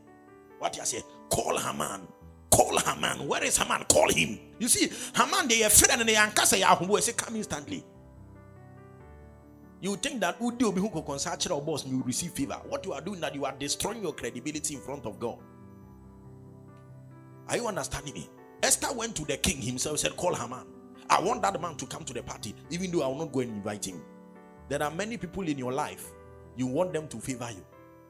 What 0.60 0.76
you 0.78 0.86
say? 0.86 1.02
Call 1.30 1.58
Haman. 1.58 2.08
Call 2.50 2.78
Haman. 2.80 3.28
Where 3.28 3.44
is 3.44 3.58
Haman? 3.58 3.84
Call 3.86 4.10
him. 4.10 4.40
You 4.60 4.68
see, 4.68 4.92
Haman, 5.16 5.48
they 5.48 5.64
are 5.64 5.68
afraid 5.68 5.98
and 6.00 6.08
they 6.08 6.16
are 6.16 6.32
say, 7.02 7.14
Come 7.14 7.36
instantly. 7.36 7.84
You 9.82 9.96
think 9.98 10.22
that 10.22 10.40
Udi 10.40 10.62
who 10.78 11.02
consult 11.04 11.46
your 11.46 11.62
boss 11.62 11.86
you 11.86 12.02
receive 12.04 12.32
favor. 12.32 12.60
What 12.68 12.86
you 12.86 12.94
are 12.94 13.02
doing 13.02 13.20
that 13.22 13.36
you 13.36 13.46
are 13.46 13.54
destroying 13.58 14.02
your 14.02 14.14
credibility 14.14 14.76
in 14.76 14.82
front 14.82 15.06
of 15.06 15.20
God. 15.20 15.38
Are 17.48 17.58
you 17.58 17.68
understanding 17.68 18.14
me? 18.14 18.30
Esther 18.64 18.94
went 18.94 19.16
to 19.18 19.26
the 19.26 19.38
king 19.38 19.62
himself, 19.62 20.00
said, 20.00 20.16
Call 20.16 20.34
Haman. 20.34 20.66
I 21.10 21.22
want 21.22 21.42
that 21.44 21.60
man 21.62 21.76
to 21.76 21.86
come 21.86 22.04
to 22.04 22.14
the 22.14 22.24
party, 22.24 22.56
even 22.70 22.92
though 22.92 23.04
I 23.04 23.08
will 23.08 23.20
not 23.20 23.32
go 23.32 23.42
and 23.42 23.52
invite 23.52 23.86
him. 23.86 24.02
There 24.70 24.82
are 24.82 24.92
many 24.92 25.18
people 25.18 25.48
in 25.48 25.58
your 25.58 25.72
life, 25.72 26.08
you 26.56 26.68
want 26.68 26.94
them 26.94 27.08
to 27.10 27.20
favor 27.20 27.50
you. 27.52 27.64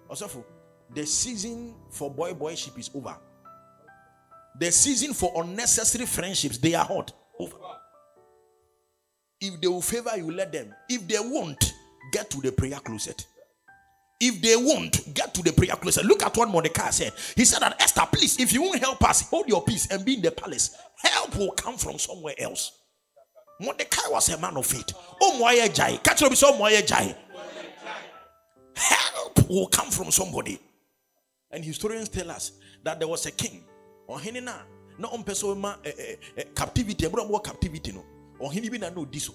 Also, 0.09 0.45
the 0.93 1.05
season 1.05 1.75
for 1.89 2.09
boy 2.11 2.33
boyship 2.33 2.77
is 2.79 2.89
over. 2.93 3.17
The 4.59 4.71
season 4.71 5.13
for 5.13 5.33
unnecessary 5.43 6.05
friendships, 6.05 6.57
they 6.57 6.73
are 6.75 6.85
hot. 6.85 7.11
Over. 7.37 7.57
If 9.41 9.59
they 9.59 9.67
will 9.67 9.81
favor 9.81 10.15
you, 10.15 10.31
let 10.31 10.53
them. 10.53 10.73
If 10.87 11.07
they 11.07 11.19
won't, 11.19 11.73
get 12.13 12.29
to 12.29 12.39
the 12.39 12.51
prayer 12.53 12.79
closet. 12.79 13.25
If 14.21 14.41
they 14.41 14.55
won't, 14.55 15.13
get 15.13 15.33
to 15.33 15.43
the 15.43 15.51
prayer 15.51 15.75
closet. 15.75 16.05
Look 16.05 16.23
at 16.23 16.37
what 16.37 16.47
Mordecai 16.47 16.89
said. 16.91 17.11
He 17.35 17.43
said 17.43 17.59
that 17.59 17.81
Esther, 17.81 18.07
please, 18.09 18.39
if 18.39 18.53
you 18.53 18.61
won't 18.61 18.79
help 18.79 19.03
us, 19.03 19.23
hold 19.29 19.49
your 19.49 19.61
peace 19.63 19.91
and 19.91 20.05
be 20.05 20.13
in 20.13 20.21
the 20.21 20.31
palace. 20.31 20.77
Help 21.03 21.35
will 21.37 21.51
come 21.51 21.77
from 21.77 21.99
somewhere 21.99 22.35
else. 22.39 22.84
Mordecai 23.59 24.09
was 24.09 24.29
a 24.29 24.37
man 24.37 24.57
of 24.57 24.65
faith. 24.65 24.93
Moya 25.37 25.69
Jai. 25.69 25.97
Catch 25.97 26.23
up 26.23 26.33
so 26.35 26.57
Jai. 26.81 27.15
Help 28.75 29.49
will 29.49 29.67
come 29.67 29.89
from 29.89 30.11
somebody. 30.11 30.59
And 31.51 31.63
historians 31.63 32.09
tell 32.09 32.29
us 32.31 32.53
that 32.83 32.99
there 32.99 33.07
was 33.07 33.25
a 33.25 33.31
king. 33.31 33.63
Ɔhene 34.09 34.43
no 34.43 34.51
a 34.51 34.65
na 35.01 35.07
ɔmpɛ 35.09 35.31
sɛ 35.31 35.55
ɔma 35.55 36.55
captivity. 36.55 37.05
Ɛberɛ 37.05 37.29
ɔmwɔ 37.29 37.43
captivity 37.43 37.91
no. 37.91 38.03
Ɔhene 38.41 38.69
bi 38.71 38.77
na 38.77 38.89
na 38.89 38.95
ɔdi 38.95 39.31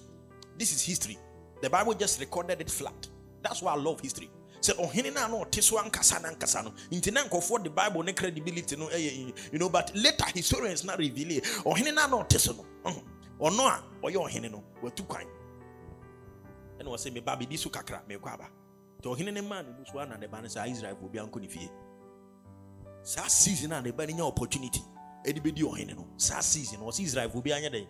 this 0.57 0.73
is 0.73 0.81
history. 0.83 1.17
The 1.61 1.69
bible 1.69 1.93
just 1.95 2.19
recorded 2.19 2.61
it 2.61 2.69
flat. 2.69 3.07
That's 3.41 3.61
why 3.61 3.73
i 3.73 3.75
love 3.75 3.99
history. 4.01 4.29
Sɛ 4.61 4.75
ɔhene 4.77 5.13
no 5.13 5.25
a 5.25 5.27
na 5.29 5.43
ɔte 5.45 5.63
so 5.63 5.77
ankasa 5.77 6.21
na 6.21 6.29
ankasa 6.29 6.63
no. 6.63 6.71
Na 6.91 7.23
nkɔfoɔ 7.23 7.63
de 7.63 7.69
bible 7.71 8.03
ne 8.03 8.13
credibility 8.13 8.75
no 8.75 8.87
eh, 8.89 8.97
eh, 8.97 9.31
you 9.51 9.57
know 9.57 9.69
but 9.69 9.91
later 9.95 10.25
historians 10.35 10.83
na 10.83 10.93
reveal 10.95 11.41
ɔhene 11.63 11.93
no 11.95 12.05
a 12.05 12.07
na 12.07 12.23
ɔte 12.23 12.39
so 12.39 12.53
no 12.53 12.65
mm-hmm. 12.85 13.20
Ɔno 13.41 13.67
a 13.67 13.83
ɔyɛ 14.03 14.17
ɔhene 14.17 14.51
no 14.51 14.63
watu 14.83 15.03
kwan. 15.03 15.25
Ɛna 16.79 16.89
ɔsɛ 16.89 17.11
meba 17.13 17.35
bɛdi 17.35 17.57
so 17.57 17.69
kakra 17.69 18.01
mekɔ 18.07 18.33
aba 18.33 18.47
nti 18.99 19.07
ɔhene 19.09 19.33
no 19.33 19.41
maa 19.41 19.61
ne 19.63 19.69
mu 19.69 19.83
so 19.91 19.99
ana 19.99 20.17
ne 20.17 20.27
ba 20.27 20.41
no 20.41 20.47
sɛ 20.47 20.67
israelfoɔ 20.69 21.11
bi 21.11 21.19
ankɔ 21.19 21.41
ne 21.41 21.47
fie. 21.47 21.69
Saa 23.03 23.27
season 23.27 23.71
a 23.71 23.81
ne 23.81 23.91
ba 23.91 24.05
no 24.05 24.27
opportunity 24.27 24.81
ɛde 25.25 25.41
bɛdi 25.41 25.63
ɔhene 25.63 25.95
no. 25.95 26.07
Saa 26.17 26.39
season 26.41 26.79
ɔsɛ 26.81 27.01
israelfo 27.01 27.43
bi 27.43 27.49
anyɛ 27.49 27.71
dɛn 27.71 27.87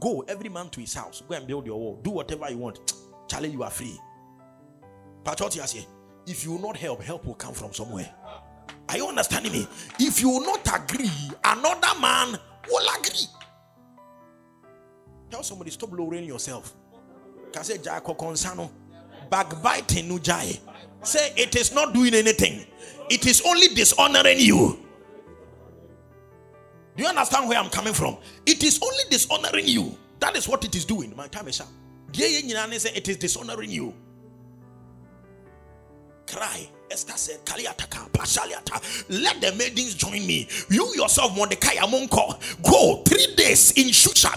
go 0.00 0.20
every 0.28 0.48
man 0.50 0.68
to 0.68 0.80
his 0.80 0.94
house 0.94 1.22
go 1.26 1.34
and 1.34 1.46
build 1.46 1.64
your 1.64 1.78
wall 1.78 2.00
do 2.02 2.10
whatever 2.10 2.50
you 2.50 2.58
want 2.58 2.92
charlie 3.28 3.48
you 3.48 3.62
are 3.62 3.70
free. 3.70 3.98
Patriotic 5.24 5.62
aseɛ 5.62 5.86
if 6.26 6.44
you 6.44 6.52
will 6.52 6.60
not 6.60 6.76
help 6.76 7.02
help 7.02 7.24
will 7.24 7.34
come 7.34 7.54
from 7.54 7.72
somewhere. 7.72 8.12
Are 8.88 8.96
you 8.96 9.08
understanding 9.08 9.52
me? 9.52 9.66
If 9.98 10.20
you 10.20 10.28
will 10.28 10.42
not 10.42 10.68
agree 10.74 11.10
another 11.44 11.98
man 12.00 12.38
will 12.68 12.86
agree 12.98 13.26
tell 15.30 15.42
somebody 15.42 15.70
stop 15.70 15.92
lowering 15.92 16.24
yourself 16.24 16.74
can 17.52 17.64
say 17.64 17.78
jai 17.78 18.00
kokonsano 18.00 18.70
backbiting 19.30 20.22
say 21.02 21.32
it 21.36 21.54
is 21.56 21.72
not 21.74 21.92
doing 21.92 22.14
anything 22.14 22.66
it 23.08 23.26
is 23.26 23.42
only 23.46 23.68
dishonoring 23.68 24.38
you. 24.40 24.78
Do 26.96 27.02
you 27.02 27.08
understand 27.08 27.48
where 27.48 27.58
I'm 27.58 27.70
coming 27.70 27.92
from? 27.92 28.16
It 28.46 28.64
is 28.64 28.80
only 28.82 29.04
dishonoring 29.10 29.66
you. 29.66 29.96
That 30.20 30.36
is 30.36 30.48
what 30.48 30.64
it 30.64 30.74
is 30.74 30.84
doing. 30.84 31.14
My 31.14 31.28
time 31.28 31.46
is 31.48 31.60
up. 31.60 31.68
It 32.14 33.08
is 33.08 33.16
dishonoring 33.16 33.70
you. 33.70 33.94
Cry. 36.26 36.68
Esther 36.90 37.16
said, 37.16 37.44
Kaliataka, 37.44 38.10
Pashaliata. 38.10 39.04
Let 39.08 39.40
the 39.40 39.52
maidens 39.56 39.94
join 39.94 40.26
me. 40.26 40.48
You 40.70 40.92
yourself, 40.94 41.36
Mordecai 41.36 41.74
Amonko, 41.74 42.62
go 42.62 43.02
three 43.02 43.34
days 43.34 43.72
in 43.72 43.86
Shusha. 43.88 44.32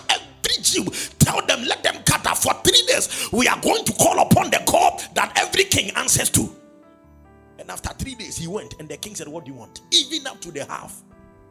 Tell 1.19 1.45
them, 1.45 1.63
let 1.65 1.83
them 1.83 2.01
cut 2.05 2.19
gather 2.29 2.35
for 2.35 2.53
three 2.63 2.81
days. 2.87 3.29
We 3.31 3.47
are 3.47 3.59
going 3.59 3.85
to 3.85 3.93
call 3.93 4.19
upon 4.19 4.49
the 4.49 4.61
God 4.65 5.01
that 5.15 5.33
every 5.35 5.65
king 5.65 5.91
answers 5.95 6.29
to. 6.31 6.49
And 7.57 7.69
after 7.69 7.89
three 7.89 8.15
days, 8.15 8.37
he 8.37 8.47
went, 8.47 8.75
and 8.79 8.87
the 8.87 8.97
king 8.97 9.15
said, 9.15 9.27
What 9.27 9.45
do 9.45 9.51
you 9.51 9.57
want? 9.57 9.81
Even 9.91 10.27
up 10.27 10.39
to 10.41 10.51
the 10.51 10.65
half. 10.65 11.01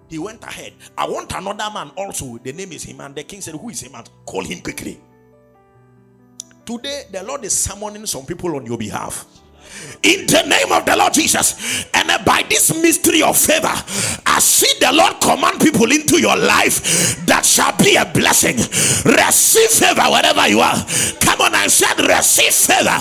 He 0.08 0.18
went 0.18 0.42
ahead. 0.42 0.72
I 0.96 1.06
want 1.06 1.32
another 1.34 1.70
man 1.72 1.90
also. 1.96 2.38
The 2.38 2.52
name 2.52 2.72
is 2.72 2.82
him. 2.82 3.00
And 3.00 3.14
the 3.14 3.24
king 3.24 3.40
said, 3.40 3.54
Who 3.54 3.68
is 3.68 3.82
him? 3.82 3.94
And 3.94 4.08
call 4.24 4.42
him 4.42 4.60
quickly. 4.60 5.00
Today, 6.64 7.04
the 7.10 7.22
Lord 7.22 7.44
is 7.44 7.56
summoning 7.56 8.06
some 8.06 8.26
people 8.26 8.56
on 8.56 8.66
your 8.66 8.78
behalf. 8.78 9.26
In 10.02 10.26
the 10.26 10.42
name 10.46 10.72
of 10.72 10.84
the 10.84 10.96
Lord 10.96 11.12
Jesus. 11.12 11.84
And 11.94 12.08
by 12.24 12.44
this 12.48 12.70
mystery 12.80 13.22
of 13.22 13.36
favor, 13.36 13.72
I 14.26 14.38
see 14.40 14.72
the 14.80 14.92
Lord 14.92 15.20
command 15.20 15.60
people 15.60 15.90
into 15.90 16.20
your 16.20 16.36
life 16.36 17.24
that 17.26 17.44
shall 17.44 17.76
be 17.76 17.96
a 17.96 18.04
blessing. 18.04 18.56
Receive 18.56 19.70
favor 19.70 20.06
wherever 20.10 20.46
you 20.48 20.60
are. 20.60 20.76
Come 21.20 21.40
on, 21.42 21.54
I 21.54 21.66
said, 21.66 21.98
receive 21.98 22.54
favor. 22.54 22.98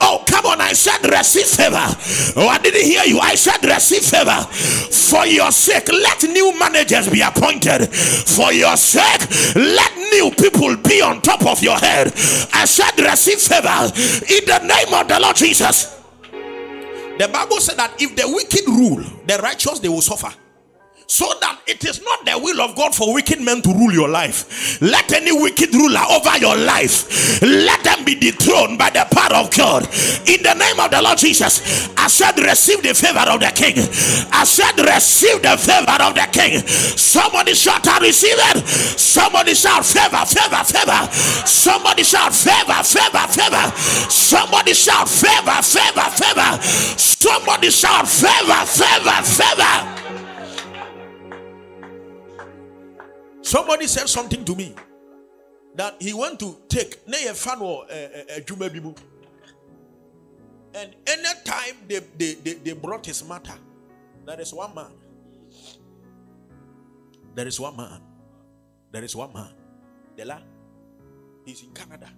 Oh, 0.00 0.24
come 0.26 0.46
on, 0.46 0.60
I 0.60 0.72
said, 0.72 1.04
receive 1.06 1.46
favor. 1.46 1.86
Oh, 2.36 2.48
I 2.48 2.58
didn't 2.58 2.84
hear 2.84 3.04
you. 3.04 3.18
I 3.20 3.34
said, 3.34 3.62
receive 3.64 4.02
favor. 4.02 4.42
For 5.10 5.26
your 5.26 5.50
sake, 5.52 5.88
let 5.88 6.22
new 6.24 6.58
managers 6.58 7.08
be 7.08 7.20
appointed. 7.20 7.86
For 7.88 8.52
your 8.52 8.76
sake, 8.76 9.54
let 9.54 9.96
new 10.12 10.30
people 10.30 10.76
be 10.76 11.00
on 11.00 11.20
top 11.22 11.46
of 11.46 11.62
your 11.62 11.76
head. 11.76 12.08
I 12.52 12.64
said, 12.64 12.98
receive 12.98 13.38
favor 13.38 13.90
in 14.28 14.44
the 14.46 14.60
name 14.66 14.94
of 14.94 15.08
the 15.08 15.18
Lord 15.20 15.36
Jesus. 15.36 15.99
The 17.20 17.28
Bible 17.28 17.60
said 17.60 17.76
that 17.76 18.00
if 18.00 18.16
the 18.16 18.24
wicked 18.26 18.66
rule, 18.66 19.04
the 19.26 19.36
righteous 19.42 19.78
they 19.78 19.90
will 19.90 20.00
suffer 20.00 20.32
so 21.10 21.26
that 21.40 21.58
it 21.66 21.82
is 21.84 22.00
not 22.04 22.24
the 22.24 22.38
will 22.38 22.60
of 22.60 22.76
God 22.76 22.94
for 22.94 23.12
wicked 23.12 23.40
men 23.40 23.60
to 23.62 23.70
rule 23.74 23.90
your 23.92 24.08
life. 24.08 24.80
Let 24.80 25.10
any 25.12 25.32
wicked 25.32 25.74
ruler 25.74 26.06
over 26.08 26.38
your 26.38 26.54
life 26.56 27.42
let 27.42 27.82
them 27.82 28.04
be 28.04 28.14
dethroned 28.14 28.78
by 28.78 28.90
the 28.90 29.02
power 29.10 29.42
of 29.42 29.50
God. 29.50 29.82
In 30.30 30.38
the 30.46 30.54
name 30.54 30.78
of 30.78 30.90
the 30.92 31.02
Lord 31.02 31.18
Jesus, 31.18 31.90
I 31.98 32.06
said, 32.06 32.38
receive 32.38 32.82
the 32.84 32.94
favor 32.94 33.26
of 33.26 33.40
the 33.42 33.50
King. 33.50 33.74
I 34.30 34.44
said, 34.46 34.78
receive 34.78 35.42
the 35.42 35.58
favor 35.58 35.98
of 35.98 36.14
the 36.14 36.28
King. 36.30 36.62
Somebody 36.94 37.54
shout, 37.54 37.88
I 37.88 37.98
receive 37.98 38.38
it. 38.54 38.62
Somebody 38.94 39.54
shout, 39.54 39.84
favor, 39.84 40.22
favor, 40.22 40.62
favor. 40.62 41.10
Somebody 41.42 42.04
shout, 42.04 42.30
favor, 42.32 42.86
favor, 42.86 43.26
favor. 43.34 43.66
Somebody 44.06 44.74
shout, 44.74 45.08
favor, 45.08 45.58
favor, 45.58 46.06
favor. 46.14 46.62
Somebody 46.62 47.70
shout, 47.70 48.06
favor, 48.06 48.62
favor, 48.62 49.18
favor. 49.26 49.99
Somebody 53.50 53.88
said 53.88 54.08
something 54.08 54.44
to 54.44 54.54
me 54.54 54.76
that 55.74 56.00
he 56.00 56.14
went 56.14 56.38
to 56.38 56.56
take 56.68 57.00
or 57.60 57.84
eh, 57.90 58.08
eh, 58.14 58.24
eh, 58.28 58.36
a 58.38 58.42
bibu. 58.70 58.96
And 60.72 60.94
anytime 61.04 61.74
they, 61.88 61.98
they, 62.16 62.34
they, 62.34 62.52
they 62.52 62.72
brought 62.74 63.04
his 63.04 63.28
matter, 63.28 63.54
there 64.24 64.40
is 64.40 64.54
one 64.54 64.72
man. 64.72 64.92
There 67.34 67.48
is 67.48 67.58
one 67.58 67.76
man. 67.76 68.00
There 68.92 69.02
is 69.02 69.16
one 69.16 69.32
man. 69.32 69.52
Dela, 70.16 70.40
he's 71.44 71.64
in 71.64 71.72
Canada. 71.72 72.08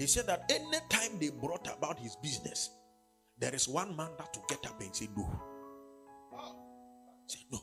He 0.00 0.08
said 0.08 0.26
that 0.26 0.50
anytime 0.50 1.16
they 1.20 1.30
brought 1.30 1.68
about 1.78 2.00
his 2.00 2.16
business, 2.16 2.70
there 3.38 3.54
is 3.54 3.68
one 3.68 3.94
man 3.96 4.10
that 4.18 4.32
to 4.32 4.40
get 4.48 4.66
up 4.66 4.80
and 4.80 4.92
say 4.96 5.06
no. 5.16 5.30
Say 7.28 7.38
no. 7.52 7.60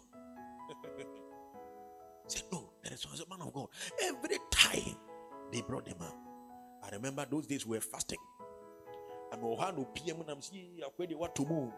Say, 2.32 2.41
no, 2.51 2.69
there 2.84 2.93
is 2.93 3.05
a 3.05 3.29
man 3.29 3.45
of 3.45 3.53
God. 3.53 3.67
Every 4.03 4.38
time 4.51 4.95
they 5.51 5.61
brought 5.61 5.86
them 5.86 5.97
out. 6.01 6.15
I 6.84 6.95
remember 6.95 7.25
those 7.29 7.45
days 7.45 7.65
we 7.65 7.77
were 7.77 7.82
fasting. 7.82 8.17
And 9.34 9.95
PM 9.95 10.21
and 10.21 10.29
I'm 10.29 10.41
seeing 10.41 10.79
what 11.17 11.36
to 11.36 11.45
move. 11.45 11.71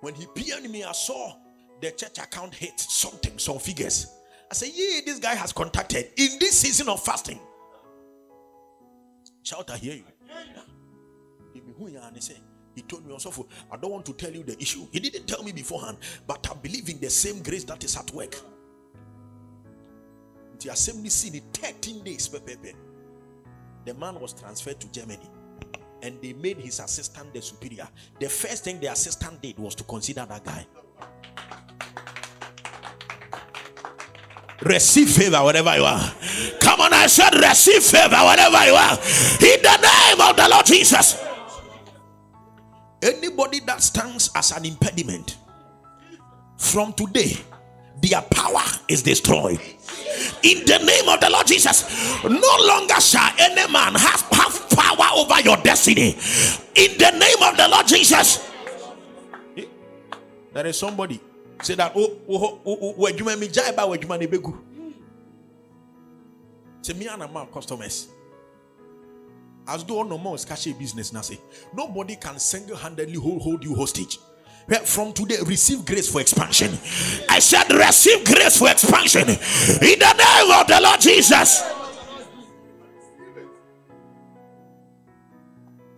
When 0.00 0.14
he 0.14 0.26
PM'd 0.26 0.70
me, 0.70 0.84
I 0.84 0.92
saw 0.92 1.34
the 1.80 1.90
church 1.90 2.18
account 2.18 2.54
hit 2.54 2.78
something, 2.78 3.38
some 3.38 3.58
figures. 3.58 4.06
I 4.50 4.54
said, 4.54 4.70
Yeah, 4.74 5.00
this 5.04 5.18
guy 5.18 5.34
has 5.34 5.52
contacted 5.52 6.10
in 6.16 6.38
this 6.38 6.58
season 6.58 6.88
of 6.88 7.02
fasting. 7.02 7.40
Shout, 9.42 9.70
I 9.70 9.76
hear 9.76 9.94
you. 9.94 10.04
He 12.14 12.20
said, 12.20 12.36
he 12.74 12.82
told 12.82 13.06
me 13.06 13.12
also, 13.12 13.46
I 13.70 13.76
don't 13.76 13.90
want 13.90 14.06
to 14.06 14.12
tell 14.12 14.30
you 14.30 14.42
the 14.42 14.60
issue. 14.60 14.86
He 14.92 15.00
didn't 15.00 15.26
tell 15.26 15.42
me 15.42 15.52
beforehand, 15.52 15.98
but 16.26 16.46
I 16.50 16.54
believe 16.54 16.88
in 16.88 17.00
the 17.00 17.10
same 17.10 17.42
grace 17.42 17.64
that 17.64 17.82
is 17.82 17.96
at 17.96 18.10
work 18.12 18.36
the 20.60 20.72
assembly 20.72 21.08
scene 21.08 21.36
in 21.36 21.42
13 21.52 22.02
days. 22.04 22.28
The 22.28 23.94
man 23.94 24.20
was 24.20 24.32
transferred 24.34 24.80
to 24.80 24.90
Germany 24.90 25.28
and 26.02 26.20
they 26.22 26.32
made 26.32 26.58
his 26.58 26.80
assistant 26.80 27.32
the 27.32 27.42
superior. 27.42 27.88
The 28.20 28.28
first 28.28 28.64
thing 28.64 28.80
the 28.80 28.88
assistant 28.88 29.40
did 29.42 29.58
was 29.58 29.74
to 29.76 29.84
consider 29.84 30.26
that 30.26 30.44
guy. 30.44 30.66
Receive 34.62 35.08
favor 35.08 35.38
wherever 35.44 35.76
you 35.76 35.84
are. 35.84 36.12
Come 36.60 36.80
on, 36.80 36.92
I 36.92 37.06
said, 37.06 37.34
receive 37.34 37.82
favor 37.82 38.16
wherever 38.16 38.66
you 38.66 38.74
are. 38.74 38.98
In 39.40 39.62
the 39.62 39.78
name 39.80 40.20
of 40.28 40.36
the 40.36 40.48
Lord 40.50 40.66
Jesus. 40.66 41.24
Anybody 43.00 43.60
that 43.60 43.80
stands 43.80 44.30
as 44.34 44.50
an 44.50 44.64
impediment 44.64 45.36
from 46.56 46.92
today, 46.92 47.36
their 48.02 48.20
power 48.22 48.64
is 48.88 49.02
destroyed 49.02 49.60
in 50.42 50.64
the 50.64 50.78
name 50.78 51.08
of 51.08 51.20
the 51.20 51.30
Lord 51.30 51.46
Jesus. 51.46 51.84
No 52.24 52.56
longer 52.66 53.00
shall 53.00 53.30
any 53.38 53.70
man 53.72 53.94
have, 53.94 54.20
have 54.32 54.70
power 54.70 55.08
over 55.16 55.40
your 55.40 55.56
destiny 55.58 56.10
in 56.74 56.98
the 56.98 57.10
name 57.12 57.42
of 57.42 57.56
the 57.56 57.68
Lord 57.70 57.86
Jesus. 57.86 58.50
There 60.52 60.66
is 60.66 60.78
somebody 60.78 61.20
say 61.62 61.74
that 61.74 61.92
oh 61.94 62.18
oh 62.28 62.60
oh 62.64 62.78
oh, 62.80 62.94
oh 62.98 63.36
me 63.36 63.48
jai 63.48 63.72
ba 63.72 63.82
you 64.00 64.08
me 64.08 64.26
begu. 64.26 64.58
Say 66.82 66.94
me 66.94 67.06
and 67.08 67.32
my 67.32 67.46
customers. 67.46 68.08
As 69.66 69.84
though 69.84 70.02
no 70.02 70.16
more 70.16 70.34
is 70.34 70.44
business 70.78 71.12
now 71.12 71.20
say 71.20 71.38
nobody 71.74 72.16
can 72.16 72.38
single-handedly 72.38 73.16
hold, 73.16 73.42
hold 73.42 73.64
you 73.64 73.74
hostage 73.74 74.18
from 74.84 75.12
today 75.12 75.36
receive 75.46 75.84
grace 75.84 76.10
for 76.10 76.20
expansion. 76.20 76.70
I 77.28 77.38
said 77.38 77.72
receive 77.72 78.24
grace 78.24 78.58
for 78.58 78.68
expansion. 78.68 79.22
In 79.28 79.98
the 79.98 80.12
name 80.12 80.60
of 80.60 80.66
the 80.66 80.80
lord 80.82 81.00
jesus. 81.00 81.62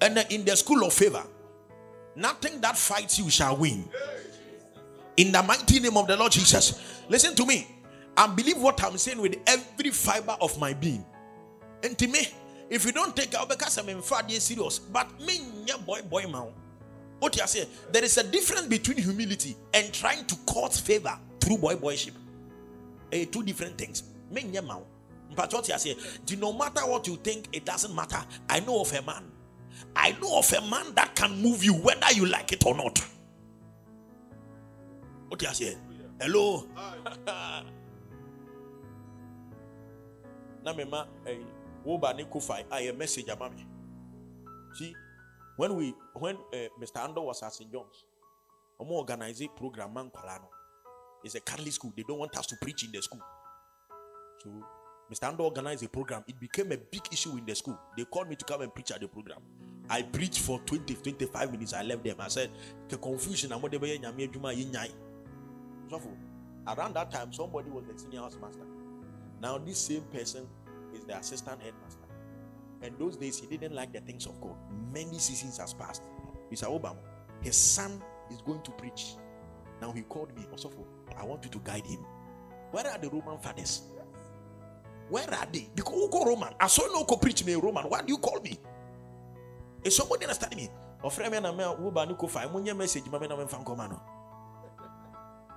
And 0.03 0.25
in 0.31 0.45
the 0.45 0.57
school 0.57 0.85
of 0.85 0.93
favor 0.93 1.23
nothing 2.15 2.61
that 2.61 2.77
fights 2.77 3.19
you 3.19 3.29
shall 3.29 3.57
win. 3.57 3.89
In 5.17 5.33
the 5.33 5.43
mighty 5.43 5.81
name 5.81 5.97
of 5.97 6.07
the 6.07 6.17
lord 6.17 6.33
jesus. 6.33 7.03
Listen 7.09 7.35
to 7.35 7.45
me. 7.45 7.67
And 8.17 8.37
believe 8.37 8.61
what 8.61 8.83
i'm 8.85 8.97
saying 8.99 9.21
with 9.21 9.37
every 9.47 9.91
fiber 9.91 10.37
of 10.41 10.59
my 10.61 10.75
being. 10.75 11.05
And 11.83 11.99
to 11.99 12.07
me 12.07 12.29
if 12.69 12.85
you 12.85 12.93
don't 12.93 13.17
take 13.17 13.35
out 13.35 13.49
because 13.49 13.77
i'm 13.79 13.89
in 13.89 14.01
far 14.01 14.29
serious. 14.29 14.79
But 14.79 15.09
me 15.21 15.41
boy 15.85 16.03
boy 16.03 16.27
man 16.29 16.53
what 17.21 17.37
you 17.37 17.43
are 17.43 17.47
saying? 17.49 17.69
There 17.93 18.03
is 18.03 18.17
a 18.19 18.25
difference 18.25 18.67
between 18.67 18.97
humility 18.99 19.57
and 19.73 19.93
trying 19.93 20.25
to 20.27 20.35
court 20.47 20.73
favor 20.75 21.17
through 21.41 21.59
boy 21.59 21.77
boyship. 21.77 22.15
Eh, 23.13 23.27
two 23.31 23.43
different 23.43 23.79
things. 23.79 24.03
But 24.33 25.53
what 25.53 25.69
you 25.69 25.75
are 25.75 25.79
saying, 25.79 25.97
no 26.39 26.53
matter 26.53 26.81
what 26.87 27.07
you 27.07 27.17
think, 27.17 27.49
it 27.53 27.65
doesn't 27.65 27.95
matter. 27.95 28.19
I 28.49 28.61
know 28.61 28.81
of 28.81 28.93
a 28.93 29.03
man. 29.03 29.25
I 29.95 30.13
know 30.21 30.39
of 30.39 30.53
a 30.53 30.61
man 30.63 30.95
that 30.95 31.15
can 31.15 31.41
move 31.41 31.63
you 31.65 31.75
whether 31.75 32.11
you 32.13 32.27
like 32.27 32.53
it 32.53 32.65
or 32.67 32.75
not. 32.75 32.99
What 35.29 35.41
you 35.43 35.49
are 35.49 35.55
saying? 35.55 35.79
Hello. 36.21 36.67
na 40.65 40.75
mema 40.75 41.07
eh 41.27 41.39
wo 41.85 41.99
ba 41.99 42.13
ne 42.13 42.25
kofai 42.25 42.65
a 42.71 42.93
message 42.93 43.27
amami 43.33 43.65
see 44.75 44.95
when 45.61 45.77
we 45.77 45.95
when 46.15 46.37
uh, 46.55 46.69
Mr. 46.81 47.07
Ando 47.07 47.23
was 47.23 47.43
at 47.43 47.53
St. 47.53 47.71
John's, 47.71 48.07
I'm 48.81 48.91
organize 48.91 49.43
a 49.43 49.49
program 49.49 49.93
man 49.93 50.11
It's 51.23 51.35
a 51.35 51.41
Catholic 51.41 51.75
school. 51.75 51.93
They 51.95 52.03
don't 52.03 52.19
want 52.19 52.35
us 52.39 52.47
to 52.47 52.57
preach 52.63 52.83
in 52.83 52.93
the 52.93 53.03
school. 53.03 53.21
So 54.43 54.49
Mr. 55.13 55.31
Ando 55.31 55.41
organized 55.41 55.85
a 55.85 55.89
program. 55.91 56.25
It 56.27 56.41
became 56.41 56.73
a 56.73 56.79
big 56.79 57.03
issue 57.13 57.37
in 57.37 57.45
the 57.45 57.55
school. 57.55 57.79
They 57.95 58.07
called 58.07 58.31
me 58.31 58.37
to 58.37 58.45
come 58.47 58.63
and 58.63 58.75
preach 58.75 58.91
at 58.91 59.03
the 59.03 59.09
program. 59.09 59.41
I 59.91 60.01
preached 60.01 60.39
for 60.39 60.61
20, 60.61 60.95
25 60.95 61.53
minutes. 61.53 61.75
I 61.75 61.83
left 61.83 62.05
them. 62.05 62.17
I 62.21 62.29
said, 62.29 62.51
the 62.89 62.97
confusion. 62.97 63.51
So 63.51 63.59
around 66.69 66.95
that 66.95 67.11
time, 67.11 67.35
somebody 67.35 67.69
was 67.69 67.85
the 67.85 67.99
senior 67.99 68.21
house 68.21 68.39
master. 68.41 68.65
Now, 69.43 69.59
this 69.59 69.79
same 69.79 70.05
person 70.11 70.47
is 70.95 71.05
the 71.05 71.19
assistant 71.19 71.61
headmaster. 71.61 72.00
And 72.83 72.99
those 72.99 73.17
days 73.17 73.39
he 73.39 73.47
didn't 73.47 73.75
like 73.75 73.93
the 73.93 74.01
things 74.01 74.27
of 74.27 74.41
God. 74.41 74.57
Many 74.93 75.19
seasons 75.19 75.59
has 75.59 75.75
passed. 75.75 76.03
Mr. 76.51 76.65
Obama, 76.65 76.97
his 77.43 77.57
son 77.57 78.03
is 78.31 78.41
going 78.43 78.63
to 78.63 78.71
preach. 78.73 79.15
Now 79.81 79.93
he 79.93 80.03
called 80.03 80.35
me, 80.37 80.47
also, 80.51 80.71
I 81.17 81.25
want 81.25 81.45
you 81.45 81.51
to 81.51 81.59
guide 81.59 81.87
him. 81.87 82.01
Where 82.71 82.87
are 82.87 82.99
the 82.99 83.09
Roman 83.09 83.39
fathers? 83.39 83.83
Where 85.09 85.29
are 85.35 85.47
they? 85.53 85.69
Because 85.75 85.95
who 85.95 86.09
call 86.09 86.27
Roman? 86.27 86.55
I 86.61 86.69
saw 86.69 86.87
no 86.87 87.05
preach 87.05 87.45
me 87.45 87.55
Roman. 87.55 87.85
Why 87.85 88.01
do 88.03 88.13
you 88.13 88.19
call 88.19 88.41
me? 88.41 88.59
Is 89.85 89.97
somebody 89.97 90.25
understanding 90.25 90.59
me? 90.59 90.69
Ofre 91.03 91.31
me 91.31 91.41
na 91.41 91.53
me 91.53 91.65
wo 91.65 91.91
ba 91.91 92.07
ni 92.07 92.15
ko 92.15 92.27
fa 92.27 92.41
munye 92.41 92.77
message 92.77 93.05
ma 93.11 93.19
me 93.19 93.27
na 93.27 93.37
me 93.37 93.47
fan 93.47 93.65
komano. 93.65 93.99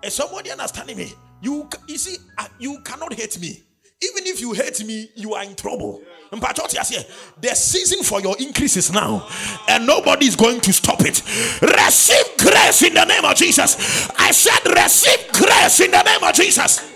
Is 0.02 0.14
somebody 0.16 0.50
understanding 0.52 0.98
me? 0.98 1.14
You 1.42 1.70
you 1.88 1.98
see 1.98 2.18
uh, 2.38 2.48
you 2.58 2.82
cannot 2.84 3.14
hate 3.14 3.40
me. 3.40 3.62
Even 4.02 4.26
if 4.26 4.42
you 4.42 4.54
hate 4.54 4.84
me, 4.86 5.10
you 5.16 5.34
are 5.34 5.44
in 5.44 5.56
trouble. 5.56 6.02
The 6.40 7.56
season 7.56 8.04
for 8.04 8.22
your 8.22 8.36
increase 8.40 8.78
is 8.78 8.92
now, 8.92 9.28
and 9.68 9.86
nobody 9.86 10.26
is 10.26 10.36
going 10.36 10.60
to 10.62 10.74
stop 10.74 11.02
it. 11.02 11.22
Receive 11.62 12.38
grace 12.38 12.84
in 12.84 12.94
the 12.94 13.06
name 13.06 13.26
of 13.26 13.36
Jesus. 13.36 14.10
I 14.18 14.32
said, 14.32 14.66
receive 14.66 15.32
grace 15.32 15.80
in 15.80 15.92
the 15.92 16.02
name 16.04 16.24
of 16.24 16.34
Jesus. 16.34 16.92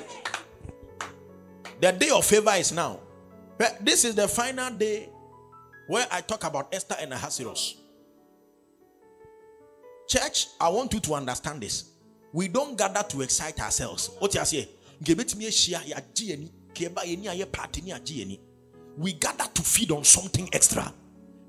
The 1.79 1.91
day 1.91 2.09
of 2.09 2.25
favor 2.25 2.53
is 2.55 2.71
now. 2.71 2.99
This 3.81 4.05
is 4.05 4.15
the 4.15 4.27
final 4.27 4.71
day 4.71 5.09
where 5.87 6.07
I 6.11 6.21
talk 6.21 6.43
about 6.43 6.73
Esther 6.73 6.95
and 6.99 7.13
Ahasuerus. 7.13 7.75
Church, 10.07 10.47
I 10.59 10.69
want 10.69 10.93
you 10.93 10.99
to 11.01 11.13
understand 11.15 11.61
this. 11.61 11.91
We 12.33 12.47
don't 12.47 12.77
gather 12.77 13.03
to 13.03 13.21
excite 13.21 13.59
ourselves. 13.59 14.09
What 14.19 14.33
you 14.33 14.45
say? 14.45 14.69
We 18.97 19.13
gather 19.13 19.45
to 19.53 19.61
feed 19.61 19.91
on 19.91 20.03
something 20.03 20.49
extra. 20.51 20.91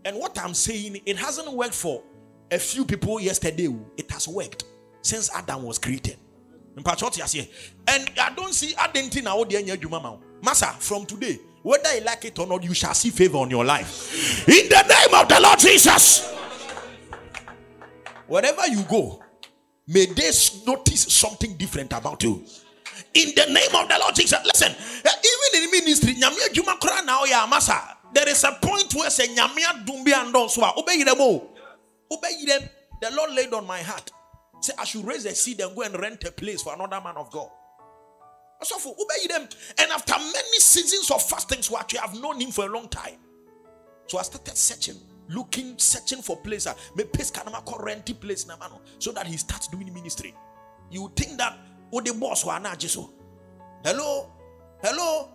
And 0.05 0.17
what 0.19 0.39
I'm 0.39 0.55
saying, 0.55 1.01
it 1.07 1.17
hasn't 1.17 1.51
worked 1.51 1.75
for 1.75 2.03
a 2.51 2.59
few 2.59 2.85
people 2.85 3.19
yesterday. 3.21 3.75
It 3.97 4.11
has 4.11 4.29
worked 4.29 4.65
since 5.03 5.31
Adam 5.35 5.63
was 5.63 5.79
created. 5.79 6.19
And 6.77 6.87
I 6.87 8.33
don't 8.37 8.53
see 8.53 8.77
identity 8.77 9.23
now. 9.23 9.43
The 9.45 10.19
Massa, 10.43 10.67
from 10.79 11.07
today, 11.07 11.41
whether 11.63 11.93
you 11.97 12.03
like 12.03 12.25
it 12.25 12.39
or 12.39 12.47
not, 12.47 12.63
you 12.63 12.73
shall 12.75 12.95
see 12.95 13.11
favor 13.11 13.39
on 13.39 13.51
your 13.51 13.65
life. 13.65 14.47
In 14.49 14.69
the 14.69 14.83
name 14.83 15.21
of 15.21 15.29
the 15.29 15.41
Lord 15.41 15.59
Jesus. 15.59 16.33
Wherever 18.29 18.67
you 18.69 18.83
go, 18.85 19.23
may 19.87 20.07
they 20.07 20.31
notice 20.67 21.13
something 21.13 21.57
different 21.57 21.93
about 21.93 22.23
you. 22.23 22.45
In 23.19 23.35
the 23.35 23.47
name 23.47 23.75
of 23.75 23.89
the 23.89 23.99
Lord 23.99 24.15
Jesus. 24.15 24.39
Listen, 24.45 24.71
eh, 24.71 25.11
even 25.11 25.65
in 25.65 25.71
ministry, 25.73 26.15
nyamia 26.15 26.53
juma 26.53 26.77
kora 26.81 27.03
na 27.05 27.21
oya 27.21 27.43
amasa. 27.43 27.97
there 28.15 28.29
is 28.29 28.45
a 28.45 28.53
point 28.63 28.95
where 28.95 29.11
say 29.11 29.27
nyamia 29.27 29.85
dumbi 29.85 30.13
and 30.13 30.35
obey 30.37 31.03
them. 31.03 31.21
Obey 31.21 32.45
them. 32.47 32.63
The 33.03 33.11
Lord 33.13 33.33
laid 33.33 33.53
on 33.53 33.67
my 33.67 33.81
heart. 33.83 34.13
Say 34.61 34.73
I 34.79 34.85
should 34.85 35.05
raise 35.05 35.27
a 35.27 35.35
seed 35.35 35.61
and 35.61 35.75
go 35.75 35.83
and 35.83 35.99
rent 35.99 36.23
a 36.25 36.31
place 36.31 36.63
for 36.63 36.75
another 36.75 37.01
man 37.03 37.17
of 37.17 37.29
God. 37.33 37.49
So 38.63 38.79
for 38.79 38.95
obey 38.95 39.27
them. 39.27 39.49
And 39.79 39.91
after 39.91 40.15
many 40.17 40.59
seasons 40.61 41.11
of 41.11 41.21
fasting, 41.21 41.63
so 41.63 41.77
actually 41.77 41.99
I've 42.01 42.21
known 42.21 42.41
him 42.41 42.53
for 42.53 42.67
a 42.67 42.69
long 42.69 42.89
time. 42.89 43.19
So 44.07 44.19
I 44.19 44.23
started 44.23 44.57
searching 44.57 44.97
looking, 45.29 45.77
searching 45.79 46.23
for 46.23 46.37
place. 46.37 46.67
Me 46.97 47.05
place 47.05 47.31
kanama 47.31 47.63
renty 47.85 48.15
place 48.15 48.47
na 48.47 48.57
mano, 48.57 48.81
so 48.99 49.13
that 49.13 49.27
he 49.27 49.37
starts 49.37 49.69
doing 49.69 49.93
ministry. 49.93 50.35
You 50.91 51.13
think 51.17 51.37
that 51.39 51.57
the 51.93 52.15
boss 52.15 52.43
who 52.43 52.51
are 52.51 52.61
not 52.61 52.79
just 52.79 52.99
Hello, 53.85 54.31
hello. 54.83 55.29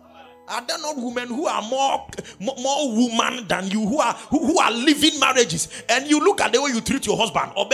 Are 0.46 0.64
there 0.66 0.78
not 0.78 0.96
women 0.96 1.28
who 1.28 1.46
are 1.46 1.62
more, 1.62 2.06
more, 2.38 2.92
woman 2.94 3.48
than 3.48 3.70
you 3.70 3.86
who 3.86 3.98
are 3.98 4.12
who, 4.12 4.46
who, 4.46 4.58
are 4.58 4.70
living 4.70 5.18
marriages? 5.18 5.68
And 5.88 6.06
you 6.06 6.20
look 6.20 6.40
at 6.42 6.52
the 6.52 6.60
way 6.60 6.70
you 6.70 6.82
treat 6.82 7.06
your 7.06 7.16
husband. 7.16 7.52
Or 7.56 7.66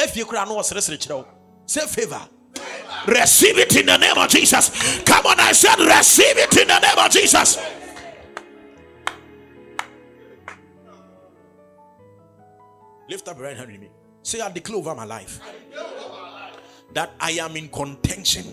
Say 1.66 1.80
favor. 1.86 2.20
Receive 3.08 3.58
it 3.58 3.76
in 3.76 3.86
the 3.86 3.96
name 3.96 4.16
of 4.16 4.28
Jesus. 4.28 5.02
Come 5.02 5.26
on, 5.26 5.40
I 5.40 5.52
said, 5.52 5.78
receive 5.78 6.36
it 6.36 6.56
in 6.56 6.68
the 6.68 6.78
name 6.78 6.98
of 6.98 7.10
Jesus. 7.10 7.58
Lift 13.08 13.26
up 13.26 13.36
your 13.38 13.46
right 13.46 13.56
hand 13.56 13.72
with 13.72 13.80
me. 13.80 13.90
Say, 14.22 14.40
I 14.40 14.50
declare 14.50 14.78
over 14.78 14.94
my 14.94 15.04
life 15.04 15.40
that 16.94 17.12
I 17.20 17.32
am 17.32 17.56
in 17.56 17.68
contention 17.68 18.44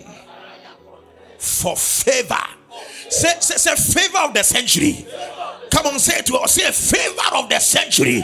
for 1.38 1.76
favor. 1.76 2.36
Say, 3.10 3.34
say, 3.40 3.56
say 3.56 3.76
favor 3.76 4.20
of 4.20 4.34
the 4.34 4.44
century. 4.44 5.08
Come 5.72 5.88
on, 5.88 6.00
say 6.00 6.20
it 6.20 6.26
to 6.28 6.36
us. 6.38 6.54
Say 6.54 6.72
favor 6.72 7.36
of 7.36 7.50
the 7.50 7.60
century. 7.60 8.24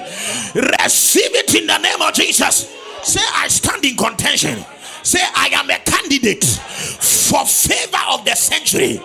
Receive 0.55 1.35
it 1.35 1.55
in 1.55 1.67
the 1.67 1.77
name 1.77 2.01
of 2.01 2.13
Jesus. 2.13 2.71
Say, 3.03 3.21
I 3.35 3.47
stand 3.47 3.83
in 3.85 3.95
contention. 3.95 4.63
Say, 5.03 5.19
I 5.21 5.49
am 5.53 5.69
a 5.69 5.77
candidate 5.79 6.43
for 6.43 7.45
favor 7.45 7.97
of 8.11 8.25
the 8.25 8.35
century. 8.35 9.01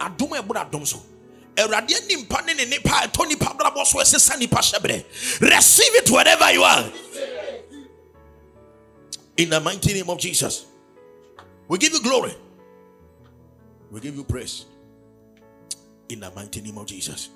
So 0.00 1.02
receive 5.40 5.94
it 5.94 6.10
wherever 6.10 6.52
you 6.52 6.62
are 6.62 6.84
in 9.38 9.50
the 9.50 9.60
mighty 9.60 9.94
name 9.94 10.10
of 10.10 10.18
jesus. 10.20 10.66
We 11.68 11.78
give 11.78 11.92
you 11.94 12.02
glory. 12.02 12.34
We 13.90 14.00
give 14.00 14.16
you 14.16 14.24
praise. 14.24 14.66
In 16.10 16.20
the 16.20 16.30
mighty 16.32 16.60
name 16.62 16.78
of 16.78 16.86
jesus 16.86 17.30